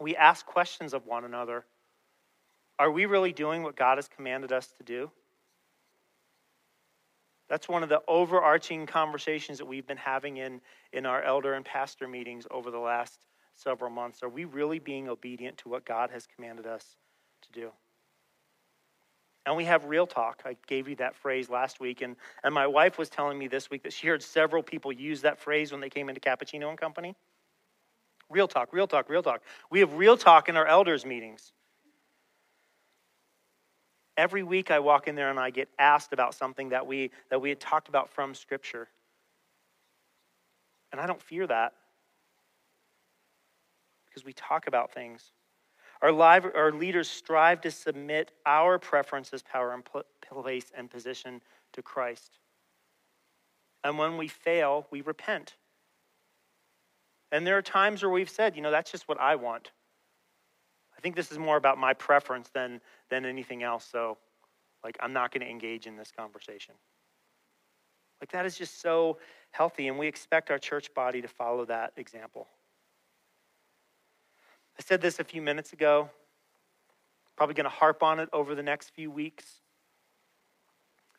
We 0.00 0.16
ask 0.16 0.44
questions 0.44 0.94
of 0.94 1.06
one 1.06 1.24
another. 1.24 1.64
Are 2.78 2.90
we 2.90 3.06
really 3.06 3.32
doing 3.32 3.62
what 3.62 3.76
God 3.76 3.98
has 3.98 4.08
commanded 4.08 4.52
us 4.52 4.72
to 4.78 4.82
do? 4.82 5.10
That's 7.48 7.68
one 7.68 7.82
of 7.82 7.88
the 7.88 8.02
overarching 8.08 8.86
conversations 8.86 9.58
that 9.58 9.66
we've 9.66 9.86
been 9.86 9.96
having 9.96 10.38
in, 10.38 10.60
in 10.92 11.06
our 11.06 11.22
elder 11.22 11.54
and 11.54 11.64
pastor 11.64 12.08
meetings 12.08 12.46
over 12.50 12.70
the 12.70 12.78
last 12.78 13.26
several 13.54 13.90
months. 13.90 14.22
Are 14.22 14.28
we 14.28 14.44
really 14.44 14.78
being 14.78 15.08
obedient 15.08 15.58
to 15.58 15.68
what 15.68 15.84
God 15.84 16.10
has 16.10 16.26
commanded 16.26 16.66
us 16.66 16.96
to 17.42 17.52
do? 17.52 17.70
And 19.46 19.56
we 19.56 19.64
have 19.64 19.84
real 19.84 20.06
talk. 20.06 20.42
I 20.46 20.56
gave 20.66 20.88
you 20.88 20.96
that 20.96 21.14
phrase 21.14 21.50
last 21.50 21.78
week, 21.78 22.00
and, 22.00 22.16
and 22.42 22.54
my 22.54 22.66
wife 22.66 22.96
was 22.96 23.10
telling 23.10 23.38
me 23.38 23.46
this 23.46 23.70
week 23.70 23.82
that 23.82 23.92
she 23.92 24.06
heard 24.06 24.22
several 24.22 24.62
people 24.62 24.90
use 24.90 25.20
that 25.22 25.38
phrase 25.38 25.70
when 25.70 25.80
they 25.80 25.90
came 25.90 26.08
into 26.08 26.20
Cappuccino 26.20 26.70
and 26.70 26.78
Company. 26.78 27.14
Real 28.30 28.48
talk, 28.48 28.72
real 28.72 28.86
talk, 28.86 29.10
real 29.10 29.22
talk. 29.22 29.42
We 29.70 29.80
have 29.80 29.92
real 29.94 30.16
talk 30.16 30.48
in 30.48 30.56
our 30.56 30.66
elders' 30.66 31.04
meetings. 31.04 31.52
Every 34.16 34.42
week 34.42 34.70
I 34.70 34.78
walk 34.78 35.08
in 35.08 35.14
there 35.14 35.28
and 35.28 35.38
I 35.38 35.50
get 35.50 35.68
asked 35.78 36.12
about 36.12 36.34
something 36.34 36.70
that 36.70 36.86
we, 36.86 37.10
that 37.30 37.40
we 37.40 37.50
had 37.50 37.60
talked 37.60 37.88
about 37.88 38.08
from 38.08 38.34
Scripture. 38.34 38.88
And 40.92 41.00
I 41.00 41.06
don't 41.06 41.20
fear 41.20 41.46
that 41.46 41.72
because 44.06 44.24
we 44.24 44.32
talk 44.32 44.68
about 44.68 44.94
things. 44.94 45.32
Our, 46.04 46.12
live, 46.12 46.44
our 46.54 46.70
leaders 46.70 47.08
strive 47.08 47.62
to 47.62 47.70
submit 47.70 48.30
our 48.44 48.78
preferences, 48.78 49.42
power, 49.42 49.72
and 49.72 49.82
place 50.30 50.70
and 50.76 50.90
position 50.90 51.40
to 51.72 51.80
Christ. 51.80 52.40
And 53.82 53.96
when 53.96 54.18
we 54.18 54.28
fail, 54.28 54.86
we 54.90 55.00
repent. 55.00 55.54
And 57.32 57.46
there 57.46 57.56
are 57.56 57.62
times 57.62 58.02
where 58.02 58.12
we've 58.12 58.28
said, 58.28 58.54
you 58.54 58.60
know, 58.60 58.70
that's 58.70 58.92
just 58.92 59.08
what 59.08 59.18
I 59.18 59.36
want. 59.36 59.70
I 60.94 61.00
think 61.00 61.16
this 61.16 61.32
is 61.32 61.38
more 61.38 61.56
about 61.56 61.78
my 61.78 61.94
preference 61.94 62.50
than, 62.50 62.82
than 63.08 63.24
anything 63.24 63.62
else. 63.62 63.86
So, 63.90 64.18
like, 64.84 64.98
I'm 65.00 65.14
not 65.14 65.32
going 65.32 65.40
to 65.40 65.50
engage 65.50 65.86
in 65.86 65.96
this 65.96 66.12
conversation. 66.14 66.74
Like, 68.20 68.30
that 68.32 68.44
is 68.44 68.58
just 68.58 68.82
so 68.82 69.16
healthy, 69.52 69.88
and 69.88 69.98
we 69.98 70.06
expect 70.06 70.50
our 70.50 70.58
church 70.58 70.92
body 70.92 71.22
to 71.22 71.28
follow 71.28 71.64
that 71.64 71.94
example. 71.96 72.46
I 74.78 74.82
said 74.82 75.00
this 75.00 75.20
a 75.20 75.24
few 75.24 75.42
minutes 75.42 75.72
ago. 75.72 76.10
Probably 77.36 77.54
going 77.54 77.64
to 77.64 77.70
harp 77.70 78.02
on 78.02 78.20
it 78.20 78.28
over 78.32 78.54
the 78.54 78.62
next 78.62 78.90
few 78.90 79.10
weeks. 79.10 79.60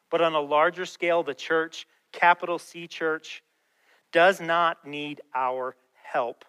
But 0.10 0.22
on 0.22 0.34
a 0.34 0.40
larger 0.40 0.86
scale, 0.86 1.24
the 1.24 1.34
church, 1.34 1.88
capital 2.12 2.60
C 2.60 2.88
church, 2.88 3.44
does 4.12 4.40
not 4.40 4.86
need 4.88 5.22
our 5.34 5.76
help 5.94 6.46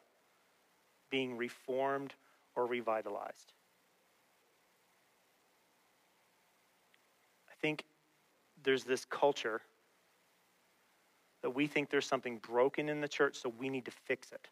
being 1.11 1.37
reformed 1.37 2.15
or 2.55 2.67
revitalized. 2.67 3.53
I 7.51 7.55
think 7.61 7.85
there's 8.63 8.85
this 8.85 9.05
culture 9.05 9.63
that 11.43 11.51
we 11.51 11.67
think 11.67 11.91
there's 11.91 12.07
something 12.07 12.39
broken 12.39 12.89
in 12.89 13.01
the 13.01 13.09
church, 13.09 13.37
so 13.37 13.53
we 13.59 13.69
need 13.69 13.85
to 13.85 13.91
fix 13.91 14.33
it. 14.33 14.49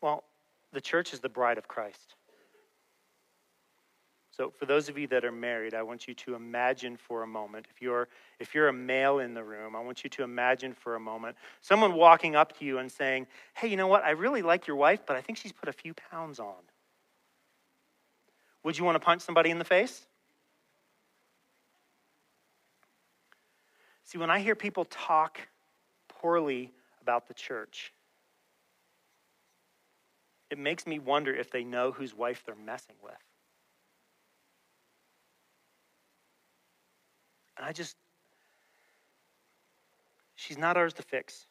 Well, 0.00 0.24
the 0.72 0.80
church 0.80 1.12
is 1.12 1.20
the 1.20 1.28
bride 1.28 1.58
of 1.58 1.66
Christ. 1.66 2.14
So, 4.30 4.52
for 4.56 4.66
those 4.66 4.88
of 4.88 4.96
you 4.96 5.08
that 5.08 5.24
are 5.24 5.32
married, 5.32 5.74
I 5.74 5.82
want 5.82 6.06
you 6.06 6.14
to 6.14 6.34
imagine 6.36 6.96
for 6.96 7.24
a 7.24 7.26
moment, 7.26 7.66
if 7.74 7.82
you're, 7.82 8.06
if 8.38 8.54
you're 8.54 8.68
a 8.68 8.72
male 8.72 9.18
in 9.18 9.34
the 9.34 9.42
room, 9.42 9.74
I 9.74 9.80
want 9.80 10.04
you 10.04 10.10
to 10.10 10.22
imagine 10.22 10.74
for 10.74 10.94
a 10.94 11.00
moment 11.00 11.36
someone 11.60 11.94
walking 11.94 12.36
up 12.36 12.56
to 12.58 12.64
you 12.64 12.78
and 12.78 12.90
saying, 12.90 13.26
Hey, 13.54 13.66
you 13.66 13.76
know 13.76 13.88
what? 13.88 14.04
I 14.04 14.10
really 14.10 14.42
like 14.42 14.68
your 14.68 14.76
wife, 14.76 15.00
but 15.06 15.16
I 15.16 15.22
think 15.22 15.38
she's 15.38 15.50
put 15.50 15.68
a 15.68 15.72
few 15.72 15.92
pounds 15.92 16.38
on. 16.38 16.54
Would 18.62 18.78
you 18.78 18.84
want 18.84 18.94
to 18.94 19.00
punch 19.00 19.22
somebody 19.22 19.50
in 19.50 19.58
the 19.58 19.64
face? 19.64 20.06
See, 24.04 24.18
when 24.18 24.30
I 24.30 24.38
hear 24.38 24.54
people 24.54 24.84
talk 24.84 25.40
poorly 26.08 26.72
about 27.02 27.26
the 27.26 27.34
church, 27.34 27.92
it 30.50 30.58
makes 30.58 30.86
me 30.86 30.98
wonder 30.98 31.34
if 31.34 31.50
they 31.50 31.64
know 31.64 31.92
whose 31.92 32.14
wife 32.14 32.42
they're 32.44 32.54
messing 32.54 32.96
with. 33.02 33.12
And 37.56 37.66
I 37.66 37.72
just, 37.72 37.96
she's 40.36 40.58
not 40.58 40.76
ours 40.76 40.94
to 40.94 41.02
fix. 41.02 41.46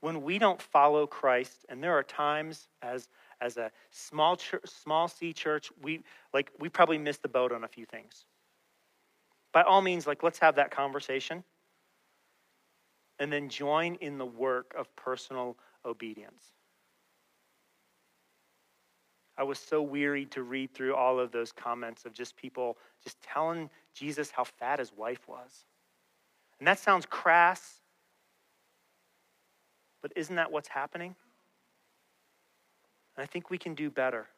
When 0.00 0.22
we 0.22 0.38
don't 0.38 0.60
follow 0.60 1.06
Christ, 1.06 1.64
and 1.68 1.82
there 1.82 1.92
are 1.92 2.02
times 2.02 2.68
as 2.82 3.08
as 3.40 3.56
a 3.56 3.70
small 3.90 4.36
church, 4.36 4.62
small 4.66 5.08
C 5.08 5.32
church, 5.32 5.70
we 5.80 6.02
like 6.32 6.50
we 6.58 6.68
probably 6.68 6.98
missed 6.98 7.22
the 7.22 7.28
boat 7.28 7.52
on 7.52 7.64
a 7.64 7.68
few 7.68 7.86
things. 7.86 8.24
By 9.52 9.62
all 9.62 9.82
means, 9.82 10.06
like 10.06 10.22
let's 10.22 10.38
have 10.38 10.56
that 10.56 10.70
conversation. 10.70 11.44
And 13.18 13.32
then 13.32 13.48
join 13.48 13.94
in 13.96 14.18
the 14.18 14.26
work 14.26 14.74
of 14.76 14.94
personal 14.96 15.56
obedience. 15.84 16.52
I 19.36 19.44
was 19.44 19.58
so 19.58 19.80
wearied 19.80 20.30
to 20.32 20.42
read 20.42 20.74
through 20.74 20.94
all 20.94 21.18
of 21.18 21.32
those 21.32 21.52
comments 21.52 22.04
of 22.04 22.12
just 22.12 22.36
people 22.36 22.76
just 23.02 23.20
telling 23.22 23.70
Jesus 23.94 24.30
how 24.30 24.44
fat 24.44 24.78
his 24.78 24.92
wife 24.94 25.26
was. 25.26 25.64
And 26.58 26.68
that 26.68 26.78
sounds 26.78 27.06
crass, 27.06 27.80
but 30.02 30.12
isn't 30.16 30.36
that 30.36 30.52
what's 30.52 30.68
happening? 30.68 31.14
And 33.16 33.22
I 33.22 33.26
think 33.26 33.50
we 33.50 33.58
can 33.58 33.74
do 33.74 33.90
better. 33.90 34.28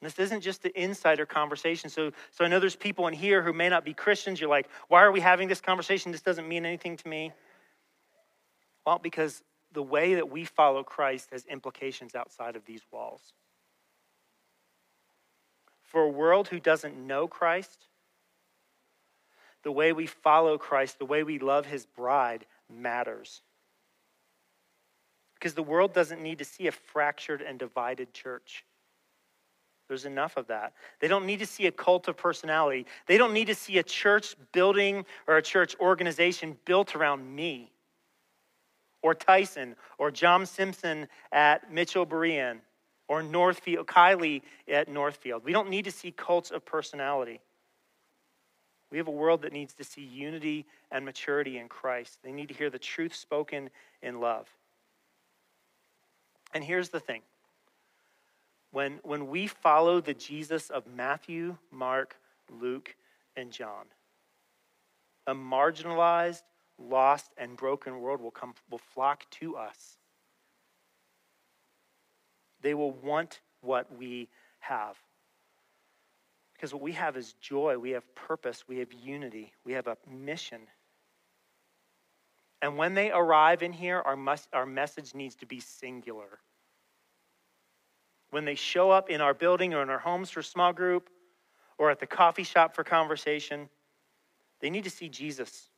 And 0.00 0.10
this 0.10 0.18
isn't 0.18 0.40
just 0.40 0.62
the 0.62 0.80
insider 0.80 1.26
conversation. 1.26 1.90
So, 1.90 2.12
so 2.30 2.44
I 2.44 2.48
know 2.48 2.58
there's 2.58 2.76
people 2.76 3.06
in 3.06 3.14
here 3.14 3.42
who 3.42 3.52
may 3.52 3.68
not 3.68 3.84
be 3.84 3.92
Christians. 3.92 4.40
You're 4.40 4.48
like, 4.48 4.68
why 4.88 5.02
are 5.02 5.12
we 5.12 5.20
having 5.20 5.46
this 5.46 5.60
conversation? 5.60 6.10
This 6.10 6.22
doesn't 6.22 6.48
mean 6.48 6.64
anything 6.64 6.96
to 6.96 7.08
me. 7.08 7.32
Well, 8.86 8.98
because 8.98 9.42
the 9.72 9.82
way 9.82 10.14
that 10.14 10.30
we 10.30 10.44
follow 10.44 10.82
Christ 10.82 11.28
has 11.32 11.44
implications 11.46 12.14
outside 12.14 12.56
of 12.56 12.64
these 12.64 12.82
walls. 12.90 13.34
For 15.90 16.02
a 16.02 16.08
world 16.08 16.48
who 16.48 16.60
doesn't 16.60 16.96
know 16.96 17.26
Christ, 17.26 17.86
the 19.64 19.72
way 19.72 19.92
we 19.92 20.06
follow 20.06 20.56
Christ, 20.56 20.98
the 20.98 21.04
way 21.04 21.24
we 21.24 21.40
love 21.40 21.66
his 21.66 21.84
bride 21.84 22.46
matters. 22.72 23.42
Because 25.34 25.54
the 25.54 25.64
world 25.64 25.92
doesn't 25.92 26.22
need 26.22 26.38
to 26.38 26.44
see 26.44 26.68
a 26.68 26.72
fractured 26.72 27.42
and 27.42 27.58
divided 27.58 28.14
church. 28.14 28.64
There's 29.88 30.04
enough 30.04 30.36
of 30.36 30.46
that. 30.46 30.74
They 31.00 31.08
don't 31.08 31.26
need 31.26 31.40
to 31.40 31.46
see 31.46 31.66
a 31.66 31.72
cult 31.72 32.06
of 32.06 32.16
personality. 32.16 32.86
They 33.06 33.18
don't 33.18 33.32
need 33.32 33.48
to 33.48 33.56
see 33.56 33.78
a 33.78 33.82
church 33.82 34.36
building 34.52 35.04
or 35.26 35.38
a 35.38 35.42
church 35.42 35.74
organization 35.80 36.56
built 36.64 36.94
around 36.94 37.34
me 37.34 37.72
or 39.02 39.12
Tyson 39.12 39.74
or 39.98 40.12
John 40.12 40.46
Simpson 40.46 41.08
at 41.32 41.72
Mitchell 41.72 42.06
Berean 42.06 42.60
or 43.10 43.24
Northfield, 43.24 43.88
Kylie 43.88 44.40
at 44.68 44.86
Northfield. 44.86 45.42
We 45.44 45.52
don't 45.52 45.68
need 45.68 45.84
to 45.86 45.90
see 45.90 46.12
cults 46.12 46.52
of 46.52 46.64
personality. 46.64 47.40
We 48.92 48.98
have 48.98 49.08
a 49.08 49.10
world 49.10 49.42
that 49.42 49.52
needs 49.52 49.74
to 49.74 49.84
see 49.84 50.02
unity 50.02 50.64
and 50.92 51.04
maturity 51.04 51.58
in 51.58 51.68
Christ. 51.68 52.20
They 52.22 52.30
need 52.30 52.46
to 52.48 52.54
hear 52.54 52.70
the 52.70 52.78
truth 52.78 53.12
spoken 53.16 53.70
in 54.00 54.20
love. 54.20 54.46
And 56.54 56.62
here's 56.62 56.90
the 56.90 57.00
thing 57.00 57.22
when, 58.70 59.00
when 59.02 59.26
we 59.26 59.48
follow 59.48 60.00
the 60.00 60.14
Jesus 60.14 60.70
of 60.70 60.84
Matthew, 60.86 61.56
Mark, 61.72 62.14
Luke, 62.60 62.94
and 63.36 63.50
John, 63.50 63.86
a 65.26 65.34
marginalized, 65.34 66.42
lost, 66.78 67.32
and 67.36 67.56
broken 67.56 68.00
world 68.00 68.20
will, 68.20 68.30
come, 68.30 68.54
will 68.70 68.78
flock 68.78 69.28
to 69.40 69.56
us. 69.56 69.96
They 72.62 72.74
will 72.74 72.92
want 72.92 73.40
what 73.60 73.96
we 73.96 74.28
have. 74.60 74.96
Because 76.54 76.74
what 76.74 76.82
we 76.82 76.92
have 76.92 77.16
is 77.16 77.34
joy, 77.40 77.78
we 77.78 77.90
have 77.90 78.14
purpose, 78.14 78.64
we 78.68 78.78
have 78.78 78.92
unity, 78.92 79.52
we 79.64 79.72
have 79.72 79.86
a 79.86 79.96
mission. 80.10 80.60
And 82.62 82.76
when 82.76 82.94
they 82.94 83.10
arrive 83.10 83.62
in 83.62 83.72
here, 83.72 84.02
our, 84.04 84.18
our 84.52 84.66
message 84.66 85.14
needs 85.14 85.34
to 85.36 85.46
be 85.46 85.60
singular. 85.60 86.40
When 88.30 88.44
they 88.44 88.54
show 88.54 88.90
up 88.90 89.08
in 89.08 89.20
our 89.20 89.32
building 89.32 89.72
or 89.72 89.82
in 89.82 89.88
our 89.88 89.98
homes 89.98 90.30
for 90.30 90.42
small 90.42 90.72
group 90.72 91.08
or 91.78 91.90
at 91.90 91.98
the 91.98 92.06
coffee 92.06 92.44
shop 92.44 92.74
for 92.74 92.84
conversation, 92.84 93.70
they 94.60 94.68
need 94.68 94.84
to 94.84 94.90
see 94.90 95.08
Jesus. 95.08 95.70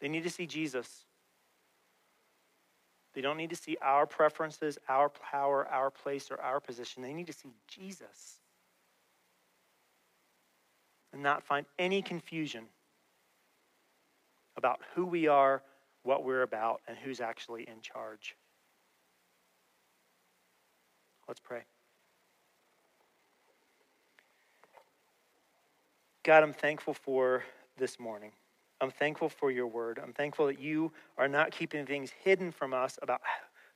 They 0.00 0.08
need 0.08 0.22
to 0.22 0.30
see 0.30 0.46
Jesus. 0.46 1.04
They 3.14 3.20
don't 3.20 3.36
need 3.36 3.50
to 3.50 3.56
see 3.56 3.76
our 3.80 4.06
preferences, 4.06 4.78
our 4.88 5.08
power, 5.08 5.66
our 5.70 5.90
place, 5.90 6.30
or 6.30 6.40
our 6.40 6.60
position. 6.60 7.02
They 7.02 7.12
need 7.12 7.28
to 7.28 7.32
see 7.32 7.50
Jesus 7.68 8.40
and 11.12 11.22
not 11.22 11.44
find 11.44 11.64
any 11.78 12.02
confusion 12.02 12.64
about 14.56 14.80
who 14.94 15.06
we 15.06 15.28
are, 15.28 15.62
what 16.02 16.24
we're 16.24 16.42
about, 16.42 16.80
and 16.88 16.96
who's 16.98 17.20
actually 17.20 17.62
in 17.68 17.80
charge. 17.80 18.36
Let's 21.28 21.40
pray. 21.40 21.62
God, 26.24 26.42
I'm 26.42 26.52
thankful 26.52 26.94
for 26.94 27.44
this 27.76 28.00
morning. 28.00 28.32
I'm 28.84 28.90
thankful 28.90 29.30
for 29.30 29.50
your 29.50 29.66
word. 29.66 29.98
I'm 30.02 30.12
thankful 30.12 30.46
that 30.46 30.60
you 30.60 30.92
are 31.16 31.26
not 31.26 31.50
keeping 31.50 31.86
things 31.86 32.12
hidden 32.22 32.52
from 32.52 32.74
us 32.74 32.98
about 33.00 33.22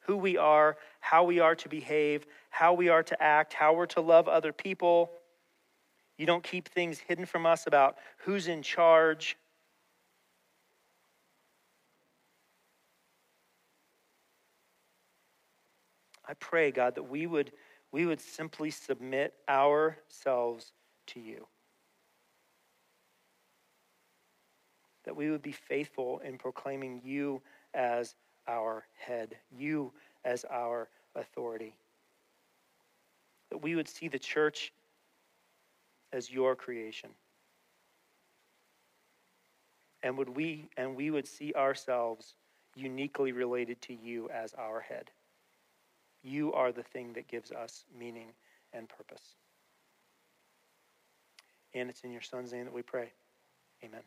who 0.00 0.18
we 0.18 0.36
are, 0.36 0.76
how 1.00 1.24
we 1.24 1.40
are 1.40 1.54
to 1.54 1.68
behave, 1.68 2.26
how 2.50 2.74
we 2.74 2.90
are 2.90 3.02
to 3.02 3.22
act, 3.22 3.54
how 3.54 3.72
we're 3.72 3.86
to 3.86 4.02
love 4.02 4.28
other 4.28 4.52
people. 4.52 5.10
You 6.18 6.26
don't 6.26 6.44
keep 6.44 6.68
things 6.68 6.98
hidden 6.98 7.24
from 7.24 7.46
us 7.46 7.66
about 7.66 7.96
who's 8.18 8.48
in 8.48 8.60
charge. 8.60 9.38
I 16.28 16.34
pray, 16.34 16.70
God, 16.70 16.96
that 16.96 17.04
we 17.04 17.26
would, 17.26 17.52
we 17.92 18.04
would 18.04 18.20
simply 18.20 18.70
submit 18.70 19.32
ourselves 19.48 20.72
to 21.06 21.20
you. 21.20 21.46
That 25.08 25.16
we 25.16 25.30
would 25.30 25.40
be 25.40 25.52
faithful 25.52 26.18
in 26.18 26.36
proclaiming 26.36 27.00
you 27.02 27.40
as 27.72 28.14
our 28.46 28.84
head, 28.94 29.34
you 29.50 29.90
as 30.22 30.44
our 30.50 30.90
authority. 31.14 31.74
That 33.48 33.62
we 33.62 33.74
would 33.74 33.88
see 33.88 34.08
the 34.08 34.18
church 34.18 34.70
as 36.12 36.30
your 36.30 36.54
creation. 36.54 37.08
And 40.02 40.18
would 40.18 40.28
we 40.28 40.68
and 40.76 40.94
we 40.94 41.10
would 41.10 41.26
see 41.26 41.54
ourselves 41.54 42.34
uniquely 42.76 43.32
related 43.32 43.80
to 43.80 43.94
you 43.94 44.28
as 44.28 44.52
our 44.58 44.80
head. 44.80 45.10
You 46.22 46.52
are 46.52 46.70
the 46.70 46.82
thing 46.82 47.14
that 47.14 47.28
gives 47.28 47.50
us 47.50 47.86
meaning 47.98 48.28
and 48.74 48.90
purpose. 48.90 49.36
And 51.72 51.88
it's 51.88 52.02
in 52.02 52.12
your 52.12 52.20
son's 52.20 52.52
name 52.52 52.66
that 52.66 52.74
we 52.74 52.82
pray. 52.82 53.10
Amen. 53.82 54.02